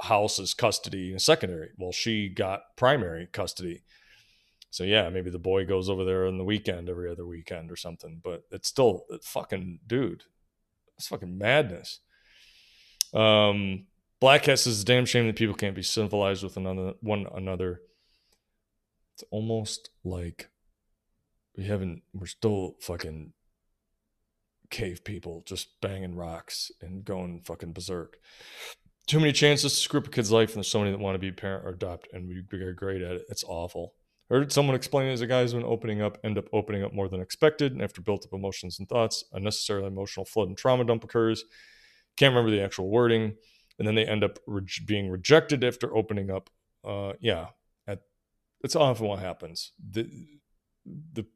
house 0.00 0.38
as 0.38 0.54
custody 0.54 1.10
and 1.10 1.20
secondary 1.20 1.70
well 1.76 1.90
she 1.90 2.28
got 2.28 2.60
primary 2.76 3.26
custody 3.32 3.82
so 4.70 4.84
yeah 4.84 5.08
maybe 5.08 5.28
the 5.28 5.40
boy 5.40 5.66
goes 5.66 5.88
over 5.90 6.04
there 6.04 6.24
on 6.24 6.38
the 6.38 6.44
weekend 6.44 6.88
every 6.88 7.10
other 7.10 7.26
weekend 7.26 7.68
or 7.68 7.74
something 7.74 8.20
but 8.22 8.44
it's 8.52 8.68
still 8.68 9.04
fucking 9.22 9.80
dude 9.88 10.22
it's 10.96 11.08
fucking 11.08 11.36
madness 11.36 11.98
um, 13.14 13.86
Black 14.20 14.42
Cat 14.42 14.58
says, 14.58 14.84
"Damn 14.84 15.06
shame 15.06 15.26
that 15.26 15.36
people 15.36 15.54
can't 15.54 15.76
be 15.76 15.82
civilized 15.82 16.42
with 16.42 16.56
another 16.56 16.94
one 17.00 17.26
another." 17.34 17.80
It's 19.14 19.24
almost 19.30 19.90
like 20.04 20.50
we 21.56 21.64
haven't. 21.64 22.02
We're 22.12 22.26
still 22.26 22.74
fucking 22.80 23.32
cave 24.70 25.04
people, 25.04 25.42
just 25.46 25.80
banging 25.80 26.14
rocks 26.14 26.70
and 26.80 27.04
going 27.04 27.42
fucking 27.44 27.72
berserk. 27.72 28.18
Too 29.06 29.20
many 29.20 29.32
chances 29.32 29.72
to 29.72 29.78
screw 29.78 30.00
up 30.00 30.08
a 30.08 30.10
kid's 30.10 30.32
life, 30.32 30.50
and 30.50 30.56
there's 30.56 30.68
so 30.68 30.80
many 30.80 30.90
that 30.90 30.98
want 30.98 31.14
to 31.14 31.20
be 31.20 31.30
parent 31.30 31.64
or 31.64 31.70
adopt, 31.70 32.08
and 32.12 32.28
we 32.28 32.58
are 32.58 32.72
great 32.72 33.02
at 33.02 33.12
it. 33.12 33.22
It's 33.28 33.44
awful. 33.44 33.94
Heard 34.28 34.52
someone 34.52 34.74
explain 34.74 35.08
it 35.08 35.12
as 35.12 35.20
a 35.20 35.26
guys 35.28 35.54
when 35.54 35.62
opening 35.62 36.02
up 36.02 36.18
end 36.24 36.36
up 36.36 36.46
opening 36.52 36.82
up 36.82 36.92
more 36.92 37.08
than 37.08 37.20
expected, 37.20 37.72
and 37.72 37.80
after 37.80 38.00
built 38.00 38.24
up 38.24 38.32
emotions 38.32 38.80
and 38.80 38.88
thoughts, 38.88 39.24
unnecessarily 39.32 39.86
emotional 39.86 40.26
flood 40.26 40.48
and 40.48 40.56
trauma 40.56 40.84
dump 40.84 41.04
occurs 41.04 41.44
can't 42.16 42.34
remember 42.34 42.50
the 42.50 42.62
actual 42.62 42.88
wording. 42.88 43.34
And 43.78 43.86
then 43.86 43.94
they 43.94 44.06
end 44.06 44.24
up 44.24 44.38
re- 44.46 44.64
being 44.86 45.10
rejected 45.10 45.62
after 45.62 45.94
opening 45.94 46.30
up. 46.30 46.48
Uh, 46.84 47.12
yeah, 47.20 47.48
at, 47.86 48.00
that's 48.62 48.76
often 48.76 49.06
what 49.06 49.18
happens. 49.18 49.72
The, 49.90 50.08
the, 51.12 51.26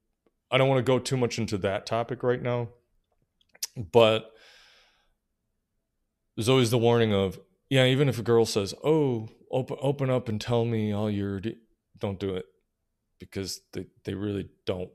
I 0.51 0.57
don't 0.57 0.69
want 0.69 0.79
to 0.79 0.91
go 0.91 0.99
too 0.99 1.19
much 1.19 1.39
into 1.39 1.59
that 1.59 1.85
topic 1.85 2.23
right 2.23 2.41
now, 2.41 2.69
but 3.77 4.31
there's 6.37 6.49
always 6.49 6.71
the 6.71 6.79
warning 6.79 7.13
of, 7.13 7.39
yeah, 7.69 7.85
even 7.85 8.09
if 8.09 8.19
a 8.19 8.23
girl 8.23 8.47
says, 8.47 8.75
"Oh, 8.85 9.29
open 9.51 9.77
open 9.81 10.11
up 10.11 10.29
and 10.29 10.41
tell 10.41 10.65
me 10.65 10.93
all 10.93 11.11
your," 11.11 11.41
don't 11.99 12.19
do 12.19 12.35
it 12.35 12.47
because 13.19 13.61
they 13.73 13.87
they 14.05 14.15
really 14.15 14.49
don't. 14.67 14.91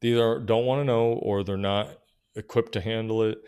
They 0.00 0.08
either 0.08 0.40
don't 0.40 0.66
want 0.66 0.80
to 0.80 0.84
know 0.84 1.12
or 1.12 1.42
they're 1.44 1.56
not 1.56 1.88
equipped 2.34 2.72
to 2.72 2.80
handle 2.80 3.22
it 3.22 3.38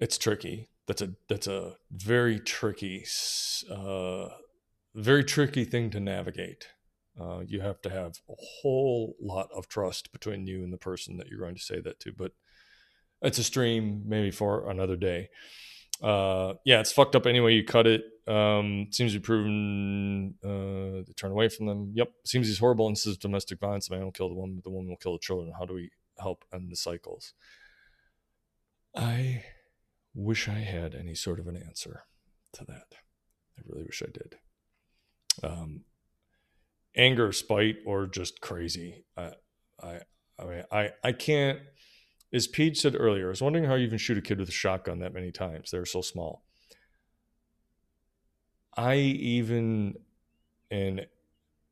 it's 0.00 0.18
tricky. 0.18 0.68
That's 0.86 1.02
a 1.02 1.10
that's 1.28 1.46
a 1.46 1.76
very 1.92 2.40
tricky, 2.40 3.04
uh, 3.70 4.28
very 4.94 5.22
tricky 5.22 5.64
thing 5.64 5.90
to 5.90 6.00
navigate. 6.00 6.68
Uh, 7.20 7.40
you 7.46 7.60
have 7.60 7.82
to 7.82 7.90
have 7.90 8.14
a 8.28 8.34
whole 8.62 9.14
lot 9.20 9.50
of 9.54 9.68
trust 9.68 10.10
between 10.10 10.46
you 10.46 10.64
and 10.64 10.72
the 10.72 10.78
person 10.78 11.18
that 11.18 11.28
you're 11.28 11.38
going 11.38 11.54
to 11.54 11.60
say 11.60 11.80
that 11.80 12.00
to. 12.00 12.12
But 12.12 12.32
it's 13.22 13.38
a 13.38 13.44
stream, 13.44 14.02
maybe 14.06 14.30
for 14.30 14.70
another 14.70 14.96
day. 14.96 15.28
Uh, 16.02 16.54
yeah, 16.64 16.80
it's 16.80 16.92
fucked 16.92 17.14
up 17.14 17.26
anyway 17.26 17.54
you 17.54 17.64
cut 17.64 17.86
it. 17.86 18.02
Um, 18.26 18.88
seems 18.90 19.12
to 19.12 19.18
be 19.18 19.24
proven 19.24 20.34
uh, 20.42 21.04
to 21.04 21.14
turn 21.16 21.32
away 21.32 21.48
from 21.48 21.66
them. 21.66 21.92
Yep, 21.94 22.10
seems 22.24 22.46
he's 22.46 22.58
horrible 22.58 22.86
and 22.86 22.96
says 22.96 23.16
domestic 23.16 23.60
violence. 23.60 23.88
The 23.88 23.96
man 23.96 24.04
will 24.04 24.12
kill 24.12 24.28
the 24.28 24.34
woman, 24.34 24.56
but 24.56 24.64
the 24.64 24.70
woman 24.70 24.88
will 24.88 24.96
kill 24.96 25.12
the 25.12 25.18
children. 25.18 25.52
How 25.58 25.66
do 25.66 25.74
we 25.74 25.90
help 26.18 26.44
end 26.52 26.70
the 26.70 26.76
cycles? 26.76 27.34
I 28.96 29.44
wish 30.14 30.48
I 30.48 30.60
had 30.60 30.94
any 30.94 31.14
sort 31.14 31.38
of 31.38 31.46
an 31.48 31.56
answer 31.56 32.04
to 32.54 32.64
that. 32.64 32.94
I 33.58 33.62
really 33.66 33.84
wish 33.84 34.02
I 34.02 34.10
did. 34.10 34.36
Um, 35.42 35.82
anger, 36.96 37.32
spite, 37.32 37.76
or 37.84 38.06
just 38.06 38.40
crazy. 38.40 39.04
I, 39.16 39.32
I, 39.82 40.00
I 40.38 40.44
mean, 40.44 40.64
I, 40.72 40.90
I 41.04 41.12
can't. 41.12 41.60
As 42.32 42.46
Pete 42.46 42.76
said 42.76 42.94
earlier, 42.96 43.26
I 43.26 43.30
was 43.30 43.42
wondering 43.42 43.64
how 43.64 43.74
you 43.74 43.86
even 43.86 43.98
shoot 43.98 44.18
a 44.18 44.22
kid 44.22 44.38
with 44.38 44.48
a 44.48 44.52
shotgun 44.52 45.00
that 45.00 45.12
many 45.12 45.32
times. 45.32 45.70
They're 45.70 45.84
so 45.84 46.00
small. 46.00 46.44
I 48.76 48.96
even 48.96 49.96
in 50.70 51.06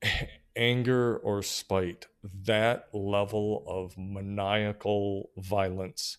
anger 0.56 1.16
or 1.18 1.42
spite, 1.42 2.06
that 2.44 2.88
level 2.92 3.64
of 3.68 3.96
maniacal 3.96 5.30
violence 5.36 6.18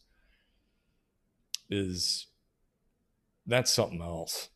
is 1.69 2.27
that's 3.45 3.73
something 3.73 4.01
else. 4.01 4.49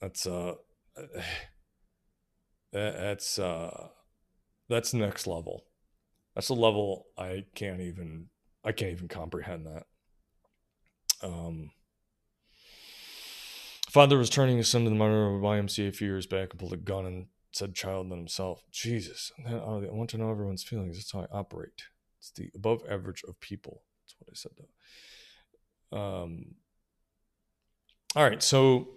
That's 0.00 0.26
uh, 0.26 0.54
that's 2.72 3.38
uh, 3.38 3.88
that's 4.68 4.94
next 4.94 5.26
level. 5.26 5.64
That's 6.34 6.48
a 6.48 6.54
level 6.54 7.06
I 7.18 7.44
can't 7.54 7.80
even 7.80 8.28
I 8.66 8.72
can't 8.72 8.92
even 8.92 9.08
comprehend 9.08 9.66
that. 9.66 9.84
Um, 11.22 11.70
father 13.88 14.18
was 14.18 14.28
turning 14.28 14.58
his 14.58 14.68
son 14.68 14.84
to 14.84 14.90
the 14.90 14.96
monitor 14.96 15.34
of 15.34 15.40
YMCA 15.40 15.88
a 15.88 15.92
few 15.92 16.08
years 16.08 16.26
back 16.26 16.50
and 16.50 16.58
pulled 16.58 16.72
a 16.72 16.76
gun 16.76 17.06
and 17.06 17.26
said 17.52 17.74
child 17.74 18.10
than 18.10 18.18
himself. 18.18 18.62
Jesus. 18.70 19.32
I 19.48 19.54
want 19.54 20.10
to 20.10 20.18
know 20.18 20.30
everyone's 20.30 20.64
feelings. 20.64 20.96
That's 20.96 21.12
how 21.12 21.20
I 21.20 21.38
operate. 21.38 21.84
It's 22.18 22.30
the 22.30 22.50
above 22.54 22.82
average 22.90 23.22
of 23.26 23.40
people. 23.40 23.82
That's 24.02 24.16
what 24.18 24.28
I 24.30 24.34
said 24.34 24.52
though. 24.58 25.98
Um, 25.98 26.56
all 28.14 28.24
right, 28.24 28.42
so 28.42 28.88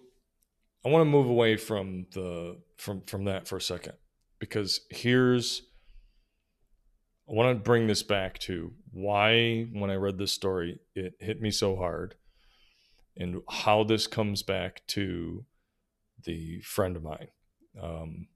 I 0.85 0.89
want 0.89 1.01
to 1.01 1.05
move 1.05 1.29
away 1.29 1.57
from 1.57 2.07
the 2.13 2.57
from 2.77 3.01
from 3.01 3.25
that 3.25 3.47
for 3.47 3.57
a 3.57 3.61
second 3.61 3.93
because 4.39 4.81
here's 4.89 5.61
I 7.29 7.33
want 7.33 7.55
to 7.55 7.63
bring 7.63 7.85
this 7.85 8.01
back 8.01 8.39
to 8.39 8.73
why 8.91 9.67
when 9.71 9.91
I 9.91 9.95
read 9.95 10.17
this 10.17 10.31
story 10.31 10.79
it 10.95 11.13
hit 11.19 11.41
me 11.41 11.51
so 11.51 11.75
hard 11.75 12.15
and 13.15 13.41
how 13.47 13.83
this 13.83 14.07
comes 14.07 14.41
back 14.41 14.81
to 14.87 15.45
the 16.23 16.61
friend 16.61 16.95
of 16.95 17.03
mine. 17.03 17.27
Um, 17.79 18.27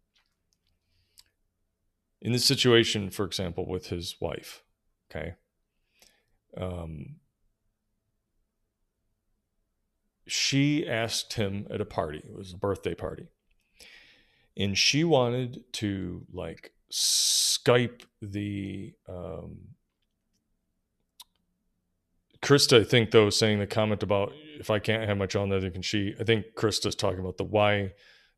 in 2.22 2.34
this 2.34 2.46
situation, 2.46 3.10
for 3.10 3.26
example, 3.26 3.68
with 3.68 3.88
his 3.88 4.16
wife, 4.20 4.64
okay, 5.10 5.34
um, 6.56 7.16
she 10.28 10.88
asked 10.88 11.34
him 11.34 11.66
at 11.70 11.82
a 11.82 11.86
party, 11.86 12.20
it 12.20 12.38
was 12.38 12.54
a 12.54 12.58
birthday 12.58 12.94
party, 12.94 13.28
and 14.56 14.78
she 14.78 15.04
wanted 15.04 15.64
to 15.74 16.26
like 16.32 16.73
Skype 16.94 18.04
the 18.22 18.94
um, 19.10 19.58
Krista, 22.44 22.82
I 22.82 22.84
think 22.84 23.10
though, 23.10 23.32
saying 23.32 23.60
the 23.60 23.68
comment 23.68 24.04
about 24.04 24.34
if 24.60 24.70
I 24.70 24.78
can't 24.78 25.08
have 25.08 25.18
my 25.18 25.26
child, 25.26 25.50
neither 25.50 25.72
can 25.72 25.82
she. 25.82 26.14
I 26.20 26.24
think 26.24 26.46
Krista's 26.56 26.94
talking 26.94 27.20
about 27.20 27.38
the 27.38 27.46
why 27.46 27.94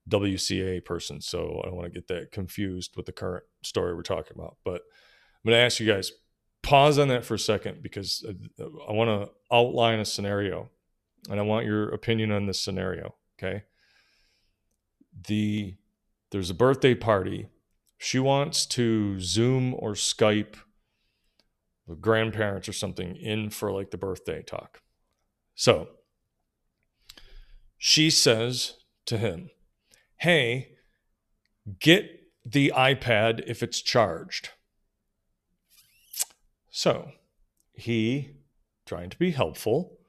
WCA 0.10 0.86
person. 0.86 1.20
So 1.20 1.62
I 1.64 1.68
don't 1.68 1.76
want 1.76 1.92
to 1.92 2.00
get 2.00 2.08
that 2.08 2.32
confused 2.32 2.96
with 2.96 3.08
the 3.08 3.12
current 3.12 3.44
story 3.64 3.94
we're 3.94 4.04
talking 4.04 4.34
about. 4.36 4.58
But 4.64 4.84
I'm 4.84 5.50
going 5.50 5.56
to 5.56 5.66
ask 5.66 5.80
you 5.80 5.88
guys 5.88 6.12
pause 6.62 6.98
on 6.98 7.10
that 7.10 7.26
for 7.26 7.36
a 7.36 7.40
second 7.40 7.84
because 7.84 8.26
I 8.60 8.92
want 8.92 9.10
to 9.10 9.32
outline 9.56 10.00
a 10.00 10.06
scenario 10.06 10.70
and 11.30 11.40
I 11.40 11.44
want 11.44 11.66
your 11.66 11.90
opinion 11.90 12.32
on 12.32 12.46
this 12.46 12.62
scenario. 12.62 13.16
Okay. 13.38 13.64
The 15.28 15.76
there's 16.32 16.50
a 16.50 16.56
birthday 16.56 16.96
party. 16.96 17.50
She 17.98 18.20
wants 18.20 18.66
to 18.68 19.20
Zoom 19.20 19.74
or 19.78 19.94
Skype 19.94 20.56
the 21.88 21.96
grandparents 21.96 22.68
or 22.68 22.74
something 22.74 23.16
in 23.16 23.50
for 23.50 23.72
like 23.72 23.92
the 23.92 23.98
birthday 23.98 24.42
talk. 24.42 24.82
So 25.54 25.90
she 27.78 28.10
says 28.10 28.78
to 29.06 29.18
him, 29.18 29.52
hey, 30.18 30.78
get 31.80 32.10
the 32.46 32.74
iPad 32.76 33.44
if 33.48 33.62
it's 33.62 33.82
charged. 33.82 34.50
So 36.72 37.12
he, 37.74 38.32
trying 38.86 39.10
to 39.10 39.18
be 39.18 39.32
helpful, 39.32 40.00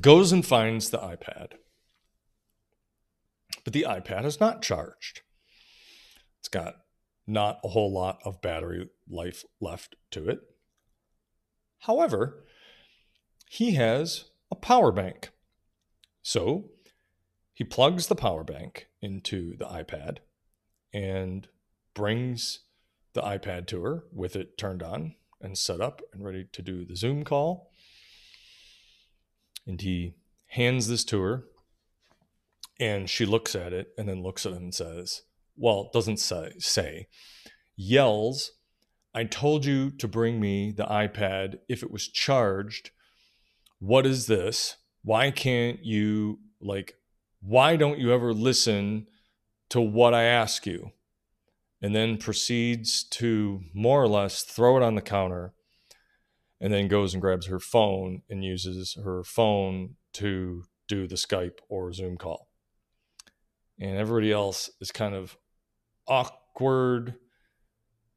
goes 0.00 0.32
and 0.32 0.44
finds 0.44 0.90
the 0.90 0.98
iPad. 0.98 1.52
But 3.66 3.72
the 3.72 3.86
iPad 3.88 4.24
is 4.24 4.38
not 4.38 4.62
charged. 4.62 5.22
It's 6.38 6.48
got 6.48 6.76
not 7.26 7.58
a 7.64 7.68
whole 7.70 7.92
lot 7.92 8.20
of 8.24 8.40
battery 8.40 8.88
life 9.10 9.44
left 9.60 9.96
to 10.12 10.28
it. 10.28 10.38
However, 11.80 12.44
he 13.50 13.74
has 13.74 14.26
a 14.52 14.54
power 14.54 14.92
bank. 14.92 15.30
So 16.22 16.70
he 17.54 17.64
plugs 17.64 18.06
the 18.06 18.14
power 18.14 18.44
bank 18.44 18.86
into 19.02 19.56
the 19.56 19.66
iPad 19.66 20.18
and 20.94 21.48
brings 21.92 22.60
the 23.14 23.22
iPad 23.22 23.66
to 23.66 23.82
her 23.82 24.04
with 24.12 24.36
it 24.36 24.56
turned 24.56 24.84
on 24.84 25.16
and 25.40 25.58
set 25.58 25.80
up 25.80 26.02
and 26.12 26.24
ready 26.24 26.46
to 26.52 26.62
do 26.62 26.84
the 26.84 26.94
Zoom 26.94 27.24
call. 27.24 27.72
And 29.66 29.80
he 29.80 30.14
hands 30.50 30.86
this 30.86 31.02
to 31.06 31.20
her 31.22 31.46
and 32.78 33.08
she 33.08 33.26
looks 33.26 33.54
at 33.54 33.72
it 33.72 33.88
and 33.96 34.08
then 34.08 34.22
looks 34.22 34.46
at 34.46 34.52
him 34.52 34.64
and 34.64 34.74
says, 34.74 35.22
Well, 35.56 35.90
doesn't 35.92 36.18
say, 36.18 36.52
say 36.58 37.08
yells, 37.76 38.52
I 39.14 39.24
told 39.24 39.64
you 39.64 39.90
to 39.92 40.08
bring 40.08 40.40
me 40.40 40.72
the 40.72 40.84
iPad 40.84 41.56
if 41.68 41.82
it 41.82 41.90
was 41.90 42.08
charged 42.08 42.90
what 43.78 44.06
is 44.06 44.26
this? 44.26 44.76
Why 45.02 45.30
can't 45.30 45.84
you, 45.84 46.38
like, 46.60 46.94
why 47.40 47.76
don't 47.76 47.98
you 47.98 48.12
ever 48.12 48.32
listen 48.32 49.06
to 49.70 49.80
what 49.80 50.14
I 50.14 50.24
ask 50.24 50.66
you? 50.66 50.92
And 51.82 51.94
then 51.94 52.16
proceeds 52.16 53.04
to 53.04 53.60
more 53.74 54.02
or 54.02 54.08
less 54.08 54.42
throw 54.42 54.76
it 54.78 54.82
on 54.82 54.94
the 54.94 55.02
counter 55.02 55.52
and 56.60 56.72
then 56.72 56.88
goes 56.88 57.12
and 57.12 57.20
grabs 57.20 57.46
her 57.46 57.60
phone 57.60 58.22
and 58.30 58.42
uses 58.42 58.96
her 59.04 59.22
phone 59.22 59.96
to 60.14 60.64
do 60.88 61.06
the 61.06 61.16
Skype 61.16 61.58
or 61.68 61.92
Zoom 61.92 62.16
call. 62.16 62.45
And 63.78 63.96
everybody 63.96 64.32
else 64.32 64.70
is 64.80 64.90
kind 64.90 65.14
of 65.14 65.36
awkward 66.08 67.14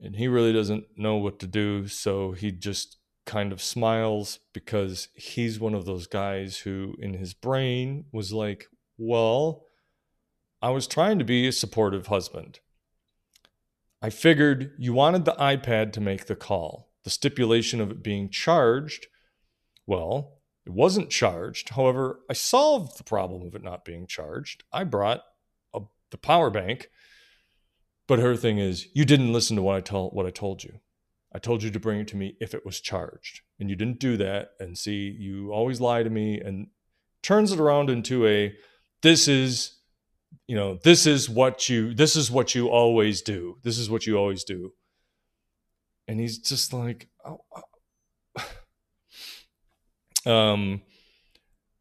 and 0.02 0.16
he 0.16 0.28
really 0.28 0.54
doesn't 0.54 0.86
know 0.98 1.18
what 1.18 1.40
to 1.40 1.48
do. 1.48 1.88
So 1.88 2.32
he 2.32 2.52
just 2.52 2.98
kind 3.26 3.52
of 3.52 3.62
smiles 3.62 4.40
because 4.54 5.10
he's 5.14 5.60
one 5.60 5.76
of 5.76 5.86
those 5.86 6.08
guys 6.08 6.60
who, 6.60 6.96
in 7.00 7.14
his 7.14 7.34
brain, 7.34 8.06
was 8.12 8.32
like, 8.32 8.68
Well, 8.98 9.66
I 10.62 10.70
was 10.72 10.88
trying 10.88 11.20
to 11.20 11.26
be 11.26 11.48
a 11.48 11.52
supportive 11.52 12.08
husband. 12.08 12.60
I 14.02 14.10
figured 14.10 14.72
you 14.78 14.94
wanted 14.94 15.26
the 15.26 15.34
iPad 15.34 15.92
to 15.94 16.02
make 16.02 16.26
the 16.26 16.36
call. 16.36 16.90
The 17.04 17.10
stipulation 17.10 17.82
of 17.82 17.92
it 17.92 18.04
being 18.04 18.30
charged, 18.30 19.08
well, 19.86 20.40
it 20.66 20.72
wasn't 20.72 21.10
charged. 21.10 21.70
However, 21.70 22.22
I 22.30 22.34
solved 22.34 22.98
the 22.98 23.04
problem 23.04 23.46
of 23.46 23.56
it 23.56 23.64
not 23.64 23.86
being 23.86 24.08
charged. 24.08 24.64
I 24.72 24.84
brought 24.86 25.24
the 26.12 26.18
power 26.18 26.50
bank. 26.50 26.90
But 28.08 28.20
her 28.20 28.36
thing 28.36 28.58
is, 28.58 28.88
you 28.94 29.06
didn't 29.06 29.34
listen 29.34 29.56
to 29.56 29.62
what 29.62 29.76
I 29.76 29.82
told 29.82 30.14
what 30.14 30.26
I 30.26 30.32
told 30.32 30.64
you. 30.64 30.80
I 31.34 31.38
told 31.38 31.62
you 31.62 31.70
to 31.70 31.80
bring 31.80 32.00
it 32.00 32.08
to 32.10 32.18
me 32.18 32.36
if 32.40 32.56
it 32.56 32.66
was 32.66 32.82
charged, 32.82 33.42
and 33.60 33.70
you 33.70 33.76
didn't 33.76 34.00
do 34.00 34.18
that. 34.18 34.50
And 34.60 34.78
see, 34.78 35.16
you 35.18 35.52
always 35.52 35.80
lie 35.80 36.02
to 36.02 36.10
me, 36.10 36.40
and 36.40 36.68
turns 37.22 37.52
it 37.52 37.60
around 37.60 37.90
into 37.90 38.26
a 38.26 38.54
this 39.02 39.28
is 39.28 39.78
you 40.48 40.56
know 40.56 40.80
this 40.84 41.06
is 41.06 41.30
what 41.30 41.70
you 41.70 41.94
this 41.94 42.16
is 42.16 42.32
what 42.32 42.56
you 42.56 42.68
always 42.70 43.22
do 43.22 43.58
this 43.64 43.78
is 43.78 43.90
what 43.90 44.06
you 44.06 44.18
always 44.18 44.44
do 44.44 44.74
and 46.08 46.20
he's 46.20 46.38
just 46.40 46.74
like 46.74 47.08
oh, 47.26 47.40
oh. 50.26 50.32
um 50.32 50.82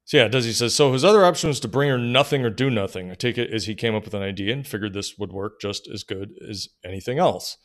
so 0.08 0.16
yeah 0.16 0.26
does 0.26 0.44
he 0.44 0.52
says 0.52 0.74
so 0.74 0.92
his 0.92 1.04
other 1.04 1.24
option 1.24 1.48
was 1.48 1.60
to 1.60 1.68
bring 1.68 1.88
her 1.88 1.98
nothing 1.98 2.44
or 2.44 2.50
do 2.50 2.68
nothing 2.70 3.10
i 3.10 3.14
take 3.14 3.38
it 3.38 3.52
as 3.52 3.66
he 3.66 3.74
came 3.74 3.94
up 3.94 4.04
with 4.04 4.14
an 4.14 4.22
idea 4.22 4.52
and 4.52 4.66
figured 4.66 4.94
this 4.94 5.16
would 5.18 5.32
work 5.32 5.60
just 5.60 5.88
as 5.92 6.02
good 6.02 6.30
as 6.48 6.68
anything 6.84 7.18
else 7.18 7.56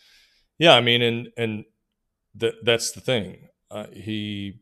yeah 0.60 0.74
i 0.74 0.82
mean 0.82 1.02
and 1.02 1.30
and 1.38 1.66
that 2.36 2.56
that's 2.64 2.92
the 2.92 3.02
thing. 3.02 3.50
Uh, 3.70 3.88
he 3.92 4.60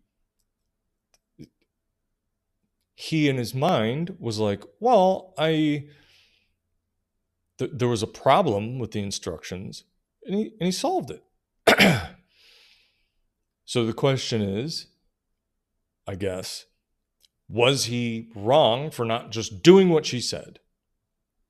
he 2.95 3.27
in 3.27 3.37
his 3.37 3.53
mind 3.53 4.15
was 4.19 4.39
like, 4.39 4.63
well, 4.79 5.33
I 5.37 5.87
th- 7.57 7.71
there 7.73 7.87
was 7.87 8.03
a 8.03 8.07
problem 8.07 8.79
with 8.79 8.91
the 8.91 9.01
instructions, 9.01 9.83
and 10.25 10.35
he 10.35 10.41
and 10.59 10.65
he 10.67 10.71
solved 10.71 11.11
it. 11.11 11.23
so 13.65 13.85
the 13.85 13.93
question 13.93 14.41
is, 14.41 14.87
I 16.07 16.15
guess, 16.15 16.65
was 17.51 17.85
he 17.85 18.29
wrong 18.33 18.89
for 18.91 19.03
not 19.03 19.29
just 19.29 19.61
doing 19.61 19.89
what 19.89 20.05
she 20.05 20.21
said? 20.21 20.59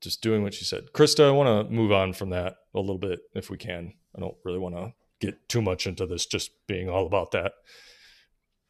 Just 0.00 0.20
doing 0.20 0.42
what 0.42 0.52
she 0.52 0.64
said. 0.64 0.92
Krista, 0.92 1.28
I 1.28 1.30
want 1.30 1.68
to 1.68 1.72
move 1.72 1.92
on 1.92 2.12
from 2.12 2.30
that 2.30 2.56
a 2.74 2.80
little 2.80 2.98
bit 2.98 3.20
if 3.34 3.50
we 3.50 3.56
can. 3.56 3.94
I 4.16 4.20
don't 4.20 4.34
really 4.44 4.58
want 4.58 4.74
to 4.74 4.92
get 5.20 5.48
too 5.48 5.62
much 5.62 5.86
into 5.86 6.04
this 6.04 6.26
just 6.26 6.50
being 6.66 6.90
all 6.90 7.06
about 7.06 7.30
that. 7.30 7.52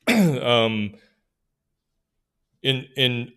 um, 0.42 0.94
in 2.62 2.86
in 2.96 3.32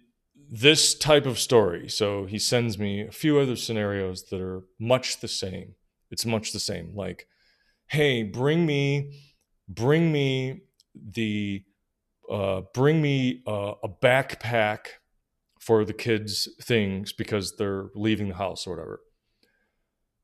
this 0.52 0.94
type 0.94 1.26
of 1.26 1.40
story, 1.40 1.88
so 1.88 2.26
he 2.26 2.38
sends 2.38 2.78
me 2.78 3.08
a 3.08 3.12
few 3.12 3.40
other 3.40 3.56
scenarios 3.56 4.26
that 4.26 4.42
are 4.42 4.64
much 4.78 5.22
the 5.22 5.28
same. 5.30 5.76
It's 6.12 6.26
much 6.26 6.52
the 6.52 6.60
same. 6.60 6.94
Like, 6.96 7.28
hey, 7.88 8.24
bring 8.24 8.66
me, 8.66 9.22
bring 9.70 10.12
me 10.12 10.62
the 10.94 11.64
uh, 12.30 12.62
bring 12.74 13.02
me 13.02 13.44
uh, 13.48 13.74
a 13.84 13.90
backpack 13.90 14.88
for 15.60 15.84
the 15.84 15.94
kids' 15.94 16.50
things 16.62 17.12
because 17.12 17.56
they're 17.56 17.88
leaving 17.96 18.30
the 18.30 18.36
house 18.36 18.68
or 18.68 18.72
whatever. 18.72 19.02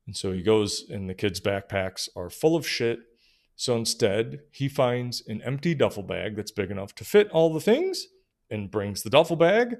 And 0.06 0.16
so 0.16 0.32
he 0.32 0.42
goes, 0.42 0.84
and 0.88 1.08
the 1.08 1.14
kids' 1.14 1.40
backpacks 1.40 2.08
are 2.16 2.30
full 2.30 2.56
of 2.56 2.66
shit. 2.66 3.00
So 3.56 3.76
instead, 3.76 4.40
he 4.50 4.68
finds 4.68 5.22
an 5.26 5.42
empty 5.42 5.74
duffel 5.74 6.02
bag 6.02 6.36
that's 6.36 6.50
big 6.50 6.70
enough 6.70 6.94
to 6.96 7.04
fit 7.04 7.30
all 7.30 7.52
the 7.52 7.60
things 7.60 8.06
and 8.50 8.70
brings 8.70 9.02
the 9.02 9.10
duffel 9.10 9.36
bag. 9.36 9.76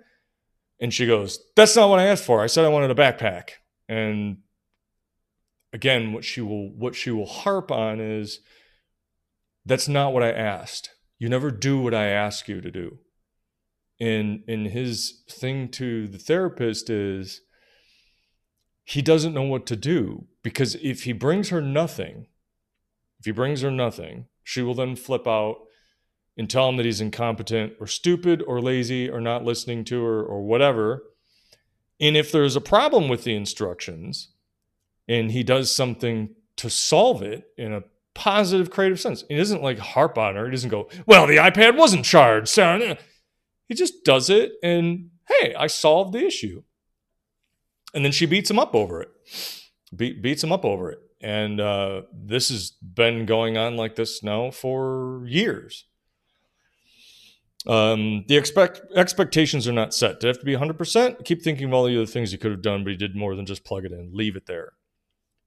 And 0.80 0.92
she 0.92 1.06
goes, 1.06 1.38
That's 1.56 1.76
not 1.76 1.88
what 1.88 1.98
I 1.98 2.06
asked 2.06 2.24
for. 2.24 2.42
I 2.42 2.46
said 2.46 2.64
I 2.64 2.68
wanted 2.68 2.90
a 2.90 2.94
backpack. 2.94 3.50
And 3.88 4.38
again, 5.72 6.12
what 6.12 6.24
she 6.24 6.40
will 6.40 6.70
what 6.70 6.94
she 6.94 7.10
will 7.10 7.26
harp 7.26 7.70
on 7.70 8.00
is 8.00 8.40
that's 9.64 9.88
not 9.88 10.12
what 10.12 10.22
I 10.22 10.30
asked. 10.30 10.90
You 11.22 11.28
never 11.28 11.52
do 11.52 11.78
what 11.78 11.94
I 11.94 12.06
ask 12.08 12.48
you 12.48 12.60
to 12.60 12.68
do. 12.72 12.98
And 14.00 14.42
and 14.48 14.66
his 14.66 15.22
thing 15.30 15.68
to 15.68 16.08
the 16.08 16.18
therapist 16.18 16.90
is 16.90 17.42
he 18.82 19.02
doesn't 19.02 19.32
know 19.32 19.44
what 19.44 19.64
to 19.66 19.76
do 19.76 20.26
because 20.42 20.74
if 20.82 21.04
he 21.04 21.12
brings 21.12 21.50
her 21.50 21.60
nothing, 21.60 22.26
if 23.20 23.26
he 23.26 23.30
brings 23.30 23.60
her 23.60 23.70
nothing, 23.70 24.26
she 24.42 24.62
will 24.62 24.74
then 24.74 24.96
flip 24.96 25.28
out 25.28 25.58
and 26.36 26.50
tell 26.50 26.68
him 26.68 26.76
that 26.76 26.86
he's 26.86 27.00
incompetent 27.00 27.74
or 27.78 27.86
stupid 27.86 28.42
or 28.44 28.60
lazy 28.60 29.08
or 29.08 29.20
not 29.20 29.44
listening 29.44 29.84
to 29.84 30.02
her 30.02 30.24
or 30.24 30.42
whatever. 30.42 31.04
And 32.00 32.16
if 32.16 32.32
there's 32.32 32.56
a 32.56 32.60
problem 32.60 33.08
with 33.08 33.22
the 33.22 33.36
instructions 33.36 34.32
and 35.06 35.30
he 35.30 35.44
does 35.44 35.72
something 35.72 36.34
to 36.56 36.68
solve 36.68 37.22
it 37.22 37.44
in 37.56 37.72
a 37.72 37.84
positive, 38.14 38.70
creative 38.70 39.00
sense, 39.00 39.24
he 39.28 39.36
doesn't 39.36 39.62
like 39.62 39.78
harp 39.78 40.18
on 40.18 40.36
her. 40.36 40.46
He 40.46 40.50
doesn't 40.50 40.70
go, 40.70 40.88
well, 41.06 41.26
the 41.26 41.36
iPad 41.36 41.76
wasn't 41.76 42.04
charged. 42.04 42.48
So 42.48 42.96
he 43.68 43.74
just 43.74 44.04
does 44.04 44.30
it 44.30 44.52
and 44.62 45.10
hey, 45.28 45.54
I 45.54 45.66
solved 45.66 46.12
the 46.12 46.24
issue. 46.24 46.62
And 47.94 48.04
then 48.04 48.12
she 48.12 48.26
beats 48.26 48.50
him 48.50 48.58
up 48.58 48.74
over 48.74 49.02
it. 49.02 49.08
Be- 49.94 50.18
beats 50.18 50.42
him 50.42 50.52
up 50.52 50.64
over 50.64 50.90
it. 50.90 50.98
And 51.20 51.60
uh, 51.60 52.02
this 52.12 52.48
has 52.48 52.70
been 52.82 53.26
going 53.26 53.56
on 53.56 53.76
like 53.76 53.94
this 53.94 54.22
now 54.22 54.50
for 54.50 55.22
years. 55.26 55.84
Um, 57.66 58.24
the 58.26 58.36
expect 58.36 58.82
expectations 58.96 59.68
are 59.68 59.72
not 59.72 59.94
set. 59.94 60.18
Did 60.18 60.26
it 60.26 60.30
have 60.30 60.38
to 60.40 60.44
be 60.44 60.56
100%? 60.56 61.24
Keep 61.24 61.42
thinking 61.42 61.68
of 61.68 61.74
all 61.74 61.84
the 61.84 61.96
other 61.96 62.06
things 62.06 62.32
you 62.32 62.38
could 62.38 62.50
have 62.50 62.62
done, 62.62 62.82
but 62.82 62.90
he 62.90 62.96
did 62.96 63.14
more 63.14 63.36
than 63.36 63.46
just 63.46 63.64
plug 63.64 63.84
it 63.84 63.92
in. 63.92 64.10
Leave 64.12 64.34
it 64.34 64.46
there. 64.46 64.72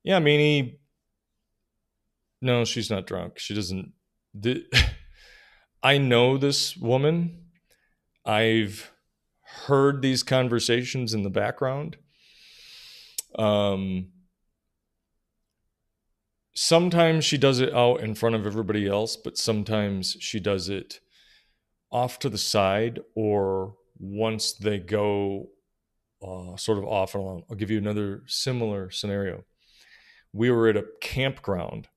Yeah, 0.03 0.17
I 0.17 0.19
mean, 0.19 0.39
he. 0.39 0.79
No, 2.45 2.63
she's 2.63 2.91
not 2.91 3.07
drunk. 3.07 3.39
She 3.39 3.55
doesn't. 3.55 3.93
The, 4.35 4.65
I 5.83 5.97
know 5.97 6.37
this 6.37 6.77
woman. 6.77 7.45
I've 8.23 8.91
heard 9.65 10.03
these 10.03 10.21
conversations 10.21 11.15
in 11.15 11.23
the 11.23 11.31
background. 11.31 11.97
Um, 13.39 14.09
sometimes 16.53 17.25
she 17.25 17.39
does 17.39 17.59
it 17.59 17.73
out 17.73 18.01
in 18.01 18.13
front 18.13 18.35
of 18.35 18.45
everybody 18.45 18.87
else, 18.87 19.15
but 19.15 19.39
sometimes 19.39 20.15
she 20.19 20.39
does 20.39 20.69
it 20.69 20.99
off 21.91 22.19
to 22.19 22.29
the 22.29 22.37
side 22.37 22.99
or 23.15 23.73
once 23.97 24.53
they 24.53 24.77
go 24.77 25.47
uh, 26.21 26.55
sort 26.57 26.77
of 26.77 26.85
off 26.85 27.15
and 27.15 27.23
along. 27.23 27.43
I'll 27.49 27.55
give 27.55 27.71
you 27.71 27.79
another 27.79 28.21
similar 28.27 28.91
scenario. 28.91 29.45
We 30.31 30.51
were 30.51 30.67
at 30.67 30.77
a 30.77 30.85
campground, 31.01 31.87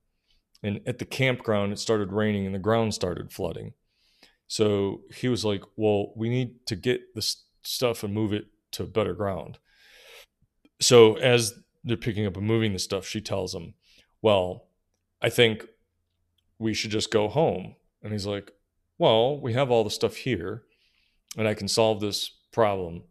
and 0.61 0.81
at 0.85 0.99
the 0.99 1.05
campground, 1.05 1.71
it 1.71 1.79
started 1.79 2.11
raining 2.11 2.45
and 2.45 2.53
the 2.53 2.59
ground 2.59 2.93
started 2.93 3.31
flooding. 3.31 3.73
So 4.47 5.01
he 5.13 5.27
was 5.27 5.45
like, 5.45 5.63
Well, 5.75 6.13
we 6.15 6.29
need 6.29 6.65
to 6.67 6.75
get 6.75 7.15
this 7.15 7.43
stuff 7.61 8.03
and 8.03 8.13
move 8.13 8.33
it 8.33 8.47
to 8.71 8.83
better 8.83 9.13
ground. 9.13 9.59
So 10.81 11.15
as 11.15 11.53
they're 11.83 11.97
picking 11.97 12.25
up 12.25 12.37
and 12.37 12.45
moving 12.45 12.73
the 12.73 12.79
stuff, 12.79 13.05
she 13.05 13.21
tells 13.21 13.53
him, 13.53 13.73
Well, 14.21 14.65
I 15.21 15.29
think 15.29 15.65
we 16.57 16.73
should 16.73 16.91
just 16.91 17.11
go 17.11 17.27
home. 17.27 17.75
And 18.03 18.11
he's 18.11 18.25
like, 18.25 18.51
well, 18.97 19.39
we 19.39 19.53
have 19.53 19.71
all 19.71 19.83
the 19.83 19.89
stuff 19.89 20.17
here 20.17 20.63
and 21.37 21.47
I 21.47 21.53
can 21.53 21.67
solve 21.67 22.01
this 22.01 22.31
problem. 22.51 23.03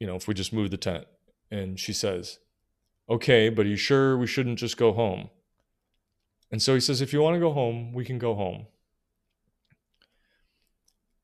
You 0.00 0.06
know, 0.06 0.16
if 0.16 0.28
we 0.28 0.34
just 0.34 0.52
move 0.52 0.70
the 0.70 0.76
tent. 0.76 1.06
And 1.50 1.78
she 1.78 1.92
says, 1.92 2.40
okay, 3.08 3.48
but 3.48 3.66
are 3.66 3.68
you 3.68 3.76
sure 3.76 4.18
we 4.18 4.26
shouldn't 4.26 4.58
just 4.58 4.76
go 4.76 4.92
home? 4.92 5.30
And 6.54 6.62
so 6.62 6.72
he 6.72 6.78
says, 6.78 7.00
if 7.00 7.12
you 7.12 7.20
want 7.20 7.34
to 7.34 7.40
go 7.40 7.52
home, 7.52 7.92
we 7.92 8.04
can 8.04 8.16
go 8.16 8.36
home. 8.36 8.68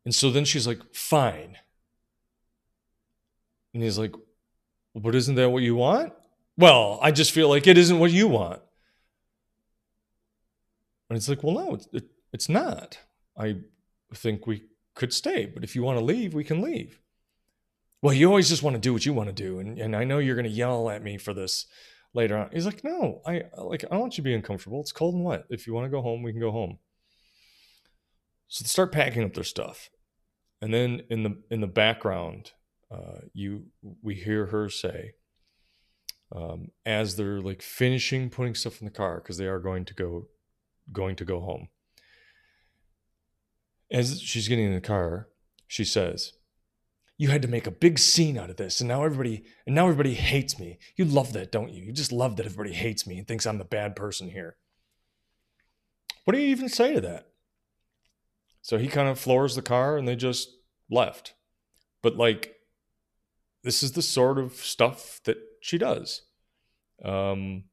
And 0.05 0.13
so 0.13 0.29
then 0.29 0.45
she's 0.45 0.67
like, 0.67 0.81
fine. 0.93 1.57
And 3.73 3.81
he's 3.81 3.97
like, 3.97 4.13
but 4.93 5.15
isn't 5.15 5.37
that 5.37 5.51
what 5.51 5.63
you 5.63 5.77
want? 5.77 6.15
Well, 6.57 6.99
I 7.01 7.13
just 7.13 7.31
feel 7.31 7.49
like 7.49 7.69
it 7.69 7.79
isn't 7.79 8.01
what 8.01 8.11
you 8.11 8.27
want. 8.27 8.61
And 11.09 11.17
it's 11.17 11.29
like, 11.29 11.45
well, 11.45 11.55
no, 11.55 11.75
it, 11.77 11.87
it, 11.93 12.05
it's 12.33 12.49
not. 12.49 12.99
I 13.39 13.59
think 14.13 14.49
we 14.49 14.65
could 14.97 15.13
stay, 15.13 15.47
but 15.47 15.63
if 15.63 15.77
you 15.77 15.85
want 15.85 15.97
to 15.97 16.05
leave, 16.05 16.35
we 16.35 16.43
can 16.43 16.61
leave. 16.61 16.99
Well, 18.03 18.15
you 18.15 18.27
always 18.27 18.49
just 18.49 18.65
want 18.65 18.75
to 18.75 18.81
do 18.81 18.93
what 18.93 19.07
you 19.07 19.13
want 19.13 19.29
to 19.29 19.33
do, 19.33 19.61
and, 19.61 19.79
and 19.79 19.95
I 19.95 20.03
know 20.03 20.19
you're 20.19 20.35
going 20.35 20.43
to 20.43 20.51
yell 20.51 20.91
at 20.91 21.05
me 21.05 21.19
for 21.19 21.33
this 21.33 21.67
later 22.15 22.37
on. 22.37 22.51
He's 22.53 22.67
like, 22.67 22.85
no, 22.85 23.21
I 23.27 23.45
like 23.57 23.85
I 23.85 23.89
don't 23.89 24.01
want 24.01 24.19
you 24.19 24.23
to 24.23 24.29
be 24.29 24.35
uncomfortable. 24.35 24.81
It's 24.81 24.93
cold 24.93 25.15
and 25.15 25.25
wet. 25.25 25.45
If 25.51 25.67
you 25.67 25.75
want 25.75 25.87
to 25.87 25.91
go 25.91 26.03
home, 26.03 26.23
we 26.23 26.33
can 26.33 26.41
go 26.41 26.53
home. 26.53 26.79
So 28.49 28.65
they 28.65 28.69
start 28.69 28.93
packing 28.93 29.25
up 29.25 29.35
their 29.35 29.45
stuff, 29.45 29.91
and 30.61 30.75
then 30.75 31.03
in 31.09 31.23
the 31.23 31.43
in 31.51 31.61
the 31.61 31.67
background, 31.67 32.53
uh, 32.91 33.21
you 33.33 33.67
we 34.03 34.15
hear 34.15 34.47
her 34.47 34.69
say, 34.69 35.13
um, 36.35 36.71
as 36.85 37.17
they're 37.17 37.41
like 37.41 37.63
finishing 37.63 38.31
putting 38.31 38.55
stuff 38.55 38.81
in 38.81 38.87
the 38.87 38.93
car 38.93 39.21
because 39.21 39.39
they 39.39 39.47
are 39.47 39.61
going 39.61 39.85
to 39.85 39.95
go 39.95 40.27
going 40.93 41.15
to 41.17 41.25
go 41.25 41.41
home 41.41 41.69
as 43.91 44.21
she's 44.21 44.49
getting 44.49 44.67
in 44.67 44.75
the 44.75 44.81
car, 44.81 45.29
she 45.67 45.85
says, 45.85 46.33
"You 47.21 47.29
had 47.29 47.43
to 47.43 47.49
make 47.49 47.67
a 47.67 47.71
big 47.71 47.99
scene 47.99 48.39
out 48.39 48.49
of 48.49 48.57
this, 48.57 48.81
and 48.81 48.89
now 48.89 49.05
everybody 49.05 49.45
and 49.67 49.75
now 49.75 49.85
everybody 49.85 50.15
hates 50.15 50.59
me. 50.59 50.79
You 50.97 51.05
love 51.05 51.35
that, 51.35 51.53
don't 51.53 51.73
you? 51.73 51.85
You 51.85 51.93
just 51.93 52.13
love 52.13 52.37
that 52.37 52.47
everybody 52.47 52.73
hates 52.73 53.07
me 53.07 53.19
and 53.19 53.29
thinks 53.29 53.47
I'm 53.47 53.59
the 53.59 53.65
bad 53.65 53.95
person 53.95 54.31
here." 54.31 54.57
What 56.25 56.35
do 56.35 56.41
you 56.41 56.49
even 56.49 56.69
say 56.69 56.95
to 56.95 57.01
that? 57.01 57.27
So 58.63 58.79
he 58.79 58.89
kind 58.89 59.09
of 59.09 59.19
floors 59.19 59.55
the 59.55 59.63
car 59.63 59.97
and 59.97 60.07
they 60.07 60.17
just 60.17 60.51
left. 60.91 61.35
But 62.03 62.17
like 62.17 62.55
this 63.63 63.83
is 63.83 63.93
the 63.93 64.03
sort 64.03 64.39
of 64.39 64.55
stuff 64.55 65.21
that 65.25 65.37
she 65.61 65.77
does. 65.77 66.23
Um, 67.05 67.65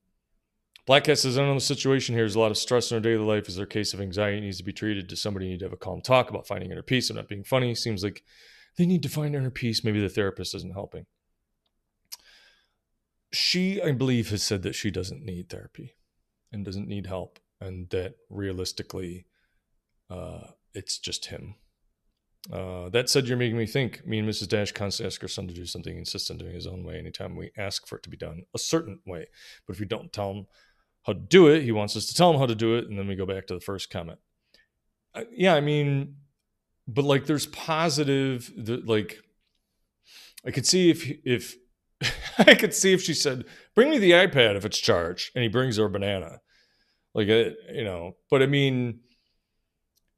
Black 0.86 1.06
Cat 1.06 1.20
says, 1.20 1.38
I 1.38 1.41
know 1.41 1.54
the 1.54 1.60
situation 1.60 2.16
here 2.16 2.26
is 2.26 2.36
a 2.36 2.39
lot 2.39 2.52
of 2.52 2.58
stress 2.58 2.91
in 2.91 2.95
her 2.95 3.02
daily 3.02 3.24
life. 3.24 3.48
Is 3.50 3.56
there 3.56 3.66
a 3.66 3.68
case 3.68 3.93
of 3.93 4.02
anxiety 4.02 4.39
needs 4.39 4.58
to 4.58 4.64
be 4.64 4.74
treated? 4.74 5.08
Does 5.08 5.22
somebody 5.22 5.48
need 5.50 5.60
to 5.60 5.66
have 5.66 5.74
a 5.74 5.78
calm 5.78 6.02
talk 6.02 6.30
about 6.30 6.48
finding 6.48 6.72
inner 6.72 6.82
peace? 6.82 7.10
I'm 7.10 7.18
not 7.18 7.28
being 7.28 7.43
funny. 7.43 7.76
Seems 7.76 8.04
like 8.04 8.24
they 8.78 8.86
need 8.86 9.03
to 9.03 9.09
find 9.09 9.36
inner 9.36 9.49
peace. 9.49 9.84
Maybe 9.84 10.01
the 10.01 10.09
therapist 10.09 10.55
isn't 10.55 10.73
helping. 10.73 11.05
She, 13.34 13.82
I 13.82 13.91
believe, 13.91 14.30
has 14.30 14.43
said 14.43 14.63
that 14.63 14.75
she 14.75 14.89
doesn't 14.89 15.23
need 15.23 15.49
therapy 15.49 15.95
and 16.51 16.63
doesn't 16.63 16.88
need 16.88 17.07
help, 17.07 17.39
and 17.59 17.89
that 17.89 18.15
realistically, 18.30 19.25
uh, 20.09 20.47
it's 20.73 20.97
just 20.97 21.25
him. 21.25 21.55
Uh, 22.51 22.88
that 22.89 23.09
said, 23.09 23.28
you're 23.28 23.36
making 23.36 23.57
me 23.57 23.65
think. 23.65 24.07
Me 24.07 24.19
and 24.19 24.30
Mrs. 24.30 24.47
Dash 24.47 24.71
constantly 24.71 25.07
ask 25.07 25.21
our 25.21 25.28
son 25.28 25.47
to 25.49 25.53
do 25.53 25.65
something, 25.65 25.97
insist 25.97 26.32
on 26.32 26.38
doing 26.38 26.53
his 26.53 26.67
own 26.67 26.86
way 26.86 26.97
anytime 26.97 27.36
we 27.36 27.51
ask 27.57 27.86
for 27.86 27.97
it 27.97 28.03
to 28.03 28.09
be 28.09 28.15
done 28.15 28.43
a 28.55 28.59
certain 28.59 28.99
way. 29.05 29.28
But 29.65 29.73
if 29.73 29.80
we 29.82 29.86
don't 29.86 30.13
tell 30.13 30.32
him 30.32 30.47
how 31.07 31.13
to 31.13 31.19
do 31.19 31.47
it. 31.47 31.63
He 31.63 31.71
wants 31.71 31.95
us 31.95 32.05
to 32.07 32.13
tell 32.13 32.32
him 32.32 32.39
how 32.39 32.45
to 32.45 32.53
do 32.53 32.75
it, 32.75 32.88
and 32.88 32.99
then 32.99 33.07
we 33.07 33.15
go 33.15 33.25
back 33.25 33.47
to 33.47 33.53
the 33.53 33.61
first 33.61 33.89
comment. 33.89 34.19
Uh, 35.15 35.23
yeah, 35.32 35.55
I 35.55 35.61
mean, 35.61 36.17
but 36.88 37.06
like, 37.06 37.26
there's 37.26 37.48
positive. 37.48 38.52
The, 38.56 38.78
like, 38.78 39.20
I 40.46 40.52
could 40.52 40.66
see 40.66 40.90
if 40.90 41.10
if 41.26 41.56
I 42.38 42.56
could 42.56 42.74
see 42.74 42.94
if 42.94 43.02
she 43.02 43.14
said, 43.14 43.46
"Bring 43.76 43.90
me 43.90 43.98
the 43.98 44.12
iPad 44.12 44.56
if 44.56 44.66
it's 44.66 44.78
charged," 44.78 45.32
and 45.36 45.44
he 45.44 45.50
brings 45.50 45.78
her 45.78 45.86
a 45.86 45.90
banana, 45.90 46.42
like 47.14 47.30
uh, 47.30 47.52
you 47.74 47.84
know. 47.84 48.16
But 48.30 48.42
I 48.42 48.46
mean, 48.46 49.02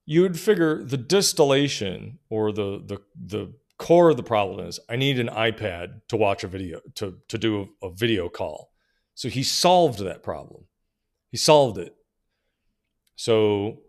you 0.06 0.22
would 0.22 0.40
figure 0.40 0.84
the 0.84 0.98
distillation 0.98 2.20
or 2.30 2.52
the 2.52 2.84
the 2.86 3.00
the 3.16 3.54
core 3.78 4.10
of 4.10 4.18
the 4.18 4.24
problem 4.24 4.68
is 4.68 4.80
I 4.90 4.98
need 4.98 5.20
an 5.20 5.30
iPad 5.30 6.02
to 6.10 6.18
watch 6.18 6.44
a 6.44 6.48
video 6.48 6.82
to 6.96 7.18
to 7.28 7.38
do 7.38 7.70
a, 7.82 7.88
a 7.88 7.94
video 7.94 8.30
call. 8.30 8.72
So 9.16 9.30
he 9.30 9.44
solved 9.44 10.00
that 10.00 10.24
problem. 10.24 10.66
He 11.32 11.38
solved 11.38 11.78
it. 11.78 11.94
So 13.16 13.82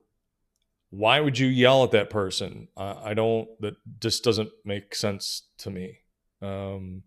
why 0.90 1.20
would 1.20 1.38
you 1.38 1.46
yell 1.46 1.84
at 1.84 1.92
that 1.92 2.10
person? 2.10 2.68
I, 2.76 3.10
I 3.10 3.14
don't. 3.14 3.48
That 3.60 3.74
just 4.00 4.24
doesn't 4.24 4.50
make 4.64 4.94
sense 4.94 5.42
to 5.58 5.70
me. 5.70 5.98
Um, 6.42 7.04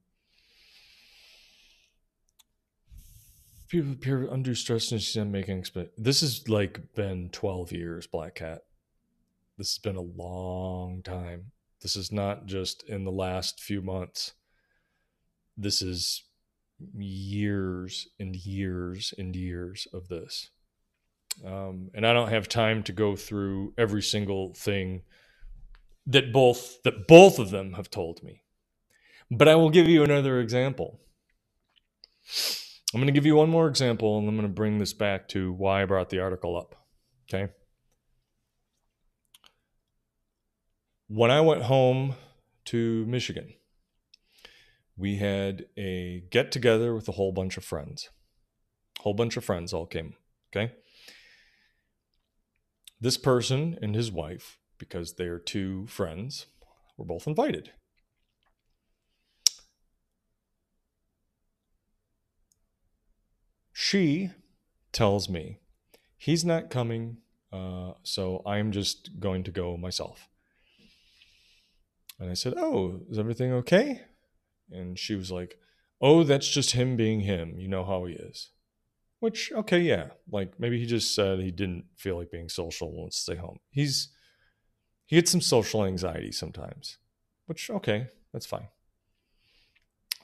people 3.68 3.92
appear 3.92 4.30
under 4.32 4.56
stress 4.56 4.92
and 4.92 5.02
she's 5.02 5.24
making. 5.26 5.66
This 5.98 6.22
has 6.22 6.48
like 6.48 6.96
been 6.96 7.30
twelve 7.30 7.72
years. 7.72 8.08
Black 8.08 8.36
Cat. 8.36 8.62
This 9.58 9.74
has 9.74 9.80
been 9.80 9.98
a 9.98 10.02
long 10.02 11.02
time. 11.04 11.52
This 11.82 11.96
is 11.96 12.12
not 12.12 12.46
just 12.46 12.84
in 12.84 13.04
the 13.04 13.12
last 13.12 13.60
few 13.60 13.82
months. 13.82 14.34
This 15.58 15.82
is 15.82 16.24
years 16.96 18.08
and 18.20 18.36
years 18.36 19.14
and 19.18 19.36
years 19.36 19.88
of 19.94 20.08
this. 20.08 20.50
Um, 21.46 21.90
and 21.94 22.06
I 22.06 22.14
don't 22.14 22.30
have 22.30 22.48
time 22.48 22.84
to 22.84 22.94
go 22.94 23.16
through 23.16 23.74
every 23.78 24.02
single 24.02 24.54
thing 24.54 25.02
that 26.06 26.32
both 26.34 26.82
that 26.84 27.08
both 27.08 27.40
of 27.40 27.50
them 27.50 27.74
have 27.74 27.90
told 27.90 28.22
me. 28.24 28.42
But 29.32 29.48
I 29.48 29.56
will 29.56 29.70
give 29.70 29.88
you 29.88 30.04
another 30.04 30.40
example. 30.40 31.00
I'm 32.94 33.00
going 33.00 33.08
to 33.08 33.14
give 33.14 33.26
you 33.26 33.36
one 33.36 33.50
more 33.50 33.68
example 33.68 34.20
and 34.20 34.28
I'm 34.28 34.36
going 34.36 34.48
to 34.48 34.54
bring 34.54 34.78
this 34.78 34.94
back 34.94 35.28
to 35.30 35.52
why 35.52 35.82
I 35.82 35.86
brought 35.86 36.10
the 36.10 36.20
article 36.20 36.56
up. 36.56 36.76
Okay? 37.28 37.52
When 41.08 41.32
I 41.32 41.42
went 41.42 41.64
home 41.64 42.16
to 42.66 43.06
Michigan, 43.08 43.54
we 44.96 45.18
had 45.18 45.66
a 45.78 46.24
get 46.30 46.52
together 46.52 46.94
with 46.94 47.10
a 47.10 47.14
whole 47.14 47.32
bunch 47.32 47.58
of 47.58 47.66
friends. 47.66 48.10
Whole 49.00 49.16
bunch 49.16 49.38
of 49.38 49.44
friends 49.44 49.74
all 49.74 49.88
came. 49.88 50.14
Okay. 50.56 50.74
This 53.04 53.18
person 53.18 53.78
and 53.82 53.94
his 53.94 54.14
wife, 54.14 54.60
because 54.78 55.16
they're 55.16 55.38
two 55.38 55.86
friends, 55.88 56.46
were 56.98 57.04
both 57.04 57.28
invited. 57.28 57.72
She 63.74 64.30
tells 64.94 65.28
me 65.28 65.60
he's 66.16 66.46
not 66.46 66.70
coming, 66.70 67.18
uh, 67.52 67.96
so 68.04 68.42
I'm 68.46 68.72
just 68.72 69.20
going 69.20 69.44
to 69.44 69.52
go 69.52 69.76
myself. 69.76 70.30
And 72.22 72.32
I 72.32 72.36
said, 72.36 72.54
Oh, 72.56 73.02
is 73.10 73.20
everything 73.20 73.52
okay? 73.52 74.00
And 74.72 74.98
she 74.98 75.16
was 75.16 75.30
like, 75.30 75.58
Oh, 76.00 76.24
that's 76.24 76.50
just 76.50 76.72
him 76.72 76.96
being 76.96 77.20
him. 77.20 77.56
You 77.58 77.68
know 77.68 77.84
how 77.84 78.06
he 78.06 78.14
is. 78.14 78.52
Which, 79.24 79.54
okay, 79.54 79.80
yeah. 79.80 80.08
Like 80.30 80.60
maybe 80.60 80.78
he 80.78 80.86
just 80.86 81.16
said 81.16 81.40
he 81.40 81.50
didn't 81.50 81.86
feel 81.96 82.18
like 82.18 82.30
being 82.30 82.50
social 82.50 82.90
and 82.90 82.98
wants 82.98 83.16
to 83.16 83.22
stay 83.22 83.40
home. 83.40 83.60
He's, 83.70 84.10
he 85.06 85.16
gets 85.16 85.32
some 85.32 85.40
social 85.40 85.86
anxiety 85.86 86.34
sometimes, 86.34 86.98
which, 87.46 87.70
okay, 87.70 88.08
that's 88.34 88.46
fine. 88.46 88.68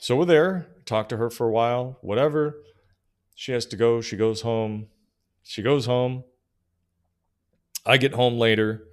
So 0.01 0.17
we're 0.17 0.25
there, 0.25 0.67
talk 0.83 1.07
to 1.07 1.15
her 1.15 1.29
for 1.29 1.47
a 1.47 1.51
while, 1.51 1.97
whatever. 2.01 2.57
She 3.35 3.53
has 3.53 3.65
to 3.67 3.77
go. 3.77 4.01
She 4.01 4.17
goes 4.17 4.41
home. 4.41 4.87
She 5.43 5.61
goes 5.61 5.85
home. 5.85 6.25
I 7.85 7.95
get 7.95 8.15
home 8.15 8.37
later 8.37 8.83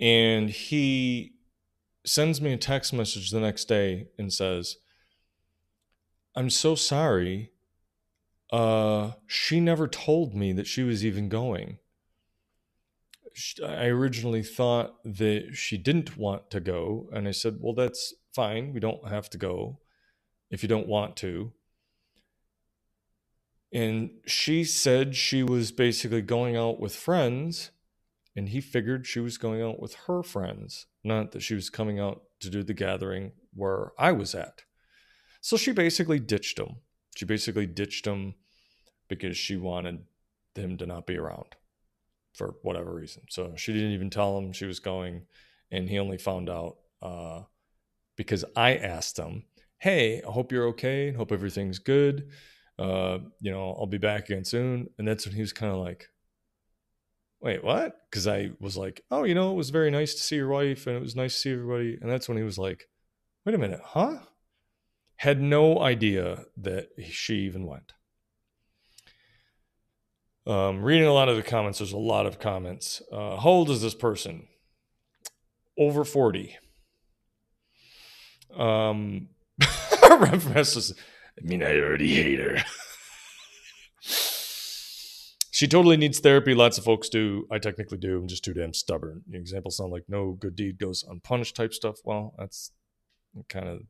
and 0.00 0.48
he 0.48 1.34
sends 2.06 2.40
me 2.40 2.54
a 2.54 2.56
text 2.56 2.94
message 2.94 3.32
the 3.32 3.40
next 3.40 3.66
day 3.66 4.06
and 4.18 4.32
says, 4.32 4.76
I'm 6.34 6.48
so 6.48 6.74
sorry. 6.74 7.50
Uh, 8.52 9.12
she 9.26 9.60
never 9.60 9.86
told 9.86 10.34
me 10.34 10.52
that 10.52 10.66
she 10.66 10.82
was 10.82 11.04
even 11.04 11.28
going. 11.28 11.78
I 13.64 13.86
originally 13.86 14.42
thought 14.42 14.96
that 15.04 15.50
she 15.54 15.78
didn't 15.78 16.16
want 16.16 16.50
to 16.50 16.60
go. 16.60 17.08
And 17.12 17.28
I 17.28 17.30
said, 17.30 17.58
Well, 17.60 17.74
that's 17.74 18.14
fine. 18.34 18.72
We 18.72 18.80
don't 18.80 19.08
have 19.08 19.30
to 19.30 19.38
go 19.38 19.78
if 20.50 20.62
you 20.62 20.68
don't 20.68 20.88
want 20.88 21.16
to. 21.18 21.52
And 23.72 24.10
she 24.26 24.64
said 24.64 25.14
she 25.14 25.44
was 25.44 25.70
basically 25.70 26.22
going 26.22 26.56
out 26.56 26.80
with 26.80 26.94
friends 26.94 27.70
and 28.36 28.48
he 28.48 28.60
figured 28.60 29.06
she 29.06 29.20
was 29.20 29.38
going 29.38 29.62
out 29.62 29.80
with 29.80 29.94
her 30.06 30.22
friends, 30.22 30.86
not 31.04 31.32
that 31.32 31.42
she 31.42 31.54
was 31.54 31.70
coming 31.70 32.00
out 32.00 32.22
to 32.40 32.50
do 32.50 32.62
the 32.62 32.74
gathering 32.74 33.32
where 33.54 33.92
I 33.98 34.12
was 34.12 34.34
at. 34.34 34.62
So 35.40 35.56
she 35.56 35.72
basically 35.72 36.18
ditched 36.18 36.58
him. 36.58 36.76
She 37.20 37.26
basically 37.26 37.66
ditched 37.66 38.06
him 38.06 38.32
because 39.06 39.36
she 39.36 39.58
wanted 39.58 40.06
him 40.54 40.78
to 40.78 40.86
not 40.86 41.06
be 41.06 41.18
around 41.18 41.54
for 42.32 42.54
whatever 42.62 42.94
reason. 42.94 43.24
So 43.28 43.52
she 43.56 43.74
didn't 43.74 43.92
even 43.92 44.08
tell 44.08 44.38
him 44.38 44.54
she 44.54 44.64
was 44.64 44.80
going, 44.80 45.26
and 45.70 45.86
he 45.86 45.98
only 45.98 46.16
found 46.16 46.48
out 46.48 46.78
uh, 47.02 47.42
because 48.16 48.46
I 48.56 48.76
asked 48.76 49.18
him, 49.18 49.44
"Hey, 49.76 50.22
I 50.26 50.30
hope 50.32 50.50
you're 50.50 50.68
okay. 50.68 51.12
Hope 51.12 51.30
everything's 51.30 51.78
good. 51.78 52.30
Uh, 52.78 53.18
you 53.38 53.50
know, 53.50 53.76
I'll 53.78 53.86
be 53.86 53.98
back 53.98 54.30
again 54.30 54.46
soon." 54.46 54.88
And 54.96 55.06
that's 55.06 55.26
when 55.26 55.34
he 55.34 55.42
was 55.42 55.52
kind 55.52 55.74
of 55.74 55.78
like, 55.78 56.08
wait, 57.42 57.62
what? 57.62 57.98
Because 58.10 58.26
I 58.26 58.52
was 58.60 58.78
like, 58.78 59.04
oh, 59.10 59.24
you 59.24 59.34
know, 59.34 59.52
it 59.52 59.56
was 59.56 59.68
very 59.68 59.90
nice 59.90 60.14
to 60.14 60.22
see 60.22 60.36
your 60.36 60.48
wife 60.48 60.86
and 60.86 60.96
it 60.96 61.02
was 61.02 61.16
nice 61.16 61.34
to 61.34 61.40
see 61.40 61.52
everybody. 61.52 61.98
And 62.00 62.10
that's 62.10 62.30
when 62.30 62.38
he 62.38 62.44
was 62.44 62.56
like, 62.56 62.88
wait 63.44 63.54
a 63.54 63.58
minute, 63.58 63.82
huh? 63.84 64.20
Had 65.20 65.38
no 65.38 65.78
idea 65.80 66.46
that 66.56 66.88
she 67.10 67.40
even 67.40 67.66
went. 67.66 67.92
Um, 70.46 70.80
reading 70.80 71.06
a 71.06 71.12
lot 71.12 71.28
of 71.28 71.36
the 71.36 71.42
comments, 71.42 71.78
there's 71.78 71.92
a 71.92 71.98
lot 71.98 72.24
of 72.24 72.38
comments. 72.38 73.02
Uh, 73.12 73.36
how 73.36 73.50
old 73.50 73.68
is 73.68 73.82
this 73.82 73.94
person? 73.94 74.48
Over 75.78 76.06
40. 76.06 76.56
Um, 78.56 79.28
I 79.62 81.42
mean, 81.42 81.62
I 81.62 81.76
already 81.76 82.14
hate 82.14 82.40
her. 82.40 82.56
she 84.00 85.68
totally 85.68 85.98
needs 85.98 86.18
therapy. 86.20 86.54
Lots 86.54 86.78
of 86.78 86.84
folks 86.84 87.10
do. 87.10 87.46
I 87.50 87.58
technically 87.58 87.98
do. 87.98 88.16
I'm 88.20 88.26
just 88.26 88.42
too 88.42 88.54
damn 88.54 88.72
stubborn. 88.72 89.20
The 89.28 89.36
examples 89.36 89.76
sound 89.76 89.92
like 89.92 90.04
no 90.08 90.32
good 90.32 90.56
deed 90.56 90.78
goes 90.78 91.04
unpunished 91.06 91.56
type 91.56 91.74
stuff. 91.74 91.98
Well, 92.06 92.32
that's 92.38 92.70
kind 93.50 93.68
of 93.68 93.82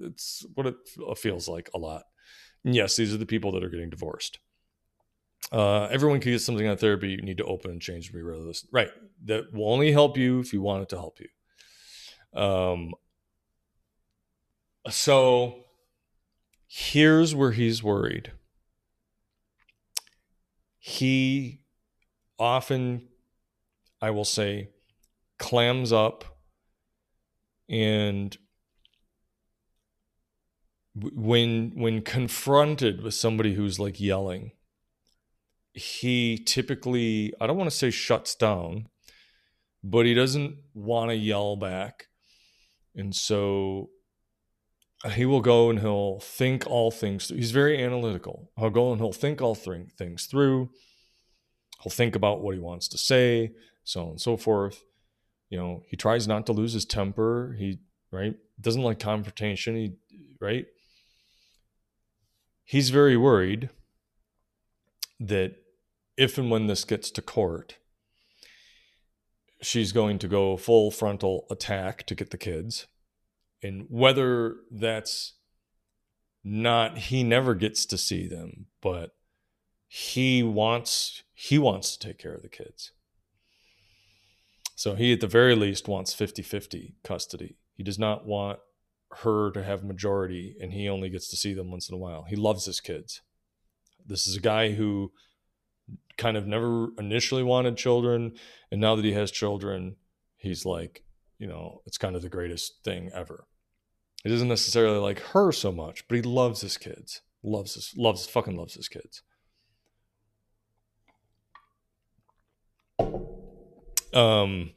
it's 0.00 0.44
what 0.54 0.66
it 0.66 0.76
feels 1.16 1.48
like 1.48 1.70
a 1.74 1.78
lot. 1.78 2.02
And 2.64 2.74
yes, 2.74 2.96
these 2.96 3.14
are 3.14 3.18
the 3.18 3.26
people 3.26 3.52
that 3.52 3.64
are 3.64 3.68
getting 3.68 3.90
divorced. 3.90 4.38
Uh, 5.52 5.84
everyone 5.84 6.20
can 6.20 6.32
get 6.32 6.40
something 6.40 6.66
of 6.66 6.80
therapy. 6.80 7.10
You 7.10 7.22
need 7.22 7.38
to 7.38 7.44
open 7.44 7.70
and 7.70 7.80
change 7.80 8.08
and 8.08 8.14
be 8.14 8.22
realist. 8.22 8.66
Right. 8.72 8.90
That 9.24 9.52
will 9.52 9.72
only 9.72 9.92
help 9.92 10.16
you 10.16 10.40
if 10.40 10.52
you 10.52 10.60
want 10.60 10.82
it 10.82 10.88
to 10.90 10.96
help 10.96 11.18
you. 11.20 12.40
Um, 12.40 12.92
so 14.90 15.64
here's 16.66 17.34
where 17.34 17.52
he's 17.52 17.82
worried 17.82 18.32
he 20.88 21.60
often, 22.38 23.08
I 24.00 24.10
will 24.10 24.24
say, 24.24 24.70
clams 25.38 25.92
up 25.92 26.24
and 27.68 28.36
when 31.14 31.72
when 31.74 32.02
confronted 32.02 33.02
with 33.02 33.14
somebody 33.14 33.54
who's 33.54 33.78
like 33.78 34.00
yelling 34.00 34.52
he 35.74 36.38
typically 36.38 37.32
i 37.40 37.46
don't 37.46 37.56
want 37.56 37.70
to 37.70 37.76
say 37.76 37.90
shuts 37.90 38.34
down 38.34 38.88
but 39.82 40.06
he 40.06 40.14
doesn't 40.14 40.56
want 40.74 41.10
to 41.10 41.16
yell 41.16 41.56
back. 41.56 42.06
And 42.94 43.14
so 43.14 43.90
uh, 45.04 45.10
he 45.10 45.24
will 45.24 45.40
go 45.40 45.70
and 45.70 45.78
he'll 45.78 46.20
think 46.20 46.66
all 46.66 46.90
things 46.90 47.26
through. 47.26 47.36
he's 47.36 47.52
very 47.52 47.82
analytical. 47.82 48.50
He'll 48.58 48.70
go 48.70 48.92
and 48.92 49.00
he'll 49.00 49.12
think 49.12 49.40
all 49.40 49.54
th- 49.54 49.92
things 49.96 50.26
through. 50.26 50.70
He'll 51.82 51.90
think 51.90 52.16
about 52.16 52.40
what 52.40 52.54
he 52.54 52.60
wants 52.60 52.88
to 52.88 52.98
say 52.98 53.52
so 53.84 54.02
on 54.02 54.08
and 54.10 54.20
so 54.20 54.36
forth. 54.36 54.84
You 55.48 55.58
know 55.58 55.82
he 55.88 55.96
tries 55.96 56.28
not 56.28 56.44
to 56.46 56.52
lose 56.52 56.74
his 56.74 56.84
temper. 56.84 57.56
He 57.58 57.78
right 58.10 58.34
doesn't 58.60 58.82
like 58.82 58.98
confrontation. 58.98 59.76
He 59.76 59.92
right 60.40 60.66
he's 62.68 62.90
very 62.90 63.16
worried 63.16 63.70
that 65.18 65.56
if 66.18 66.36
and 66.36 66.50
when 66.50 66.66
this 66.66 66.84
gets 66.84 67.10
to 67.10 67.22
court 67.22 67.78
she's 69.62 69.90
going 69.90 70.18
to 70.18 70.28
go 70.28 70.56
full 70.56 70.90
frontal 70.90 71.46
attack 71.50 72.04
to 72.04 72.14
get 72.14 72.30
the 72.30 72.38
kids. 72.38 72.86
And 73.60 73.86
whether 73.88 74.56
that's 74.70 75.32
not 76.44 76.98
he 76.98 77.24
never 77.24 77.54
gets 77.54 77.86
to 77.86 77.98
see 77.98 78.28
them 78.28 78.66
but 78.82 79.14
he 79.88 80.42
wants 80.42 81.22
he 81.34 81.58
wants 81.58 81.96
to 81.96 82.06
take 82.06 82.18
care 82.18 82.34
of 82.34 82.42
the 82.42 82.48
kids. 82.48 82.92
So 84.76 84.94
he 84.94 85.14
at 85.14 85.20
the 85.20 85.26
very 85.26 85.56
least 85.56 85.88
wants 85.88 86.14
50-50 86.14 86.92
custody. 87.02 87.56
He 87.74 87.82
does 87.82 87.98
not 87.98 88.26
want 88.26 88.60
her 89.22 89.50
to 89.50 89.62
have 89.62 89.82
majority 89.82 90.56
and 90.60 90.72
he 90.72 90.88
only 90.88 91.08
gets 91.08 91.28
to 91.28 91.36
see 91.36 91.54
them 91.54 91.70
once 91.70 91.88
in 91.88 91.94
a 91.94 91.98
while 91.98 92.24
he 92.28 92.36
loves 92.36 92.66
his 92.66 92.80
kids 92.80 93.22
this 94.06 94.26
is 94.26 94.36
a 94.36 94.40
guy 94.40 94.72
who 94.72 95.10
kind 96.16 96.36
of 96.36 96.46
never 96.46 96.88
initially 96.98 97.42
wanted 97.42 97.76
children 97.76 98.32
and 98.70 98.80
now 98.80 98.94
that 98.94 99.04
he 99.04 99.12
has 99.12 99.30
children 99.30 99.96
he's 100.36 100.64
like 100.66 101.02
you 101.38 101.46
know, 101.46 101.82
it's 101.86 101.98
kind 101.98 102.16
of 102.16 102.22
the 102.22 102.28
greatest 102.28 102.82
thing 102.84 103.10
ever. 103.14 103.46
He 104.24 104.30
doesn't 104.30 104.48
necessarily 104.48 104.98
like 104.98 105.20
her 105.20 105.52
so 105.52 105.70
much, 105.70 106.06
but 106.08 106.16
he 106.16 106.22
loves 106.22 106.60
his 106.60 106.76
kids. 106.76 107.22
Loves 107.42 107.74
his 107.74 107.94
loves 107.96 108.26
fucking 108.26 108.56
loves 108.56 108.74
his 108.74 108.88
kids. 108.88 109.22
Um 114.12 114.72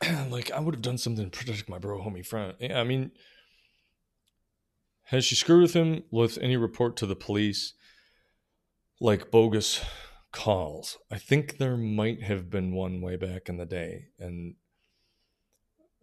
like 0.30 0.52
I 0.52 0.60
would 0.60 0.74
have 0.74 0.82
done 0.82 0.98
something 0.98 1.28
to 1.28 1.36
protect 1.36 1.68
my 1.68 1.78
bro 1.78 1.98
homie 1.98 2.24
friend. 2.24 2.54
I 2.72 2.84
mean, 2.84 3.10
has 5.06 5.24
she 5.24 5.34
screwed 5.34 5.62
with 5.62 5.74
him 5.74 6.02
with 6.10 6.36
any 6.38 6.56
report 6.56 6.96
to 6.96 7.06
the 7.06 7.16
police, 7.16 7.74
like 9.00 9.30
bogus 9.30 9.80
calls? 10.32 10.98
I 11.10 11.18
think 11.18 11.58
there 11.58 11.76
might 11.76 12.22
have 12.22 12.50
been 12.50 12.74
one 12.74 13.00
way 13.00 13.16
back 13.16 13.48
in 13.48 13.56
the 13.56 13.66
day, 13.66 14.06
and 14.18 14.56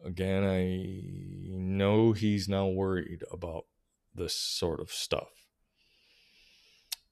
again, 0.06 0.44
I 0.44 1.02
know 1.50 2.14
he's 2.14 2.48
now 2.48 2.68
worried 2.68 3.24
about 3.32 3.66
this 4.16 4.36
sort 4.36 4.80
of 4.80 4.92
stuff. 4.92 5.30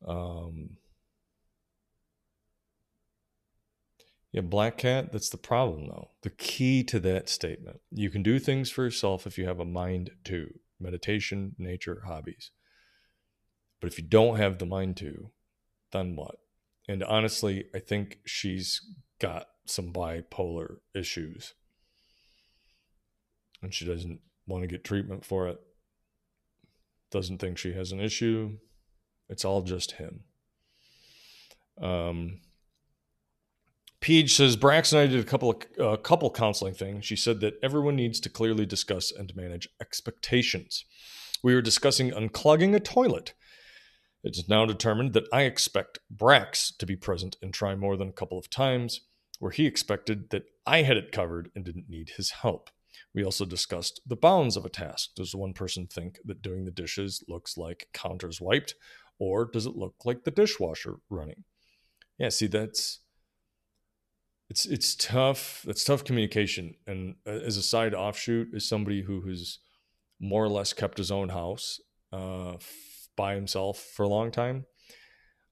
Um, 0.08 0.78
yeah, 4.32 4.42
Black 4.42 4.78
Cat, 4.78 5.12
that's 5.12 5.30
the 5.30 5.38
problem 5.38 5.88
though. 5.88 6.12
The 6.22 6.30
key 6.30 6.84
to 6.86 7.00
that 7.02 7.28
statement 7.28 7.82
you 7.92 8.10
can 8.10 8.24
do 8.24 8.40
things 8.40 8.70
for 8.70 8.84
yourself 8.84 9.28
if 9.28 9.38
you 9.38 9.46
have 9.46 9.60
a 9.60 9.66
mind 9.66 10.12
to 10.26 10.54
meditation, 10.82 11.56
nature, 11.58 12.04
hobbies. 12.06 12.52
But 13.80 13.92
if 13.92 13.98
you 13.98 14.04
don't 14.04 14.38
have 14.38 14.58
the 14.58 14.66
mind 14.66 14.98
to, 14.98 15.32
then 15.92 16.16
what? 16.16 16.38
And 16.88 17.04
honestly, 17.04 17.66
I 17.76 17.80
think 17.80 18.20
she's 18.26 18.82
got 19.20 19.48
some 19.66 19.94
bipolar 19.94 20.78
issues. 20.94 21.54
And 23.62 23.74
she 23.74 23.86
doesn't 23.86 24.20
want 24.48 24.64
to 24.64 24.68
get 24.68 24.84
treatment 24.84 25.26
for 25.26 25.48
it. 25.48 25.60
Doesn't 27.12 27.40
think 27.40 27.58
she 27.58 27.74
has 27.74 27.92
an 27.92 28.00
issue. 28.00 28.58
It's 29.30 29.46
all 29.46 29.62
just 29.62 29.94
him. 29.94 30.22
Um, 31.82 32.40
Peach 34.02 34.36
says 34.36 34.58
Brax 34.58 34.92
and 34.92 35.00
I 35.00 35.06
did 35.06 35.20
a 35.20 35.24
couple 35.24 35.52
of 35.52 35.80
uh, 35.80 35.96
couple 35.98 36.32
counseling 36.32 36.74
things. 36.74 37.06
She 37.06 37.16
said 37.16 37.40
that 37.42 37.60
everyone 37.62 37.96
needs 37.96 38.20
to 38.22 38.30
clearly 38.30 38.66
discuss 38.66 39.12
and 39.12 39.34
manage 39.36 39.70
expectations. 39.80 40.86
We 41.44 41.54
were 41.54 41.62
discussing 41.62 42.10
unclogging 42.10 42.76
a 42.76 42.80
toilet. 42.80 43.36
It 44.24 44.38
is 44.38 44.50
now 44.50 44.66
determined 44.66 45.14
that 45.14 45.28
I 45.32 45.44
expect 45.44 46.00
Brax 46.16 46.76
to 46.78 46.86
be 46.88 46.96
present 46.96 47.38
and 47.44 47.54
try 47.54 47.76
more 47.76 47.96
than 47.96 48.10
a 48.10 48.14
couple 48.14 48.40
of 48.40 48.50
times, 48.50 49.02
where 49.40 49.52
he 49.52 49.68
expected 49.68 50.32
that 50.32 50.44
I 50.66 50.82
had 50.82 50.98
it 50.98 51.12
covered 51.12 51.50
and 51.56 51.64
didn't 51.64 51.90
need 51.90 52.14
his 52.18 52.32
help. 52.32 52.70
We 53.14 53.24
also 53.24 53.46
discussed 53.46 54.02
the 54.06 54.16
bounds 54.16 54.58
of 54.58 54.66
a 54.66 54.70
task. 54.70 55.12
Does 55.16 55.36
one 55.36 55.54
person 55.54 55.86
think 55.86 56.20
that 56.26 56.42
doing 56.42 56.66
the 56.66 56.72
dishes 56.72 57.24
looks 57.28 57.58
like 57.58 57.88
counters 57.94 58.42
wiped, 58.42 58.76
or 59.20 59.46
does 59.46 59.66
it 59.68 59.76
look 59.76 59.96
like 60.06 60.24
the 60.24 60.32
dishwasher 60.32 60.96
running? 61.10 61.44
Yeah, 62.18 62.30
see, 62.30 62.48
that's 62.48 63.00
it's 64.52 64.66
it's 64.66 64.96
tough. 64.96 65.64
It's 65.66 65.86
tough 65.86 66.04
communication. 66.04 66.76
And 66.86 67.16
uh, 67.26 67.30
as 67.30 67.56
a 67.56 67.64
side 67.64 67.94
offshoot, 67.94 68.50
is 68.52 68.68
somebody 68.68 69.02
who 69.02 69.22
has 69.22 69.60
more 70.20 70.44
or 70.44 70.50
less 70.50 70.74
kept 70.74 70.98
his 70.98 71.10
own 71.10 71.30
house 71.30 71.80
uh, 72.12 72.56
by 73.16 73.36
himself 73.36 73.80
for 73.80 74.04
a 74.04 74.10
long 74.10 74.30
time. 74.30 74.66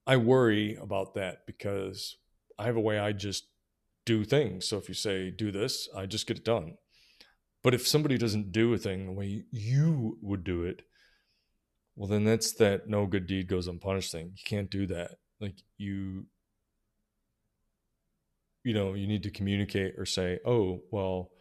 I 0.06 0.18
worry 0.18 0.76
about 0.76 1.14
that 1.14 1.46
because 1.48 2.18
I 2.58 2.66
have 2.66 2.76
a 2.76 2.82
way 2.82 3.00
I 3.00 3.14
just 3.14 3.48
do 4.06 4.26
things. 4.26 4.68
So 4.68 4.78
if 4.78 4.90
you 4.90 4.96
say 4.96 5.32
do 5.32 5.50
this, 5.50 5.88
I 5.96 6.06
just 6.06 6.28
get 6.28 6.40
it 6.40 6.44
done. 6.44 6.74
But 7.64 7.74
if 7.74 7.88
somebody 7.88 8.18
doesn't 8.18 8.52
do 8.52 8.74
a 8.74 8.78
thing 8.78 9.06
the 9.06 9.14
way 9.14 9.46
you 9.50 10.18
would 10.22 10.44
do 10.44 10.64
it, 10.64 10.82
well, 11.96 12.10
then 12.10 12.26
that's 12.26 12.52
that 12.56 12.90
no 12.90 13.06
good 13.06 13.28
deed 13.28 13.48
goes 13.48 13.68
unpunished 13.68 14.12
thing. 14.12 14.34
You 14.36 14.44
can't 14.46 14.70
do 14.70 14.88
that. 14.88 15.12
Like 15.40 15.56
you, 15.78 16.26
you 18.64 18.74
know, 18.74 18.94
you 18.94 19.08
need 19.08 19.24
to 19.24 19.32
communicate 19.32 19.96
or 19.98 20.06
say, 20.06 20.40
oh, 20.46 20.82
well, 20.92 21.32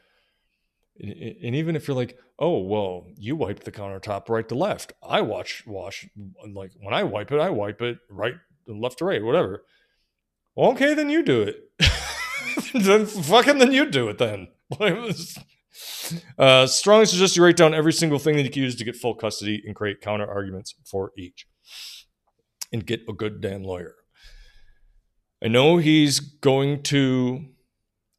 and 1.00 1.54
even 1.54 1.76
if 1.76 1.86
you're 1.86 1.96
like, 1.96 2.18
oh, 2.38 2.58
well, 2.58 3.06
you 3.16 3.36
wipe 3.36 3.60
the 3.60 3.72
countertop 3.72 4.28
right 4.28 4.48
to 4.48 4.54
left. 4.54 4.92
I 5.02 5.20
watch 5.20 5.64
wash 5.66 6.08
like 6.52 6.72
when 6.80 6.94
I 6.94 7.04
wipe 7.04 7.30
it, 7.30 7.40
I 7.40 7.50
wipe 7.50 7.80
it 7.82 7.98
right 8.10 8.34
left 8.66 8.98
to 8.98 9.04
right, 9.04 9.22
whatever. 9.22 9.64
Well, 10.56 10.72
okay, 10.72 10.94
then 10.94 11.08
you 11.08 11.22
do 11.22 11.42
it. 11.42 11.70
then 12.74 13.06
fucking 13.06 13.58
then 13.58 13.72
you 13.72 13.90
do 13.90 14.08
it 14.08 14.18
then. 14.18 14.48
Uh, 16.38 16.66
strongly 16.66 17.06
suggest 17.06 17.36
you 17.36 17.44
write 17.44 17.56
down 17.56 17.74
every 17.74 17.92
single 17.92 18.18
thing 18.18 18.36
that 18.36 18.42
you 18.42 18.50
can 18.50 18.62
use 18.62 18.74
to 18.74 18.84
get 18.84 18.96
full 18.96 19.14
custody 19.14 19.62
and 19.66 19.76
create 19.76 20.00
counter 20.00 20.26
arguments 20.26 20.74
for 20.84 21.12
each. 21.16 21.46
And 22.72 22.84
get 22.84 23.02
a 23.08 23.12
good 23.12 23.40
damn 23.40 23.62
lawyer. 23.62 23.94
I 25.42 25.48
know 25.48 25.76
he's 25.76 26.20
going 26.20 26.82
to. 26.84 27.46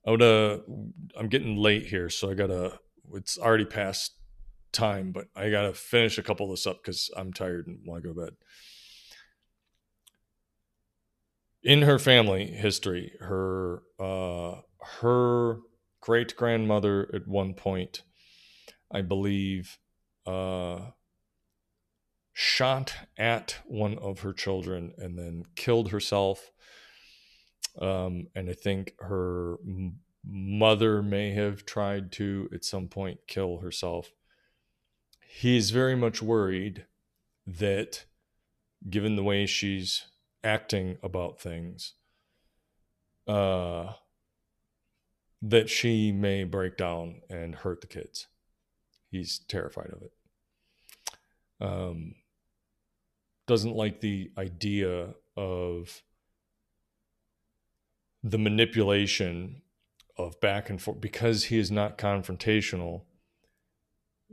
I'm 0.07 1.29
getting 1.29 1.57
late 1.57 1.87
here, 1.87 2.09
so 2.09 2.29
I 2.31 2.33
gotta. 2.33 2.79
It's 3.13 3.37
already 3.37 3.65
past 3.65 4.13
time, 4.71 5.11
but 5.11 5.27
I 5.35 5.49
gotta 5.49 5.73
finish 5.73 6.17
a 6.17 6.23
couple 6.23 6.45
of 6.45 6.51
this 6.51 6.67
up 6.67 6.81
because 6.81 7.09
I'm 7.15 7.33
tired 7.33 7.67
and 7.67 7.79
want 7.85 8.03
to 8.03 8.09
go 8.09 8.13
to 8.13 8.25
bed. 8.25 8.35
In 11.61 11.81
her 11.81 11.99
family 11.99 12.45
history, 12.45 13.11
her 13.19 13.83
uh, 13.99 14.61
her 15.01 15.57
great 16.01 16.35
grandmother 16.37 17.09
at 17.13 17.27
one 17.27 17.53
point, 17.53 18.03
I 18.91 19.01
believe, 19.01 19.77
uh, 20.25 20.91
shot 22.31 22.93
at 23.17 23.57
one 23.65 23.97
of 23.97 24.21
her 24.21 24.31
children 24.31 24.93
and 24.97 25.19
then 25.19 25.43
killed 25.55 25.91
herself. 25.91 26.51
Um, 27.79 28.27
and 28.35 28.49
I 28.49 28.53
think 28.53 28.95
her 28.99 29.55
m- 29.65 29.99
mother 30.25 31.01
may 31.01 31.31
have 31.31 31.65
tried 31.65 32.11
to 32.13 32.49
at 32.53 32.65
some 32.65 32.87
point 32.87 33.19
kill 33.27 33.59
herself. 33.59 34.11
He's 35.27 35.71
very 35.71 35.95
much 35.95 36.21
worried 36.21 36.85
that, 37.47 38.05
given 38.89 39.15
the 39.15 39.23
way 39.23 39.45
she's 39.45 40.07
acting 40.43 40.97
about 41.01 41.39
things, 41.39 41.93
uh, 43.27 43.93
that 45.41 45.69
she 45.69 46.11
may 46.11 46.43
break 46.43 46.75
down 46.75 47.21
and 47.29 47.55
hurt 47.55 47.81
the 47.81 47.87
kids. 47.87 48.27
He's 49.09 49.39
terrified 49.39 49.91
of 49.91 50.01
it. 50.01 50.11
Um, 51.61 52.15
doesn't 53.47 53.75
like 53.75 54.01
the 54.01 54.31
idea 54.37 55.13
of 55.35 56.03
the 58.23 58.37
manipulation 58.37 59.61
of 60.17 60.39
back 60.41 60.69
and 60.69 60.81
forth 60.81 60.99
because 60.99 61.45
he 61.45 61.57
is 61.57 61.71
not 61.71 61.97
confrontational. 61.97 63.03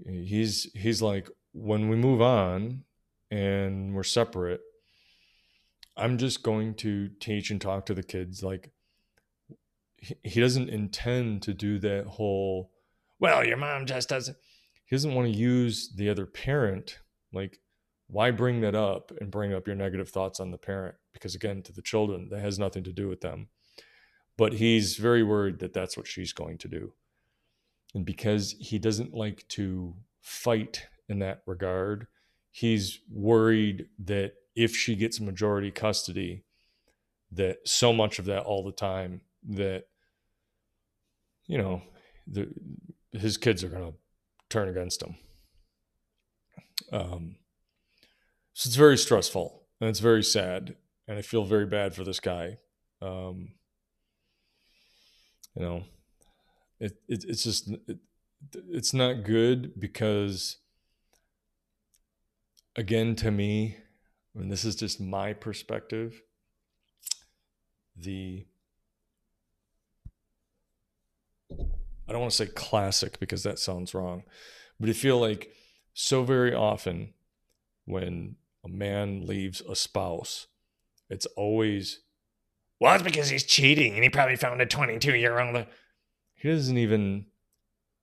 He's 0.05 0.71
he's 0.75 1.01
like 1.01 1.31
when 1.53 1.89
we 1.89 1.97
move 1.97 2.21
on 2.21 2.85
and 3.31 3.95
we're 3.95 4.03
separate, 4.03 4.61
I'm 5.97 6.19
just 6.19 6.43
going 6.43 6.75
to 6.77 7.09
teach 7.21 7.51
and 7.51 7.61
talk 7.61 7.87
to 7.87 7.95
the 7.95 8.03
kids. 8.03 8.43
Like 8.43 8.73
he 9.97 10.41
doesn't 10.41 10.69
intend 10.69 11.43
to 11.43 11.55
do 11.55 11.79
that 11.79 12.07
whole 12.07 12.71
well 13.19 13.45
your 13.45 13.57
mom 13.57 13.87
just 13.87 14.09
doesn't 14.09 14.37
he 14.85 14.95
doesn't 14.95 15.15
want 15.15 15.33
to 15.33 15.39
use 15.39 15.93
the 15.97 16.11
other 16.11 16.27
parent. 16.27 16.99
Like 17.33 17.61
why 18.09 18.31
bring 18.33 18.61
that 18.61 18.75
up 18.75 19.13
and 19.21 19.31
bring 19.31 19.55
up 19.55 19.67
your 19.67 19.77
negative 19.77 20.11
thoughts 20.11 20.41
on 20.41 20.51
the 20.51 20.59
parent? 20.59 20.97
Because 21.13 21.35
again 21.35 21.63
to 21.63 21.73
the 21.73 21.83
children 21.83 22.29
that 22.31 22.41
has 22.41 22.59
nothing 22.59 22.83
to 22.85 22.93
do 22.93 23.09
with 23.09 23.21
them 23.21 23.49
but 24.37 24.55
he's 24.55 24.97
very 24.97 25.23
worried 25.23 25.59
that 25.59 25.73
that's 25.73 25.97
what 25.97 26.07
she's 26.07 26.33
going 26.33 26.59
to 26.59 26.69
do 26.69 26.93
and 27.95 28.05
because 28.05 28.55
he 28.61 28.79
doesn't 28.79 29.15
like 29.15 29.47
to 29.49 29.95
fight 30.21 30.87
in 31.09 31.19
that 31.19 31.43
regard 31.47 32.07
he's 32.51 33.01
worried 33.11 33.87
that 33.99 34.35
if 34.55 34.75
she 34.75 34.97
gets 34.97 35.21
majority 35.21 35.71
custody 35.71 36.43
that 37.33 37.59
so 37.65 37.93
much 37.93 38.19
of 38.19 38.25
that 38.25 38.43
all 38.43 38.65
the 38.65 38.73
time 38.73 39.21
that 39.49 39.85
you 41.47 41.59
know 41.59 41.83
the, 42.27 42.49
his 43.13 43.37
kids 43.37 43.63
are 43.63 43.69
going 43.69 43.93
to 43.93 43.95
turn 44.49 44.69
against 44.69 45.03
him. 45.03 45.17
Um, 46.93 47.37
so 48.53 48.69
it's 48.69 48.77
very 48.77 48.99
stressful 48.99 49.63
and 49.81 49.91
it's 49.91 50.01
very 50.01 50.23
sad, 50.23 50.77
and 51.07 51.19
I 51.19 51.23
feel 51.23 51.45
very 51.45 51.67
bad 51.67 51.95
for 51.95 52.05
this 52.05 52.21
guy. 52.21 52.57
Um, 53.03 53.53
you 55.57 55.63
know, 55.63 55.85
it, 56.79 56.97
it 57.09 57.25
it's 57.27 57.43
just 57.43 57.69
it, 57.89 57.99
it's 58.69 58.93
not 58.95 59.25
good 59.25 59.79
because 59.81 60.59
again 62.77 63.17
to 63.17 63.31
me 63.31 63.77
and 64.35 64.53
this 64.53 64.65
is 64.65 64.77
just 64.77 65.01
my 65.01 65.33
perspective 65.33 66.23
the 67.97 68.45
I 72.09 72.13
don't 72.13 72.21
want 72.21 72.31
to 72.31 72.37
say 72.37 72.47
classic 72.47 73.19
because 73.19 73.43
that 73.43 73.59
sounds 73.59 73.95
wrong, 73.95 74.23
but 74.79 74.89
I 74.89 74.93
feel 74.93 75.19
like 75.19 75.51
so 75.93 76.23
very 76.23 76.55
often 76.55 77.15
when 77.85 78.37
a 78.65 78.69
man 78.69 79.27
leaves 79.27 79.61
a 79.69 79.75
spouse, 79.75 80.47
it's 81.11 81.27
always, 81.37 82.01
well, 82.81 82.95
it's 82.95 83.03
because 83.03 83.29
he's 83.29 83.45
cheating 83.45 83.95
and 83.95 84.03
he 84.03 84.11
probably 84.11 84.37
found 84.37 84.61
a 84.61 84.67
22 84.67 85.15
year 85.15 85.39
old. 85.39 85.67
he 86.35 86.49
doesn't 86.49 86.79
even 86.79 87.27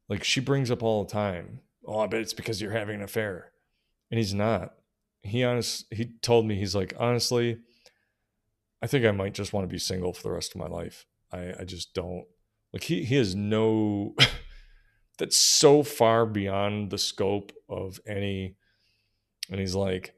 like 0.10 0.24
she 0.24 0.40
brings 0.40 0.72
up 0.72 0.84
all 0.84 1.04
the 1.04 1.12
time. 1.12 1.60
Oh, 1.86 2.00
I 2.00 2.08
bet 2.08 2.22
it's 2.22 2.34
because 2.34 2.62
you're 2.62 2.72
having 2.72 2.96
an 2.96 3.04
affair. 3.04 3.52
And 4.10 4.18
he's 4.18 4.34
not. 4.34 4.74
He 5.22 5.44
honest 5.44 5.86
he 5.92 6.06
told 6.22 6.46
me 6.46 6.56
he's 6.56 6.76
like, 6.76 6.94
honestly, 7.00 7.60
I 8.82 8.88
think 8.88 9.06
I 9.06 9.12
might 9.12 9.34
just 9.34 9.54
want 9.54 9.64
to 9.64 9.72
be 9.74 9.80
single 9.80 10.14
for 10.14 10.24
the 10.24 10.32
rest 10.32 10.54
of 10.54 10.60
my 10.60 10.68
life. 10.68 11.06
I, 11.32 11.54
I 11.60 11.64
just 11.64 11.94
don't 11.94 12.26
like 12.72 12.84
he 12.84 13.04
he 13.04 13.16
has 13.16 13.36
no 13.36 14.16
that's 15.18 15.38
so 15.38 15.84
far 15.84 16.26
beyond 16.26 16.90
the 16.90 16.98
scope 16.98 17.52
of 17.70 18.00
any 18.06 18.56
and 19.50 19.60
he's 19.60 19.76
like 19.76 20.16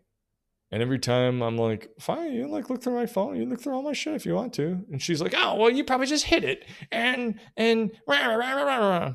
and 0.75 0.81
every 0.81 0.99
time 0.99 1.41
I'm 1.41 1.57
like, 1.57 1.89
fine, 2.01 2.33
you 2.33 2.49
like 2.49 2.69
look 2.69 2.83
through 2.83 2.95
my 2.95 3.05
phone, 3.05 3.37
you 3.37 3.45
look 3.45 3.61
through 3.61 3.75
all 3.75 3.81
my 3.81 3.93
shit 3.93 4.13
if 4.13 4.25
you 4.25 4.35
want 4.35 4.51
to. 4.55 4.83
And 4.91 5.01
she's 5.01 5.21
like, 5.21 5.33
oh, 5.33 5.55
well, 5.55 5.69
you 5.69 5.85
probably 5.85 6.05
just 6.05 6.25
hit 6.25 6.43
it. 6.43 6.65
And, 6.91 7.39
and, 7.55 7.91
rah, 8.05 8.25
rah, 8.25 8.35
rah, 8.35 8.63
rah. 8.63 9.05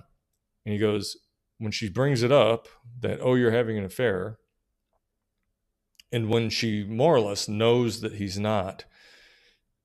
and 0.64 0.72
he 0.72 0.78
goes, 0.78 1.18
when 1.58 1.70
she 1.70 1.90
brings 1.90 2.22
it 2.22 2.32
up 2.32 2.66
that, 3.00 3.18
oh, 3.20 3.34
you're 3.34 3.50
having 3.50 3.76
an 3.76 3.84
affair, 3.84 4.38
and 6.10 6.30
when 6.30 6.48
she 6.48 6.82
more 6.82 7.14
or 7.14 7.20
less 7.20 7.46
knows 7.46 8.00
that 8.00 8.14
he's 8.14 8.38
not, 8.38 8.86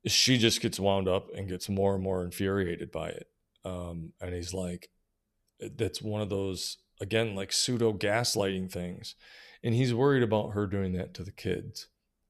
she 0.08 0.38
just 0.38 0.62
gets 0.62 0.80
wound 0.80 1.10
up 1.10 1.28
and 1.36 1.50
gets 1.50 1.68
more 1.68 1.96
and 1.96 2.02
more 2.02 2.24
infuriated 2.24 2.90
by 2.90 3.10
it. 3.10 3.28
Um, 3.66 4.14
and 4.22 4.34
he's 4.34 4.54
like, 4.54 4.88
that's 5.60 6.02
one 6.02 6.22
of 6.22 6.30
those, 6.30 6.78
again, 7.02 7.36
like 7.36 7.52
pseudo 7.52 7.92
gaslighting 7.92 8.72
things 8.72 9.16
and 9.66 9.74
he's 9.74 9.96
worried 9.96 10.22
about 10.22 10.52
her 10.52 10.68
doing 10.68 10.94
that 10.94 11.16
to 11.16 11.24
the 11.24 11.32
kids 11.32 11.88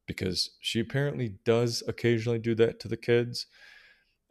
because 0.08 0.52
she 0.62 0.80
apparently 0.80 1.36
does 1.44 1.84
occasionally 1.86 2.40
do 2.40 2.56
that 2.56 2.80
to 2.80 2.88
the 2.88 2.96
kids. 2.96 3.48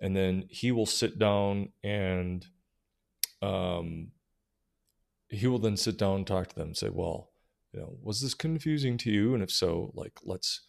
And 0.01 0.17
then 0.17 0.47
he 0.49 0.73
will 0.73 0.87
sit 0.87 1.19
down 1.19 1.69
and 1.85 2.47
um, 3.43 4.09
he 5.29 5.47
will 5.47 5.59
then 5.59 5.77
sit 5.77 5.99
down 5.99 6.17
and 6.17 6.27
talk 6.27 6.49
to 6.49 6.55
them 6.55 6.69
and 6.69 6.77
say, 6.77 6.89
Well, 6.91 7.31
you 7.73 7.81
know, 7.81 7.99
was 8.03 8.23
this 8.23 8.33
confusing 8.33 8.97
to 8.99 9.11
you? 9.11 9.35
And 9.35 9.43
if 9.43 9.51
so, 9.51 9.93
like, 9.95 10.19
let's 10.25 10.63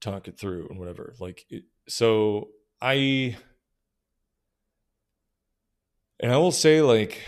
talk 0.00 0.26
it 0.26 0.38
through 0.38 0.66
and 0.68 0.80
whatever. 0.80 1.14
Like, 1.20 1.46
it, 1.50 1.64
so 1.88 2.48
I, 2.82 3.36
and 6.18 6.32
I 6.32 6.36
will 6.38 6.52
say, 6.52 6.82
like, 6.82 7.22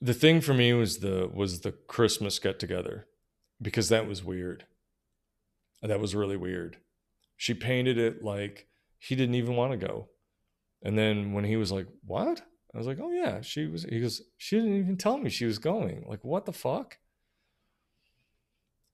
the 0.00 0.14
thing 0.14 0.40
for 0.40 0.54
me 0.54 0.72
was 0.72 0.98
the 0.98 1.30
was 1.32 1.60
the 1.60 1.72
Christmas 1.72 2.38
get 2.38 2.58
together 2.58 3.06
because 3.60 3.88
that 3.90 4.08
was 4.08 4.24
weird. 4.24 4.64
That 5.82 6.00
was 6.00 6.14
really 6.14 6.36
weird. 6.36 6.78
She 7.36 7.54
painted 7.54 7.98
it 7.98 8.22
like 8.22 8.66
he 8.98 9.14
didn't 9.14 9.34
even 9.34 9.56
want 9.56 9.72
to 9.72 9.86
go. 9.86 10.08
And 10.82 10.96
then 10.96 11.32
when 11.32 11.44
he 11.44 11.56
was 11.56 11.70
like, 11.72 11.86
"What?" 12.04 12.42
I 12.74 12.78
was 12.78 12.86
like, 12.86 12.98
"Oh 13.00 13.10
yeah, 13.10 13.40
she 13.42 13.66
was." 13.66 13.84
He 13.84 14.00
goes, 14.00 14.22
"She 14.38 14.56
didn't 14.56 14.78
even 14.78 14.96
tell 14.96 15.18
me 15.18 15.30
she 15.30 15.46
was 15.46 15.58
going." 15.58 16.04
Like, 16.06 16.24
what 16.24 16.46
the 16.46 16.52
fuck? 16.52 16.98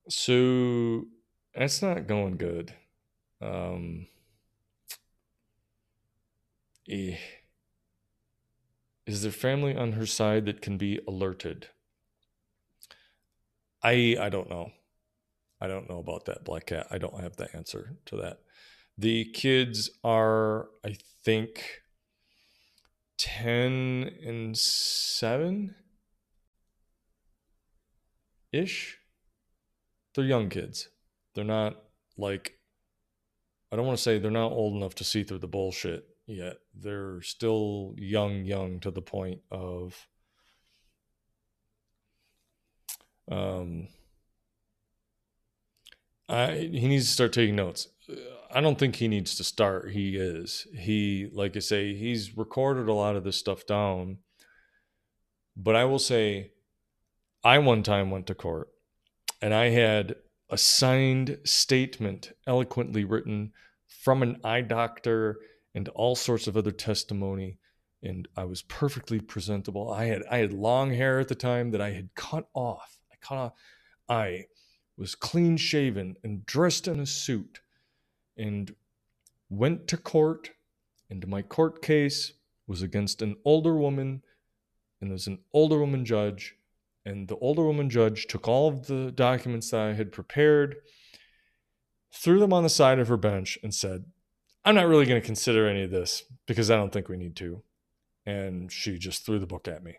So 0.09 1.07
that's 1.55 1.83
not 1.83 2.07
going 2.07 2.37
good. 2.37 2.73
Um, 3.41 4.07
eh. 6.89 7.17
Is 9.07 9.23
there 9.23 9.33
family 9.33 9.77
on 9.77 9.93
her 9.93 10.07
side 10.07 10.47
that 10.47 10.61
can 10.61 10.77
be 10.79 11.01
alerted? 11.07 11.69
I 13.83 14.17
I 14.21 14.29
don't 14.29 14.51
know. 14.51 14.73
I 15.61 15.69
don't 15.69 15.89
know 15.89 15.99
about 15.99 16.25
that 16.27 16.45
black 16.45 16.67
cat. 16.67 16.87
I 16.91 16.99
don't 16.99 17.21
have 17.21 17.37
the 17.37 17.55
answer 17.55 17.97
to 18.07 18.17
that. 18.17 18.41
The 18.99 19.25
kids 19.33 19.91
are, 20.05 20.69
I 20.85 20.97
think, 21.25 21.83
10 23.19 24.11
and 24.25 24.57
7 24.57 25.75
ish. 28.53 28.99
They're 30.15 30.25
young 30.25 30.49
kids. 30.49 30.89
They're 31.35 31.45
not 31.45 31.77
like, 32.19 32.59
I 33.71 33.77
don't 33.77 33.87
want 33.87 33.99
to 33.99 34.03
say 34.03 34.19
they're 34.19 34.31
not 34.31 34.53
old 34.53 34.77
enough 34.77 34.95
to 34.97 35.05
see 35.05 35.25
through 35.25 35.39
the 35.39 35.47
bullshit 35.47 36.05
yet. 36.27 36.59
They're 36.75 37.23
still 37.23 37.95
young, 37.97 38.45
young 38.45 38.81
to 38.81 38.91
the 38.91 39.03
point 39.03 39.41
of 39.51 40.09
um 43.31 43.89
I 46.29 46.53
he 46.73 46.89
needs 46.89 47.07
to 47.07 47.13
start 47.13 47.33
taking 47.33 47.57
notes. 47.57 47.89
I 48.53 48.61
don't 48.61 48.79
think 48.79 48.97
he 48.97 49.09
needs 49.09 49.37
to 49.37 49.45
start. 49.45 49.91
He 49.91 50.17
is. 50.17 50.67
He 50.77 51.29
like 51.33 51.57
I 51.57 51.61
say, 51.61 51.95
he's 51.95 52.37
recorded 52.37 52.89
a 52.89 52.93
lot 52.95 53.17
of 53.17 53.25
this 53.25 53.37
stuff 53.37 53.67
down. 53.67 54.19
But 55.57 55.77
I 55.77 55.85
will 55.85 55.99
say 55.99 56.53
I 57.43 57.59
one 57.59 57.83
time 57.83 58.11
went 58.11 58.27
to 58.27 58.35
court 58.35 58.69
and 59.41 59.55
I 59.55 59.71
had 59.71 60.17
a 60.51 60.59
signed 60.59 61.39
statement 61.45 62.33
eloquently 62.47 63.05
written 63.05 63.53
from 63.87 64.23
an 64.23 64.41
eye 64.45 64.61
doctor 64.61 65.39
and 65.77 65.89
all 65.91 66.17
sorts 66.17 66.47
of 66.49 66.57
other 66.57 66.73
testimony 66.73 67.59
and 68.03 68.27
I 68.37 68.45
was 68.45 68.63
perfectly 68.63 69.21
presentable. 69.21 69.93
I 69.93 70.07
had 70.07 70.23
I 70.31 70.39
had 70.39 70.53
long 70.53 70.93
hair 70.93 71.21
at 71.21 71.29
the 71.29 71.35
time 71.35 71.71
that 71.71 71.81
I 71.81 71.91
had 71.91 72.15
cut 72.15 72.49
off. 72.55 72.99
I 73.13 73.17
cut 73.21 73.37
off. 73.37 73.53
I 74.09 74.47
was 74.97 75.15
clean 75.15 75.57
shaven 75.57 76.17
and 76.25 76.47
dressed 76.47 76.89
in 76.89 76.99
a 76.99 77.07
suit 77.07 77.61
and 78.39 78.75
went 79.51 79.87
to 79.89 79.97
court 79.97 80.51
and 81.11 81.27
my 81.29 81.43
court 81.43 81.83
case 81.83 82.33
was 82.67 82.83
against 82.83 83.21
an 83.21 83.37
older 83.45 83.77
woman 83.77 84.23
and 85.01 85.11
there's 85.11 85.27
an 85.27 85.39
older 85.53 85.79
woman 85.79 86.05
judge 86.05 86.55
and 87.05 87.29
the 87.29 87.37
older 87.37 87.63
woman 87.63 87.91
judge 87.91 88.27
took 88.27 88.49
all 88.49 88.69
of 88.69 88.87
the 88.87 89.13
documents 89.13 89.71
that 89.71 89.81
I 89.81 89.93
had 89.93 90.11
prepared 90.11 90.77
threw 92.13 92.39
them 92.39 92.53
on 92.53 92.63
the 92.63 92.71
side 92.71 92.99
of 92.99 93.09
her 93.09 93.19
bench 93.19 93.59
and 93.63 93.75
said 93.75 94.07
I'm 94.67 94.75
not 94.75 94.89
really 94.89 95.07
going 95.07 95.21
to 95.21 95.25
consider 95.25 95.69
any 95.69 95.85
of 95.85 95.93
this 95.93 96.25
because 96.45 96.73
I 96.73 96.77
don't 96.77 96.93
think 96.93 97.09
we 97.09 97.17
need 97.17 97.37
to. 97.37 97.63
And 98.27 98.71
she 98.73 98.99
just 98.99 99.25
threw 99.25 99.39
the 99.39 99.47
book 99.47 99.69
at 99.69 99.85
me. 99.85 99.99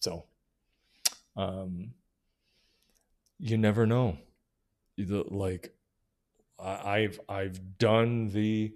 So, 0.00 0.24
um, 1.36 1.92
you 3.38 3.56
never 3.56 3.86
know. 3.86 4.18
Like, 4.98 5.74
I've 6.58 7.20
I've 7.28 7.78
done 7.78 8.30
the 8.30 8.72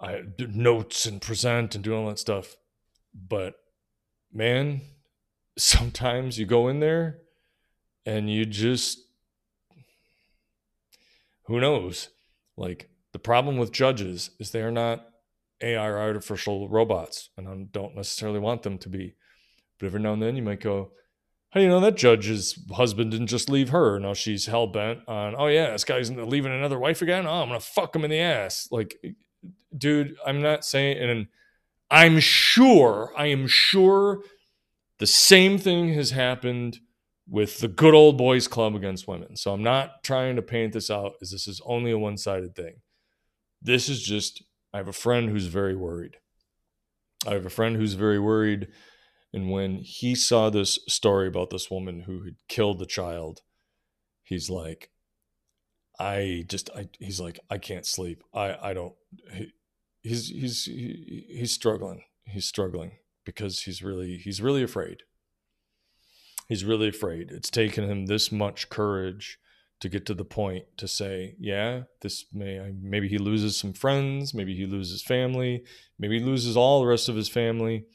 I 0.00 0.22
notes 0.38 1.06
and 1.06 1.20
present 1.20 1.74
and 1.74 1.82
do 1.82 1.94
all 1.94 2.08
that 2.08 2.18
stuff, 2.18 2.56
but 3.12 3.54
man, 4.32 4.82
sometimes 5.58 6.38
you 6.38 6.46
go 6.46 6.68
in 6.68 6.78
there 6.78 7.18
and 8.06 8.30
you 8.30 8.46
just 8.46 9.00
who 11.44 11.60
knows 11.60 12.08
like 12.56 12.88
the 13.12 13.18
problem 13.18 13.56
with 13.56 13.72
judges 13.72 14.30
is 14.38 14.50
they 14.50 14.62
are 14.62 14.70
not 14.70 15.06
AI 15.62 15.86
or 15.86 15.98
artificial 15.98 16.68
robots, 16.68 17.30
and 17.36 17.48
I 17.48 17.54
don't 17.70 17.96
necessarily 17.96 18.38
want 18.38 18.62
them 18.62 18.78
to 18.78 18.88
be. 18.88 19.14
But 19.78 19.86
every 19.86 20.00
now 20.00 20.12
and 20.12 20.22
then 20.22 20.36
you 20.36 20.42
might 20.42 20.60
go, 20.60 20.92
How 21.50 21.60
do 21.60 21.64
you 21.64 21.68
know 21.68 21.80
that 21.80 21.96
judge's 21.96 22.58
husband 22.72 23.10
didn't 23.10 23.26
just 23.26 23.50
leave 23.50 23.70
her? 23.70 23.98
Now 23.98 24.14
she's 24.14 24.46
hell 24.46 24.66
bent 24.66 25.00
on, 25.08 25.34
Oh, 25.36 25.48
yeah, 25.48 25.72
this 25.72 25.84
guy's 25.84 26.10
leaving 26.10 26.52
another 26.52 26.78
wife 26.78 27.02
again. 27.02 27.26
Oh, 27.26 27.42
I'm 27.42 27.48
to 27.50 27.60
fuck 27.60 27.94
him 27.94 28.04
in 28.04 28.10
the 28.10 28.20
ass. 28.20 28.68
Like, 28.70 28.96
dude, 29.76 30.16
I'm 30.26 30.40
not 30.40 30.64
saying, 30.64 30.98
and 30.98 31.26
I'm 31.90 32.20
sure, 32.20 33.12
I 33.16 33.26
am 33.26 33.46
sure 33.46 34.22
the 34.98 35.06
same 35.06 35.58
thing 35.58 35.94
has 35.94 36.10
happened 36.10 36.78
with 37.28 37.60
the 37.60 37.68
good 37.68 37.94
old 37.94 38.18
boys 38.18 38.48
club 38.48 38.74
against 38.74 39.08
women. 39.08 39.36
So 39.36 39.52
I'm 39.52 39.62
not 39.62 40.02
trying 40.02 40.36
to 40.36 40.42
paint 40.42 40.72
this 40.72 40.90
out 40.90 41.12
as 41.22 41.30
this 41.30 41.46
is 41.46 41.60
only 41.64 41.90
a 41.90 41.98
one 41.98 42.16
sided 42.16 42.54
thing. 42.54 42.74
This 43.62 43.88
is 43.88 44.02
just, 44.02 44.42
I 44.72 44.78
have 44.78 44.88
a 44.88 44.92
friend 44.92 45.28
who's 45.28 45.46
very 45.46 45.76
worried. 45.76 46.16
I 47.26 47.34
have 47.34 47.46
a 47.46 47.50
friend 47.50 47.76
who's 47.76 47.94
very 47.94 48.18
worried. 48.18 48.68
And 49.32 49.50
when 49.50 49.78
he 49.78 50.14
saw 50.14 50.50
this 50.50 50.78
story 50.88 51.28
about 51.28 51.50
this 51.50 51.70
woman 51.70 52.00
who 52.00 52.24
had 52.24 52.36
killed 52.48 52.78
the 52.78 52.86
child, 52.86 53.40
he's 54.22 54.48
like, 54.50 54.90
I 55.98 56.44
just, 56.48 56.70
I, 56.74 56.88
he's 56.98 57.20
like, 57.20 57.38
I 57.50 57.58
can't 57.58 57.86
sleep. 57.86 58.22
I, 58.32 58.56
I 58.62 58.72
don't, 58.72 58.94
he, 59.32 59.52
he's, 60.02 60.28
he's, 60.28 60.64
he, 60.64 61.26
he's 61.28 61.52
struggling. 61.52 62.02
He's 62.24 62.46
struggling 62.46 62.92
because 63.24 63.62
he's 63.62 63.82
really, 63.82 64.16
he's 64.16 64.40
really 64.40 64.62
afraid. 64.62 65.02
He's 66.48 66.64
really 66.64 66.88
afraid. 66.88 67.30
It's 67.30 67.50
taken 67.50 67.84
him 67.84 68.06
this 68.06 68.32
much 68.32 68.70
courage 68.70 69.38
to 69.80 69.88
get 69.88 70.04
to 70.06 70.14
the 70.14 70.24
point 70.24 70.64
to 70.76 70.86
say, 70.86 71.34
yeah, 71.38 71.82
this 72.02 72.26
may 72.32 72.72
maybe 72.80 73.08
he 73.08 73.18
loses 73.18 73.56
some 73.56 73.72
friends, 73.72 74.34
maybe 74.34 74.54
he 74.54 74.66
loses 74.66 75.02
family, 75.02 75.64
maybe 75.98 76.18
he 76.18 76.24
loses 76.24 76.56
all 76.56 76.80
the 76.80 76.86
rest 76.86 77.08
of 77.08 77.16
his 77.16 77.28
family, 77.28 77.86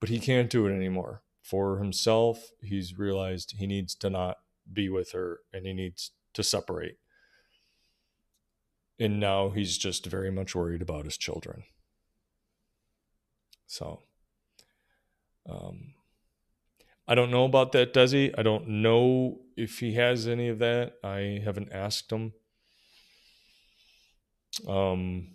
but 0.00 0.08
he 0.08 0.18
can't 0.18 0.50
do 0.50 0.66
it 0.66 0.74
anymore. 0.74 1.22
For 1.42 1.78
himself, 1.78 2.50
he's 2.62 2.98
realized 2.98 3.54
he 3.58 3.66
needs 3.66 3.94
to 3.96 4.10
not 4.10 4.38
be 4.70 4.88
with 4.88 5.12
her 5.12 5.40
and 5.52 5.66
he 5.66 5.72
needs 5.72 6.10
to 6.34 6.42
separate. 6.42 6.98
And 8.98 9.20
now 9.20 9.50
he's 9.50 9.78
just 9.78 10.06
very 10.06 10.30
much 10.30 10.54
worried 10.54 10.82
about 10.82 11.04
his 11.04 11.16
children. 11.16 11.64
So, 13.66 14.00
um, 15.48 15.94
I 17.10 17.14
don't 17.14 17.30
know 17.30 17.46
about 17.46 17.72
that, 17.72 17.94
does 17.94 18.12
he? 18.12 18.34
I 18.36 18.42
don't 18.42 18.68
know 18.68 19.38
if 19.56 19.78
he 19.78 19.94
has 19.94 20.28
any 20.28 20.48
of 20.48 20.58
that. 20.58 20.96
I 21.02 21.40
haven't 21.42 21.72
asked 21.72 22.12
him. 22.12 22.34
Um, 24.68 25.28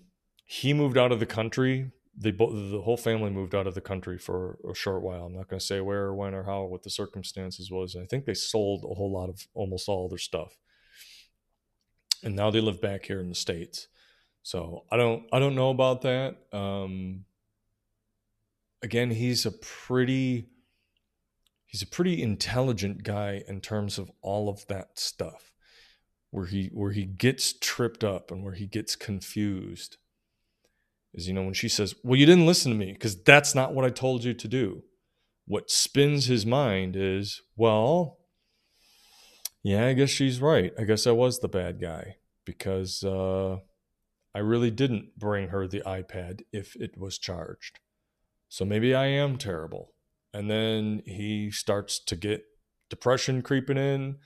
he 0.46 0.74
moved 0.74 1.00
out 1.00 1.12
of 1.12 1.20
the 1.20 1.26
country. 1.26 1.92
They 2.16 2.30
both, 2.30 2.54
the 2.54 2.82
whole 2.82 2.98
family 2.98 3.32
moved 3.32 3.56
out 3.56 3.66
of 3.66 3.74
the 3.74 3.82
country 3.82 4.20
for 4.20 4.60
a 4.70 4.76
short 4.76 5.02
while. 5.02 5.26
I'm 5.26 5.34
not 5.34 5.48
going 5.48 5.60
to 5.60 5.66
say 5.66 5.82
where 5.82 6.04
or 6.04 6.14
when 6.14 6.36
or 6.36 6.44
how, 6.44 6.66
what 6.66 6.84
the 6.84 6.92
circumstances 6.92 7.72
was. 7.72 7.96
I 7.96 8.06
think 8.06 8.26
they 8.26 8.36
sold 8.36 8.84
a 8.84 8.94
whole 8.94 9.12
lot 9.12 9.30
of 9.30 9.48
almost 9.56 9.90
all 9.90 10.08
their 10.08 10.20
stuff, 10.20 10.56
and 12.24 12.36
now 12.36 12.52
they 12.52 12.62
live 12.62 12.82
back 12.82 13.06
here 13.06 13.20
in 13.20 13.30
the 13.30 13.36
states. 13.36 13.88
So 14.44 14.84
I 14.92 14.98
don't, 14.98 15.24
I 15.34 15.40
don't 15.40 15.56
know 15.56 15.72
about 15.72 16.04
that. 16.04 16.36
Um, 16.52 17.26
again, 18.84 19.10
he's 19.10 19.48
a 19.48 19.52
pretty, 19.52 20.50
he's 21.74 21.82
a 21.82 21.88
pretty 21.88 22.22
intelligent 22.22 23.04
guy 23.04 23.44
in 23.48 23.60
terms 23.60 23.98
of 23.98 24.12
all 24.22 24.48
of 24.48 24.66
that 24.68 25.00
stuff 25.00 25.52
where 26.30 26.46
he 26.46 26.70
where 26.72 26.92
he 26.92 27.04
gets 27.04 27.52
tripped 27.52 28.04
up 28.04 28.30
and 28.30 28.44
where 28.44 28.54
he 28.54 28.68
gets 28.68 28.96
confused 28.96 29.98
is 31.16 31.28
you 31.28 31.34
know 31.34 31.44
when 31.44 31.54
she 31.54 31.68
says 31.68 31.96
well 32.04 32.16
you 32.16 32.28
didn't 32.28 32.46
listen 32.46 32.72
to 32.72 32.78
me 32.78 32.94
because 32.94 33.22
that's 33.24 33.56
not 33.56 33.74
what 33.74 33.84
i 33.84 33.90
told 33.90 34.24
you 34.24 34.34
to 34.34 34.48
do. 34.48 34.84
What 35.46 35.70
spins 35.70 36.28
his 36.28 36.46
mind 36.46 36.96
is 36.96 37.42
well 37.58 38.20
yeah 39.64 39.88
i 39.88 39.94
guess 39.94 40.12
she's 40.12 40.40
right. 40.40 40.72
I 40.78 40.84
guess 40.84 41.08
i 41.08 41.12
was 41.12 41.40
the 41.40 41.50
bad 41.50 41.82
guy 41.82 42.18
because 42.46 43.04
uh, 43.04 43.58
i 44.36 44.40
really 44.40 44.70
didn't 44.70 45.18
bring 45.18 45.48
her 45.48 45.68
the 45.68 45.82
ipad 45.82 46.42
if 46.52 46.76
it 46.76 47.00
was 47.00 47.18
charged. 47.18 47.80
So 48.48 48.64
maybe 48.64 48.94
i 48.94 49.08
am 49.08 49.38
terrible 49.40 49.93
and 50.34 50.50
then 50.50 51.02
he 51.06 51.52
starts 51.52 52.00
to 52.00 52.16
get 52.16 52.44
depression 52.90 53.42
creeping 53.42 53.78
in 53.78 54.18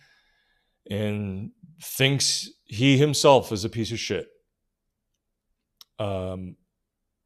and 0.90 1.52
thinks 1.82 2.50
he 2.66 2.98
himself 2.98 3.52
is 3.52 3.66
a 3.66 3.70
piece 3.70 3.92
of 3.92 4.00
shit. 4.00 4.28
Um, 6.00 6.56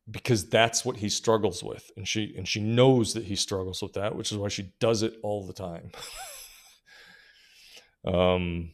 because 0.09 0.49
that's 0.49 0.83
what 0.83 0.97
he 0.97 1.09
struggles 1.09 1.63
with, 1.63 1.91
and 1.95 2.07
she 2.07 2.33
and 2.35 2.47
she 2.47 2.59
knows 2.59 3.13
that 3.13 3.25
he 3.25 3.35
struggles 3.35 3.81
with 3.81 3.93
that, 3.93 4.15
which 4.15 4.31
is 4.31 4.37
why 4.37 4.47
she 4.47 4.73
does 4.79 5.03
it 5.03 5.13
all 5.23 5.45
the 5.45 5.53
time. 5.53 5.91
um, 8.05 8.71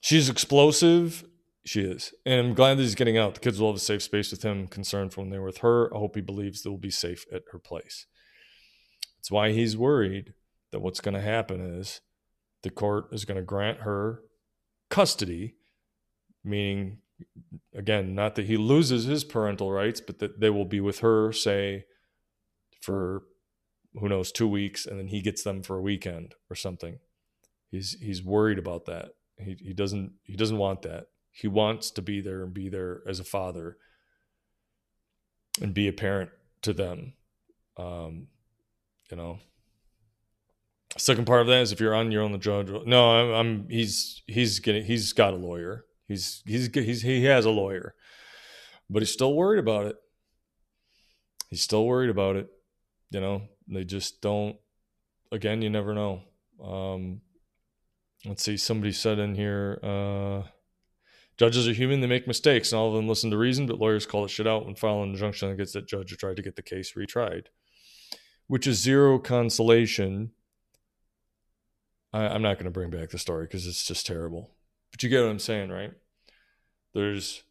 she's 0.00 0.28
explosive. 0.28 1.24
She 1.64 1.82
is, 1.82 2.12
and 2.26 2.48
I'm 2.48 2.54
glad 2.54 2.78
that 2.78 2.82
he's 2.82 2.96
getting 2.96 3.18
out. 3.18 3.34
The 3.34 3.40
kids 3.40 3.60
will 3.60 3.68
have 3.68 3.76
a 3.76 3.80
safe 3.80 4.02
space 4.02 4.30
with 4.30 4.42
him. 4.42 4.66
Concerned 4.66 5.12
for 5.12 5.20
when 5.20 5.30
they're 5.30 5.42
with 5.42 5.58
her. 5.58 5.94
I 5.94 5.98
hope 5.98 6.16
he 6.16 6.22
believes 6.22 6.62
they'll 6.62 6.76
be 6.76 6.90
safe 6.90 7.24
at 7.32 7.42
her 7.52 7.58
place. 7.58 8.06
That's 9.22 9.30
why 9.30 9.52
he's 9.52 9.76
worried 9.76 10.34
that 10.72 10.80
what's 10.80 11.00
going 11.00 11.14
to 11.14 11.20
happen 11.20 11.60
is 11.60 12.00
the 12.64 12.70
court 12.70 13.06
is 13.12 13.24
going 13.24 13.36
to 13.36 13.44
grant 13.44 13.82
her 13.82 14.22
custody, 14.90 15.54
meaning, 16.42 16.98
again, 17.72 18.16
not 18.16 18.34
that 18.34 18.46
he 18.46 18.56
loses 18.56 19.04
his 19.04 19.22
parental 19.22 19.70
rights, 19.70 20.00
but 20.00 20.18
that 20.18 20.40
they 20.40 20.50
will 20.50 20.64
be 20.64 20.80
with 20.80 20.98
her, 21.00 21.30
say, 21.30 21.84
for 22.80 23.22
who 23.94 24.08
knows, 24.08 24.32
two 24.32 24.48
weeks, 24.48 24.86
and 24.86 24.98
then 24.98 25.06
he 25.06 25.20
gets 25.20 25.44
them 25.44 25.62
for 25.62 25.76
a 25.76 25.82
weekend 25.82 26.34
or 26.50 26.56
something. 26.56 26.98
He's 27.70 27.96
he's 28.00 28.24
worried 28.24 28.58
about 28.58 28.86
that. 28.86 29.10
He 29.38 29.56
he 29.60 29.72
doesn't 29.72 30.14
he 30.24 30.34
doesn't 30.34 30.58
want 30.58 30.82
that. 30.82 31.06
He 31.30 31.46
wants 31.46 31.92
to 31.92 32.02
be 32.02 32.20
there 32.20 32.42
and 32.42 32.52
be 32.52 32.68
there 32.68 33.02
as 33.06 33.20
a 33.20 33.24
father 33.24 33.76
and 35.60 35.72
be 35.72 35.86
a 35.86 35.92
parent 35.92 36.30
to 36.62 36.72
them. 36.72 37.12
Um, 37.76 38.26
you 39.12 39.16
know, 39.16 39.38
Second 40.98 41.26
part 41.26 41.40
of 41.40 41.46
that 41.46 41.62
is 41.62 41.72
if 41.72 41.80
you're 41.80 41.94
on 41.94 42.12
your 42.12 42.22
own, 42.22 42.32
the 42.32 42.38
judge. 42.38 42.68
No, 42.68 43.10
I'm, 43.10 43.30
I'm. 43.30 43.68
He's 43.70 44.22
he's 44.26 44.58
getting. 44.58 44.84
He's 44.84 45.12
got 45.14 45.32
a 45.32 45.36
lawyer. 45.36 45.86
He's 46.06 46.42
he's 46.44 46.68
he's 46.74 47.00
he 47.00 47.24
has 47.24 47.46
a 47.46 47.50
lawyer, 47.50 47.94
but 48.90 49.00
he's 49.00 49.12
still 49.12 49.34
worried 49.34 49.58
about 49.58 49.86
it. 49.86 49.96
He's 51.48 51.62
still 51.62 51.86
worried 51.86 52.10
about 52.10 52.36
it. 52.36 52.48
You 53.10 53.20
know, 53.20 53.42
they 53.68 53.84
just 53.84 54.20
don't. 54.20 54.56
Again, 55.30 55.62
you 55.62 55.70
never 55.70 55.94
know. 55.94 56.24
Um, 56.62 57.22
let's 58.26 58.42
see. 58.42 58.58
Somebody 58.58 58.92
said 58.92 59.18
in 59.18 59.34
here. 59.34 59.78
Uh, 59.82 60.42
Judges 61.38 61.66
are 61.66 61.72
human; 61.72 62.00
they 62.00 62.06
make 62.06 62.26
mistakes, 62.26 62.70
and 62.70 62.78
all 62.78 62.88
of 62.88 62.94
them 62.94 63.08
listen 63.08 63.30
to 63.30 63.38
reason. 63.38 63.66
But 63.66 63.78
lawyers 63.78 64.04
call 64.04 64.26
it 64.26 64.30
shit 64.30 64.46
out 64.46 64.66
when 64.66 64.74
filing 64.74 65.04
an 65.04 65.10
injunction 65.10 65.50
against 65.50 65.72
that 65.72 65.88
judge 65.88 66.12
or 66.12 66.16
try 66.16 66.34
to 66.34 66.42
get 66.42 66.56
the 66.56 66.62
case 66.62 66.92
retried, 66.92 67.46
which 68.46 68.66
is 68.66 68.82
zero 68.82 69.18
consolation 69.18 70.32
I, 72.12 72.34
am 72.34 72.42
not 72.42 72.56
going 72.56 72.66
to 72.66 72.70
bring 72.70 72.90
back 72.90 73.10
the 73.10 73.18
story 73.18 73.46
because 73.46 73.66
it's 73.66 73.84
just 73.84 74.06
terrible. 74.06 74.50
But 74.90 75.02
you 75.02 75.08
get 75.08 75.22
what 75.22 75.30
I'm 75.30 75.38
saying, 75.38 75.70
right? 75.70 75.92
There's 76.94 77.42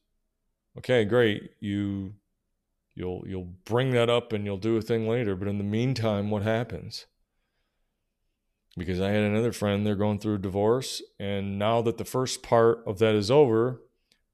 okay, 0.78 1.04
great. 1.04 1.52
You 1.60 2.14
you'll 2.94 3.24
you'll 3.26 3.54
bring 3.66 3.92
that 3.92 4.10
up 4.10 4.34
and 4.34 4.46
you'll 4.46 4.58
do 4.58 4.78
a 4.78 4.82
thing 4.82 5.08
later. 5.08 5.36
But 5.36 5.48
in 5.48 5.58
the 5.58 5.64
meantime, 5.64 6.30
what 6.30 6.44
happens? 6.44 7.08
Because 8.78 9.02
I 9.02 9.10
had 9.10 9.24
another 9.24 9.52
friend, 9.52 9.86
they're 9.86 9.96
going 9.96 10.20
through 10.20 10.36
a 10.36 10.40
divorce, 10.40 11.02
and 11.20 11.60
now 11.60 11.82
that 11.82 11.98
the 11.98 12.06
first 12.06 12.42
part 12.42 12.84
of 12.88 13.00
that 13.00 13.16
is 13.16 13.30
over, 13.30 13.82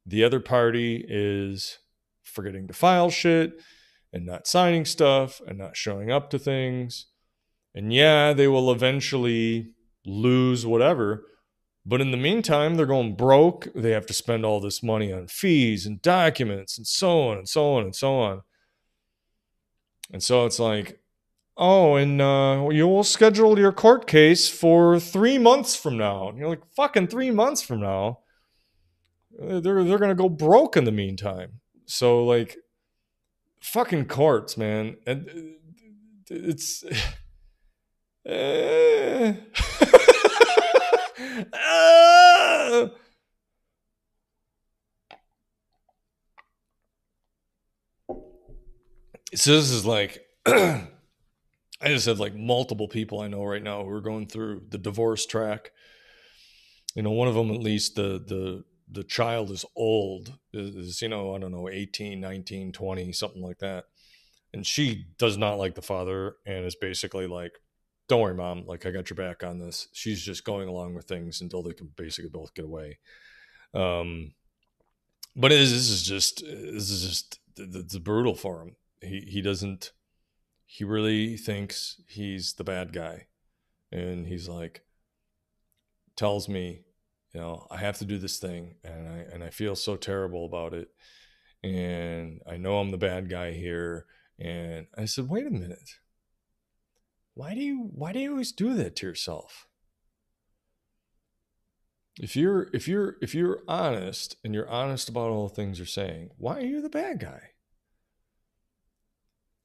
the 0.06 0.24
other 0.24 0.40
party 0.40 1.04
is 1.08 1.80
forgetting 2.22 2.68
to 2.68 2.74
file 2.74 3.10
shit 3.10 3.60
and 4.14 4.26
not 4.26 4.48
signing 4.48 4.86
stuff 4.86 5.42
and 5.48 5.58
not 5.58 5.78
showing 5.78 6.12
up 6.12 6.30
to 6.30 6.40
things. 6.40 7.08
And 7.76 7.94
yeah, 7.94 8.34
they 8.34 8.48
will 8.48 8.72
eventually 8.72 9.74
lose 10.06 10.66
whatever. 10.66 11.26
But 11.86 12.02
in 12.02 12.12
the 12.12 12.18
meantime, 12.18 12.76
they're 12.76 12.86
going 12.86 13.16
broke. 13.16 13.68
They 13.74 13.92
have 13.92 14.06
to 14.08 14.14
spend 14.14 14.46
all 14.46 14.60
this 14.60 14.84
money 14.84 15.14
on 15.14 15.28
fees 15.28 15.86
and 15.86 16.02
documents 16.02 16.78
and 16.78 16.86
so 16.86 17.30
on 17.30 17.38
and 17.38 17.48
so 17.48 17.74
on 17.76 17.84
and 17.84 17.96
so 17.96 18.20
on. 18.20 18.42
And 20.12 20.22
so 20.22 20.46
it's 20.46 20.60
like, 20.60 21.00
oh, 21.56 21.96
and 21.96 22.22
uh, 22.22 22.68
you 22.72 22.88
will 22.88 23.04
schedule 23.04 23.58
your 23.58 23.72
court 23.72 24.06
case 24.08 24.50
for 24.50 25.00
three 25.00 25.38
months 25.38 25.76
from 25.76 25.98
now. 25.98 26.30
And 26.30 26.38
you're 26.38 26.50
like, 26.50 26.66
fucking 26.76 27.08
three 27.08 27.32
months 27.32 27.62
from 27.62 27.82
now. 27.82 28.20
Uh, 29.42 29.60
they're 29.60 29.84
they're 29.84 30.00
gonna 30.00 30.16
go 30.16 30.30
broke 30.30 30.78
in 30.78 30.84
the 30.84 30.92
meantime. 30.92 31.60
So 31.86 32.24
like, 32.26 32.58
fucking 33.60 34.06
courts, 34.06 34.58
man. 34.58 34.98
And 35.06 35.30
uh, 35.30 35.34
it's. 36.30 36.84
So 49.36 49.52
this 49.52 49.70
is 49.70 49.86
like 49.86 50.26
I 50.48 50.88
just 51.86 52.08
have 52.08 52.20
like 52.20 52.34
multiple 52.34 52.88
people 52.88 53.22
I 53.22 53.28
know 53.28 53.44
right 53.44 53.62
now 53.62 53.84
who 53.84 53.92
are 53.92 54.02
going 54.02 54.28
through 54.28 54.64
the 54.70 54.78
divorce 54.78 55.26
track. 55.26 55.72
You 56.96 57.04
know, 57.04 57.12
one 57.12 57.28
of 57.28 57.36
them 57.36 57.52
at 57.52 57.60
least 57.60 57.96
the 57.96 58.24
the 58.26 58.64
the 58.90 59.04
child 59.04 59.52
is 59.52 59.66
old 59.76 60.34
is 60.54 61.02
you 61.02 61.10
know 61.10 61.36
i 61.36 61.40
don't 61.40 61.52
know 61.52 61.70
18 61.70 62.20
19 62.20 62.72
20 62.72 63.12
something 63.12 63.42
like 63.42 63.60
that 63.60 63.86
and 64.54 64.66
she 64.66 65.08
does 65.18 65.38
not 65.38 65.56
like 65.56 65.76
the 65.76 65.82
father 65.82 66.38
and 66.46 66.66
is 66.66 66.76
basically 66.76 67.28
like 67.28 67.54
don't 68.08 68.22
worry, 68.22 68.34
mom. 68.34 68.66
Like 68.66 68.86
I 68.86 68.92
got 68.92 69.10
your 69.10 69.18
back 69.18 69.44
on 69.44 69.60
this. 69.60 69.88
She's 69.92 70.22
just 70.22 70.46
going 70.46 70.68
along 70.68 70.94
with 70.94 71.06
things 71.06 71.42
until 71.42 71.62
they 71.62 71.74
can 71.74 71.92
basically 71.96 72.30
both 72.30 72.54
get 72.54 72.66
away. 72.66 73.00
Um, 73.74 74.34
but 75.36 75.50
this 75.50 75.72
is 75.72 76.04
just 76.04 76.42
this 76.42 76.90
is 76.90 77.06
just 77.06 77.40
it's 77.58 77.98
brutal 77.98 78.36
for 78.36 78.62
him. 78.62 78.76
He 79.02 79.22
he 79.22 79.42
doesn't. 79.42 79.92
He 80.66 80.84
really 80.84 81.38
thinks 81.38 82.02
he's 82.08 82.54
the 82.54 82.64
bad 82.64 82.94
guy, 82.94 83.28
and 83.92 84.28
he's 84.28 84.48
like 84.48 84.84
tells 86.16 86.50
me, 86.50 86.82
you 87.38 87.44
know, 87.44 87.68
I 87.70 87.78
have 87.78 88.00
to 88.00 88.06
do 88.06 88.18
this 88.18 88.40
thing, 88.40 88.78
and 88.84 89.08
I 89.08 89.18
and 89.32 89.44
I 89.44 89.52
feel 89.52 89.76
so 89.76 89.96
terrible 89.96 90.44
about 90.44 90.74
it, 90.74 90.90
and 91.64 92.42
I 92.50 92.58
know 92.58 92.80
I'm 92.80 92.90
the 92.90 92.98
bad 92.98 93.30
guy 93.30 93.52
here. 93.52 94.08
And 94.40 94.88
I 94.98 95.06
said, 95.06 95.30
wait 95.30 95.46
a 95.46 95.52
minute. 95.52 96.00
Why 97.36 97.54
do 97.54 97.60
you 97.60 97.92
why 97.94 98.12
do 98.12 98.18
you 98.18 98.32
always 98.32 98.52
do 98.52 98.74
that 98.74 98.96
to 98.96 99.06
yourself? 99.06 99.68
If 102.20 102.36
you're 102.36 102.72
if 102.74 102.88
you're 102.88 103.18
if 103.22 103.36
you're 103.36 103.60
honest 103.68 104.38
and 104.44 104.56
you're 104.56 104.68
honest 104.68 105.08
about 105.08 105.30
all 105.30 105.48
the 105.48 105.54
things 105.54 105.78
you're 105.78 105.86
saying 105.86 106.32
why 106.40 106.58
are 106.58 106.66
you 106.66 106.82
the 106.82 106.90
bad 106.90 107.20
guy? 107.20 107.52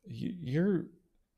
You're 0.05 0.85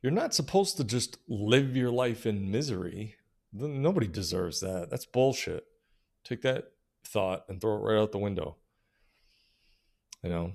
you're 0.03 0.11
not 0.11 0.35
supposed 0.35 0.79
to 0.79 0.85
just 0.85 1.17
live 1.29 1.77
your 1.77 1.93
life 1.93 2.27
in 2.27 2.51
misery. 2.51 3.15
Nobody 3.53 4.09
deserves 4.09 4.59
that. 4.63 4.91
That's 4.91 5.07
bullshit 5.07 5.65
take 6.25 6.43
that 6.43 6.73
thought 7.05 7.45
and 7.49 7.61
throw 7.61 7.77
it 7.77 7.81
right 7.81 8.01
out 8.01 8.13
the 8.13 8.19
window 8.19 8.57
you 10.23 10.31
know 10.31 10.53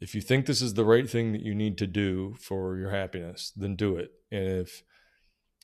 if 0.00 0.14
you 0.14 0.20
think 0.20 0.46
this 0.46 0.62
is 0.62 0.74
the 0.74 0.84
right 0.84 1.08
thing 1.08 1.32
that 1.32 1.42
you 1.42 1.54
need 1.54 1.78
to 1.78 1.86
do 1.86 2.34
for 2.40 2.76
your 2.76 2.90
happiness, 2.90 3.52
then 3.56 3.76
do 3.76 3.96
it. 3.96 4.12
And 4.30 4.46
if 4.46 4.82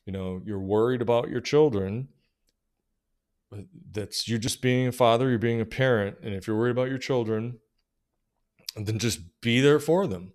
you 0.06 0.12
know 0.12 0.40
you're 0.44 0.60
worried 0.60 1.02
about 1.02 1.28
your 1.28 1.40
children, 1.40 2.08
uh, 3.52 3.62
that's 3.90 4.28
you're 4.28 4.38
just 4.38 4.62
being 4.62 4.86
a 4.86 4.92
father, 4.92 5.28
you're 5.28 5.38
being 5.38 5.60
a 5.60 5.66
parent, 5.66 6.18
and 6.22 6.34
if 6.34 6.46
you're 6.46 6.56
worried 6.56 6.70
about 6.70 6.88
your 6.88 6.98
children, 6.98 7.58
then 8.76 8.98
just 8.98 9.40
be 9.40 9.60
there 9.60 9.80
for 9.80 10.06
them. 10.06 10.32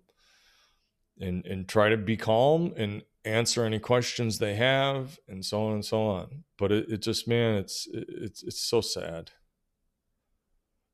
And 1.18 1.44
and 1.46 1.68
try 1.68 1.88
to 1.88 1.96
be 1.96 2.16
calm 2.16 2.72
and 2.76 3.02
answer 3.24 3.64
any 3.64 3.78
questions 3.78 4.38
they 4.38 4.54
have 4.54 5.18
and 5.28 5.44
so 5.44 5.64
on 5.66 5.74
and 5.74 5.84
so 5.84 6.02
on. 6.02 6.44
But 6.58 6.72
it, 6.72 6.90
it 6.90 7.02
just 7.02 7.28
man, 7.28 7.56
it's 7.56 7.88
it's 7.92 8.42
it's 8.42 8.60
so 8.60 8.80
sad. 8.80 9.30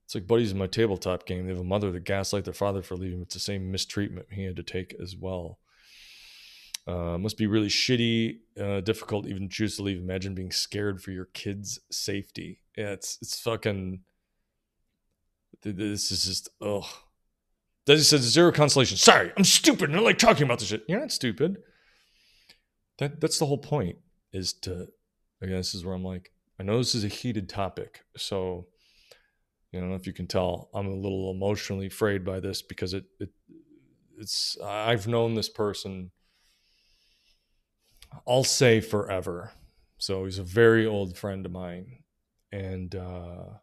It's 0.05 0.15
like 0.15 0.27
buddies 0.27 0.53
in 0.53 0.59
my 0.59 0.69
tabletop 0.69 1.27
game. 1.27 1.47
They 1.47 1.53
have 1.53 1.61
a 1.61 1.65
mother 1.65 1.91
that 1.91 2.05
gaslight 2.05 2.45
their 2.45 2.55
father 2.55 2.83
for 2.83 2.97
leaving. 2.97 3.23
It's 3.23 3.35
the 3.35 3.41
same 3.41 3.73
mistreatment 3.73 4.29
he 4.31 4.45
had 4.45 4.55
to 4.57 4.63
take 4.63 4.95
as 5.03 5.17
well. 5.17 5.59
Uh, 6.87 7.19
must 7.19 7.37
be 7.37 7.49
really 7.49 7.67
shitty, 7.67 8.39
uh, 8.61 8.81
difficult 8.83 9.27
even 9.27 9.49
to 9.49 9.55
choose 9.55 9.77
to 9.77 9.83
leave. 9.83 9.99
Imagine 9.99 10.37
being 10.37 10.53
scared 10.53 11.03
for 11.03 11.11
your 11.11 11.25
kids' 11.25 11.81
safety. 11.91 12.61
Yeah, 12.77 12.91
it's 12.91 13.19
it's 13.21 13.41
fucking. 13.41 14.01
This 15.63 16.13
is 16.13 16.25
just 16.25 16.49
oh. 16.61 16.89
Desi 17.89 18.03
says 18.03 18.23
zero 18.23 18.53
consolation. 18.53 18.97
Sorry, 18.97 19.33
I'm 19.37 19.45
stupid 19.45 19.91
and 19.91 19.99
I 19.99 20.03
like 20.03 20.19
talking 20.19 20.43
about 20.45 20.59
this 20.59 20.69
shit. 20.69 20.85
You're 20.89 21.01
not 21.01 21.13
stupid. 21.13 21.59
That 22.99 23.21
that's 23.21 23.39
the 23.39 23.47
whole 23.47 23.59
point. 23.59 23.99
Is 24.33 24.53
to 24.53 24.89
again, 25.41 25.57
this 25.57 25.75
is 25.75 25.85
where 25.85 25.95
I'm 25.95 26.05
like, 26.05 26.33
I 26.59 26.63
know 26.63 26.79
this 26.79 26.95
is 26.95 27.05
a 27.05 27.09
heated 27.09 27.49
topic, 27.49 28.05
so 28.17 28.67
you 29.73 29.81
know 29.81 29.95
if 29.95 30.07
you 30.07 30.13
can 30.13 30.27
tell, 30.27 30.71
I'm 30.75 30.87
a 30.87 30.95
little 30.95 31.31
emotionally 31.31 31.89
frayed 31.89 32.25
by 32.25 32.41
this 32.41 32.63
because 32.63 32.95
it 32.95 33.05
it 33.21 33.31
it's 34.19 34.57
I've 34.63 35.07
known 35.07 35.35
this 35.35 35.49
person 35.49 36.11
I'll 38.27 38.45
say 38.45 38.81
forever. 38.81 39.53
So 39.99 40.25
he's 40.25 40.39
a 40.39 40.45
very 40.45 40.87
old 40.87 41.17
friend 41.17 41.45
of 41.45 41.53
mine. 41.53 42.03
And 42.53 42.95
uh, 42.95 43.59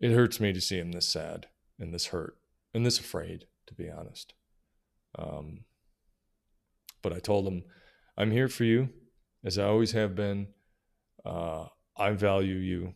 it 0.00 0.12
hurts 0.12 0.40
me 0.40 0.52
to 0.52 0.60
see 0.60 0.78
him 0.78 0.92
this 0.92 1.06
sad 1.06 1.46
and 1.78 1.94
this 1.94 2.06
hurt 2.06 2.36
and 2.74 2.84
this 2.84 2.98
afraid, 2.98 3.46
to 3.66 3.74
be 3.74 3.90
honest. 3.90 4.34
Um, 5.18 5.64
but 7.02 7.12
I 7.12 7.18
told 7.18 7.46
him, 7.46 7.64
I'm 8.16 8.30
here 8.30 8.48
for 8.48 8.64
you, 8.64 8.90
as 9.44 9.58
I 9.58 9.64
always 9.64 9.92
have 9.92 10.14
been. 10.14 10.48
Uh, 11.24 11.66
I 11.96 12.12
value 12.12 12.56
you. 12.56 12.94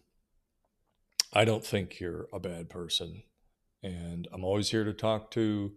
I 1.33 1.45
don't 1.45 1.65
think 1.65 2.01
you're 2.01 2.29
a 2.33 2.39
bad 2.39 2.71
person. 2.71 3.23
And 3.83 4.27
I'm 4.33 4.45
always 4.45 4.71
here 4.71 4.85
to 4.85 4.93
talk 4.93 5.31
to 5.33 5.73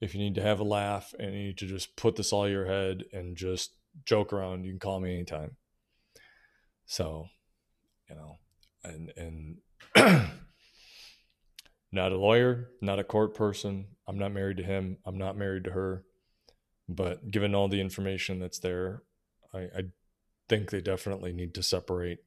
if 0.00 0.14
you 0.14 0.20
need 0.20 0.34
to 0.34 0.42
have 0.42 0.60
a 0.60 0.64
laugh 0.64 1.14
and 1.18 1.32
you 1.34 1.44
need 1.44 1.58
to 1.58 1.66
just 1.66 1.96
put 1.96 2.16
this 2.16 2.32
all 2.32 2.48
your 2.48 2.66
head 2.66 3.04
and 3.12 3.36
just 3.36 3.74
joke 4.04 4.32
around, 4.32 4.64
you 4.64 4.72
can 4.72 4.78
call 4.78 5.00
me 5.00 5.14
anytime. 5.14 5.56
So, 6.86 7.26
you 8.08 8.14
know, 8.14 8.38
and 8.84 9.12
and 9.16 9.56
not 11.92 12.12
a 12.12 12.18
lawyer, 12.18 12.68
not 12.80 12.98
a 12.98 13.04
court 13.04 13.34
person. 13.34 13.86
I'm 14.06 14.18
not 14.18 14.32
married 14.32 14.58
to 14.58 14.62
him. 14.62 14.98
I'm 15.06 15.16
not 15.16 15.38
married 15.38 15.64
to 15.64 15.70
her. 15.70 16.04
But 16.88 17.30
given 17.30 17.54
all 17.54 17.68
the 17.68 17.80
information 17.80 18.38
that's 18.38 18.58
there, 18.58 19.02
I, 19.52 19.58
I 19.58 19.82
think 20.48 20.70
they 20.70 20.80
definitely 20.80 21.32
need 21.32 21.54
to 21.54 21.62
separate. 21.62 22.18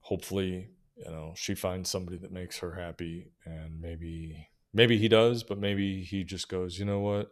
Hopefully, 0.00 0.68
you 0.96 1.10
know, 1.10 1.34
she 1.36 1.54
finds 1.54 1.90
somebody 1.90 2.16
that 2.18 2.32
makes 2.32 2.58
her 2.58 2.74
happy 2.74 3.32
and 3.44 3.80
maybe 3.80 4.48
Maybe 4.72 4.98
he 4.98 5.08
does, 5.08 5.42
but 5.42 5.58
maybe 5.58 6.02
he 6.02 6.22
just 6.22 6.48
goes, 6.48 6.78
you 6.78 6.84
know 6.84 7.00
what? 7.00 7.30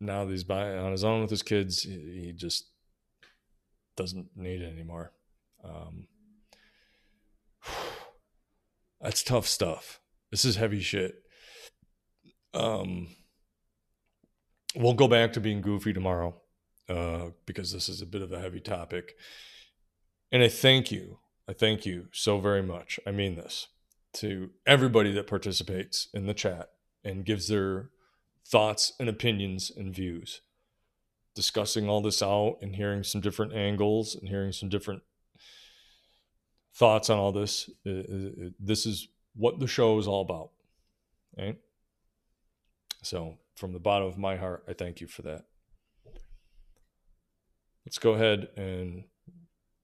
Now 0.00 0.24
that 0.24 0.30
he's 0.30 0.44
by 0.44 0.76
on 0.76 0.92
his 0.92 1.04
own 1.04 1.20
with 1.20 1.30
his 1.30 1.42
kids, 1.42 1.82
he 1.82 2.32
just 2.34 2.70
doesn't 3.96 4.30
need 4.34 4.62
it 4.62 4.72
anymore. 4.72 5.12
Um, 5.62 6.08
that's 9.00 9.22
tough 9.22 9.46
stuff. 9.46 10.00
This 10.30 10.44
is 10.44 10.56
heavy 10.56 10.80
shit. 10.80 11.14
Um, 12.52 13.08
we'll 14.76 14.94
go 14.94 15.08
back 15.08 15.32
to 15.32 15.40
being 15.40 15.60
goofy 15.60 15.92
tomorrow 15.92 16.34
uh, 16.88 17.30
because 17.46 17.72
this 17.72 17.88
is 17.88 18.02
a 18.02 18.06
bit 18.06 18.22
of 18.22 18.32
a 18.32 18.40
heavy 18.40 18.60
topic. 18.60 19.16
And 20.32 20.42
I 20.42 20.48
thank 20.48 20.90
you. 20.90 21.18
I 21.48 21.52
thank 21.52 21.84
you 21.84 22.06
so 22.12 22.38
very 22.38 22.62
much. 22.62 23.00
I 23.06 23.10
mean 23.10 23.34
this 23.36 23.68
to 24.12 24.50
everybody 24.66 25.12
that 25.12 25.26
participates 25.26 26.08
in 26.12 26.26
the 26.26 26.34
chat 26.34 26.70
and 27.04 27.24
gives 27.24 27.48
their 27.48 27.90
thoughts 28.46 28.92
and 28.98 29.08
opinions 29.08 29.70
and 29.74 29.94
views. 29.94 30.40
Discussing 31.34 31.88
all 31.88 32.00
this 32.00 32.22
out 32.22 32.58
and 32.60 32.74
hearing 32.74 33.04
some 33.04 33.20
different 33.20 33.54
angles 33.54 34.16
and 34.16 34.28
hearing 34.28 34.52
some 34.52 34.68
different 34.68 35.02
thoughts 36.74 37.08
on 37.08 37.18
all 37.18 37.32
this. 37.32 37.70
This 37.84 38.84
is 38.84 39.08
what 39.36 39.60
the 39.60 39.68
show 39.68 39.98
is 39.98 40.08
all 40.08 40.22
about. 40.22 40.50
Right? 41.38 41.58
So, 43.02 43.38
from 43.60 43.74
the 43.74 43.78
bottom 43.78 44.08
of 44.08 44.16
my 44.16 44.36
heart, 44.36 44.64
I 44.66 44.72
thank 44.72 45.02
you 45.02 45.06
for 45.06 45.20
that. 45.22 45.42
Let's 47.84 47.98
go 47.98 48.14
ahead 48.14 48.48
and 48.56 49.04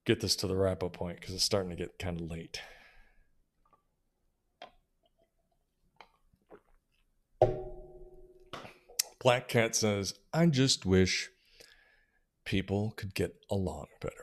get 0.07 0.21
this 0.21 0.35
to 0.37 0.47
the 0.47 0.57
wrap 0.57 0.83
up 0.83 0.95
point 0.95 1.21
because 1.21 1.35
it's 1.35 1.45
starting 1.45 1.69
to 1.71 1.77
get 1.77 1.99
kind 1.99 2.19
of 2.19 2.31
late. 2.31 2.63
Black 9.21 9.49
Cat 9.49 9.77
says, 9.77 10.15
I 10.33 10.47
just 10.47 10.87
wish 10.87 11.29
people 12.47 12.95
could 12.97 13.15
get 13.15 13.35
along 13.51 13.87
better. 14.01 14.15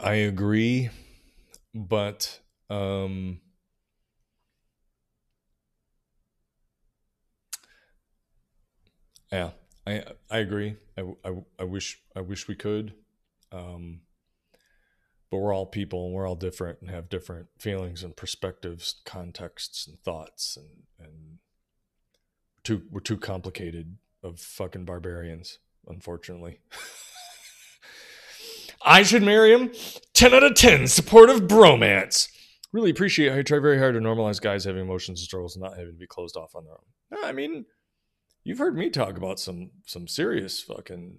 I 0.00 0.14
agree, 0.14 0.90
but 1.74 2.40
um, 2.70 3.40
yeah, 9.30 9.50
I 9.86 10.04
I 10.30 10.38
agree. 10.38 10.76
I, 10.96 11.02
I, 11.24 11.32
I 11.58 11.64
wish 11.64 12.00
I 12.14 12.20
wish 12.20 12.48
we 12.48 12.54
could. 12.54 12.94
Um, 13.50 14.00
but 15.30 15.38
we're 15.38 15.54
all 15.54 15.66
people 15.66 16.06
and 16.06 16.14
we're 16.14 16.28
all 16.28 16.34
different 16.34 16.80
and 16.80 16.90
have 16.90 17.08
different 17.08 17.48
feelings 17.58 18.02
and 18.02 18.16
perspectives, 18.16 18.96
contexts 19.04 19.86
and 19.86 19.98
thoughts 20.00 20.56
and 20.56 20.82
and 20.98 21.38
too 22.64 22.82
we're 22.90 23.00
too 23.00 23.16
complicated 23.16 23.96
of 24.22 24.38
fucking 24.40 24.84
barbarians, 24.84 25.58
unfortunately. 25.88 26.60
I 28.84 29.02
should 29.02 29.22
marry 29.22 29.52
him. 29.52 29.72
10 30.14 30.34
out 30.34 30.42
of 30.42 30.54
10 30.54 30.86
supportive 30.86 31.42
bromance. 31.42 32.28
Really 32.72 32.90
appreciate 32.90 33.30
how 33.30 33.36
you 33.36 33.42
try 33.42 33.58
very 33.58 33.78
hard 33.78 33.94
to 33.94 34.00
normalize 34.00 34.40
guys 34.40 34.64
having 34.64 34.82
emotions 34.82 35.20
and 35.20 35.26
struggles 35.26 35.56
and 35.56 35.62
not 35.62 35.76
having 35.76 35.92
to 35.92 35.98
be 35.98 36.06
closed 36.06 36.36
off 36.36 36.54
on 36.54 36.64
their 36.64 36.74
own. 36.74 37.24
I 37.24 37.32
mean, 37.32 37.66
you've 38.44 38.58
heard 38.58 38.76
me 38.76 38.88
talk 38.90 39.16
about 39.16 39.38
some 39.38 39.70
some 39.86 40.08
serious 40.08 40.62
fucking 40.62 41.18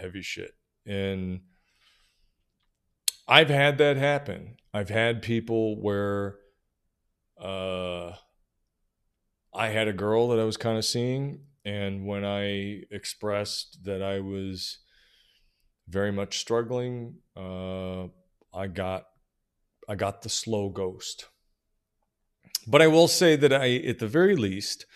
heavy 0.00 0.22
shit. 0.22 0.52
And 0.86 1.40
I've 3.28 3.50
had 3.50 3.78
that 3.78 3.96
happen. 3.96 4.56
I've 4.72 4.88
had 4.88 5.22
people 5.22 5.80
where 5.80 6.36
uh, 7.40 8.12
I 9.54 9.68
had 9.68 9.88
a 9.88 9.92
girl 9.92 10.28
that 10.28 10.38
I 10.38 10.44
was 10.44 10.56
kind 10.56 10.78
of 10.78 10.84
seeing, 10.84 11.40
and 11.64 12.06
when 12.06 12.24
I 12.24 12.82
expressed 12.90 13.84
that 13.84 14.02
I 14.02 14.20
was 14.20 14.78
very 15.88 16.12
much 16.12 16.38
struggling, 16.38 17.16
uh, 17.36 18.04
I 18.54 18.66
got 18.66 19.06
I 19.88 19.94
got 19.94 20.22
the 20.22 20.28
slow 20.28 20.68
ghost. 20.68 21.26
But 22.66 22.82
I 22.82 22.88
will 22.88 23.06
say 23.06 23.36
that 23.36 23.52
I, 23.52 23.76
at 23.76 24.00
the 24.00 24.08
very 24.08 24.34
least, 24.34 24.86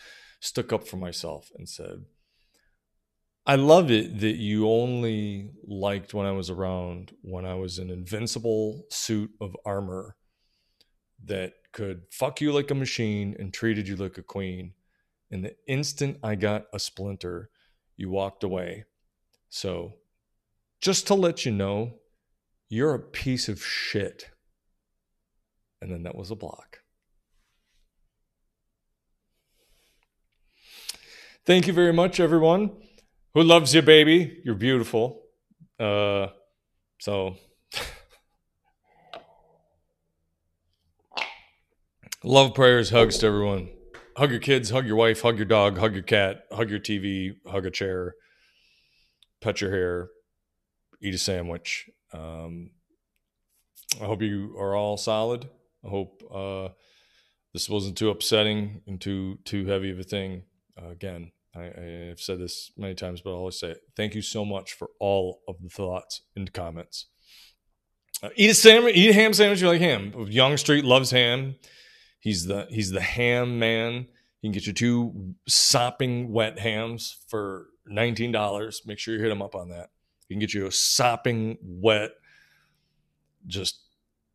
stuck 0.41 0.73
up 0.73 0.89
for 0.89 0.97
myself 0.97 1.53
and 1.57 1.69
said, 1.69 2.05
I 3.47 3.55
love 3.55 3.91
it 3.91 4.21
that 4.21 4.37
you 4.37 4.69
only 4.69 5.51
liked 5.67 6.13
when 6.13 6.27
I 6.27 6.33
was 6.33 6.51
around 6.51 7.13
when 7.23 7.47
I 7.47 7.55
was 7.55 7.79
an 7.79 7.91
invincible 7.91 8.85
suit 8.91 9.31
of 9.41 9.57
armor 9.65 10.17
that 11.25 11.55
could 11.73 12.03
fuck 12.11 12.41
you 12.41 12.53
like 12.53 12.71
a 12.71 12.75
machine 12.75 13.37
and 13.39 13.53
treated 13.53 13.87
you 13.87 13.97
like 13.97 14.19
a 14.19 14.23
queen. 14.23 14.75
And 15.31 15.45
the 15.45 15.55
instant 15.67 16.19
I 16.23 16.35
got 16.35 16.67
a 16.73 16.79
splinter, 16.79 17.51
you 17.97 18.11
walked 18.11 18.43
away. 18.43 18.85
So, 19.49 19.95
just 20.81 21.07
to 21.09 21.15
let 21.15 21.45
you 21.45 21.53
know, 21.53 21.95
you're 22.69 22.95
a 22.95 22.99
piece 22.99 23.49
of 23.49 23.63
shit. 23.63 24.31
And 25.83 25.93
then 25.93 26.03
that 26.05 26.15
was 26.15 26.31
a 26.31 26.37
block. 26.37 26.79
Thank 31.47 31.67
you 31.67 31.73
very 31.73 31.93
much, 31.93 32.21
everyone. 32.21 32.71
Who 33.35 33.43
loves 33.43 33.75
you, 33.75 33.83
baby? 33.83 34.41
You're 34.45 34.55
beautiful. 34.55 35.23
Uh, 35.79 36.29
so 36.99 37.37
love 42.23 42.55
prayers, 42.55 42.91
hugs 42.91 43.19
to 43.19 43.27
everyone. 43.27 43.71
Hug 44.17 44.31
your 44.31 44.41
kids, 44.41 44.71
hug 44.71 44.87
your 44.87 44.97
wife, 44.97 45.23
hug 45.23 45.37
your 45.39 45.47
dog, 45.47 45.79
hug 45.79 45.95
your 45.95 46.03
cat, 46.03 46.43
hug 46.53 46.69
your 46.69 46.81
TV, 46.81 47.37
hug 47.47 47.65
a 47.65 47.71
chair, 47.71 48.15
pet 49.41 49.63
your 49.63 49.71
hair, 49.71 50.11
eat 51.01 51.15
a 51.15 51.19
sandwich. 51.19 51.89
Um, 52.13 52.71
I 54.01 54.05
hope 54.05 54.23
you 54.23 54.57
are 54.59 54.75
all 54.75 54.97
solid. 54.97 55.49
I 55.85 55.89
hope 55.89 56.23
uh, 56.33 56.69
this 57.53 57.69
wasn't 57.69 57.97
too 57.97 58.11
upsetting 58.11 58.83
and 58.87 59.01
too 59.01 59.39
too 59.45 59.67
heavy 59.67 59.91
of 59.91 59.99
a 59.99 60.05
thing. 60.05 60.45
Uh, 60.81 60.91
again, 60.91 61.33
I, 61.55 61.71
have 62.09 62.21
said 62.21 62.39
this 62.39 62.71
many 62.77 62.95
times, 62.95 63.21
but 63.21 63.31
I'll 63.31 63.37
always 63.37 63.59
say 63.59 63.71
it. 63.71 63.81
thank 63.97 64.15
you 64.15 64.23
so 64.23 64.45
much 64.45 64.73
for 64.73 64.91
all 65.01 65.41
of 65.49 65.57
the 65.61 65.69
thoughts 65.69 66.23
and 66.37 66.53
comments. 66.53 67.07
Uh, 68.23 68.29
eat 68.37 68.51
a 68.51 68.55
sandwich, 68.55 68.95
eat 68.97 69.11
a 69.11 69.15
ham 69.15 69.33
sandwich. 69.33 69.61
You 69.61 69.69
like 69.69 69.81
ham? 69.81 70.13
Young 70.29 70.57
Street 70.57 70.85
loves 70.85 71.11
ham. 71.11 71.57
He's 72.21 72.47
the 72.47 72.67
he's 72.71 72.91
the 72.91 73.01
ham 73.01 73.59
man. 73.59 74.07
You 74.43 74.49
can 74.49 74.53
get 74.53 74.67
your 74.67 74.75
two 74.75 75.35
sopping 75.49 76.33
wet 76.33 76.59
hams 76.59 77.19
for 77.29 77.69
nineteen 77.87 78.31
dollars. 78.31 78.83
Make 78.87 78.99
sure 78.99 79.15
you 79.15 79.23
hit 79.23 79.33
him 79.33 79.43
up 79.43 79.55
on 79.55 79.71
that. 79.71 79.91
Can 80.31 80.39
get 80.39 80.55
you 80.55 80.67
a 80.67 80.73
sopping 80.73 81.59
wet, 81.63 82.13
just 83.47 83.81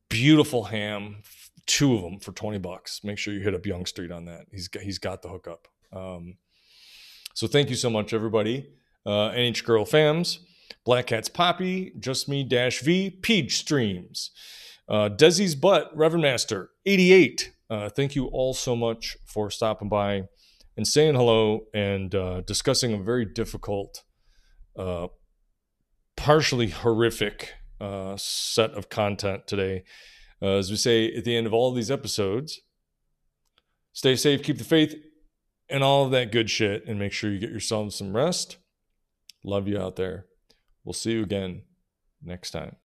beautiful 0.10 0.66
ham, 0.66 1.18
two 1.66 1.96
of 1.96 2.02
them 2.02 2.20
for 2.20 2.32
twenty 2.32 2.58
bucks. 2.58 3.04
Make 3.04 3.18
sure 3.18 3.34
you 3.34 3.40
hit 3.40 3.56
up 3.56 3.66
Young 3.66 3.86
Street 3.86 4.12
on 4.12 4.26
that. 4.26 4.48
He's 4.52 4.68
got, 4.68 4.84
he's 4.84 5.00
got 5.00 5.22
the 5.22 5.30
hookup. 5.30 5.68
Um, 5.94 6.38
so 7.34 7.48
thank 7.48 7.70
you 7.70 7.76
so 7.76 7.90
much, 7.90 8.14
everybody. 8.14 8.70
Uh, 9.06 9.30
NH 9.32 9.64
Girl 9.64 9.86
fams, 9.86 10.40
Black 10.84 11.08
Cats 11.08 11.30
Poppy, 11.30 11.94
Just 12.00 12.28
Me 12.28 12.44
Dash 12.44 12.82
V, 12.82 13.10
Peach 13.10 13.58
Streams, 13.58 14.32
uh, 14.90 15.10
Desi's 15.10 15.56
Butt, 15.56 15.96
Reverend 15.96 16.24
Master, 16.24 16.72
88. 16.86 17.54
Uh, 17.70 17.90
thank 17.90 18.16
you 18.16 18.28
all 18.28 18.54
so 18.54 18.76
much 18.76 19.18
for 19.26 19.50
stopping 19.50 19.90
by 19.90 20.24
and 20.78 20.88
saying 20.88 21.16
hello 21.16 21.66
and 21.74 22.14
uh, 22.14 22.42
discussing 22.42 22.94
a 22.94 22.98
very 22.98 23.26
difficult, 23.26 24.04
uh, 24.78 25.08
partially 26.16 26.70
horrific 26.70 27.54
uh, 27.80 28.16
set 28.18 28.72
of 28.72 28.90
content 28.90 29.48
today. 29.48 29.84
Uh, 30.42 30.58
as 30.58 30.70
we 30.70 30.78
say 30.78 31.14
at 31.16 31.24
the 31.24 31.36
end 31.36 31.48
of 31.48 31.54
all 31.54 31.70
of 31.70 31.76
these 31.76 31.92
episodes, 31.92 32.62
stay 33.94 34.16
safe, 34.16 34.44
keep 34.44 34.58
the 34.58 34.64
faith, 34.64 34.96
and 35.70 35.84
all 35.84 36.06
of 36.06 36.12
that 36.12 36.32
good 36.32 36.50
shit. 36.50 36.86
And 36.88 37.00
make 37.00 37.12
sure 37.14 37.32
you 37.32 37.40
get 37.40 37.52
yourself 37.52 37.94
some 37.94 38.16
rest. 38.16 38.58
Love 39.44 39.68
you 39.68 39.80
out 39.80 39.96
there. 39.96 40.26
We'll 40.84 40.94
see 40.94 41.14
you 41.14 41.24
again 41.24 41.64
next 42.24 42.52
time. 42.52 42.76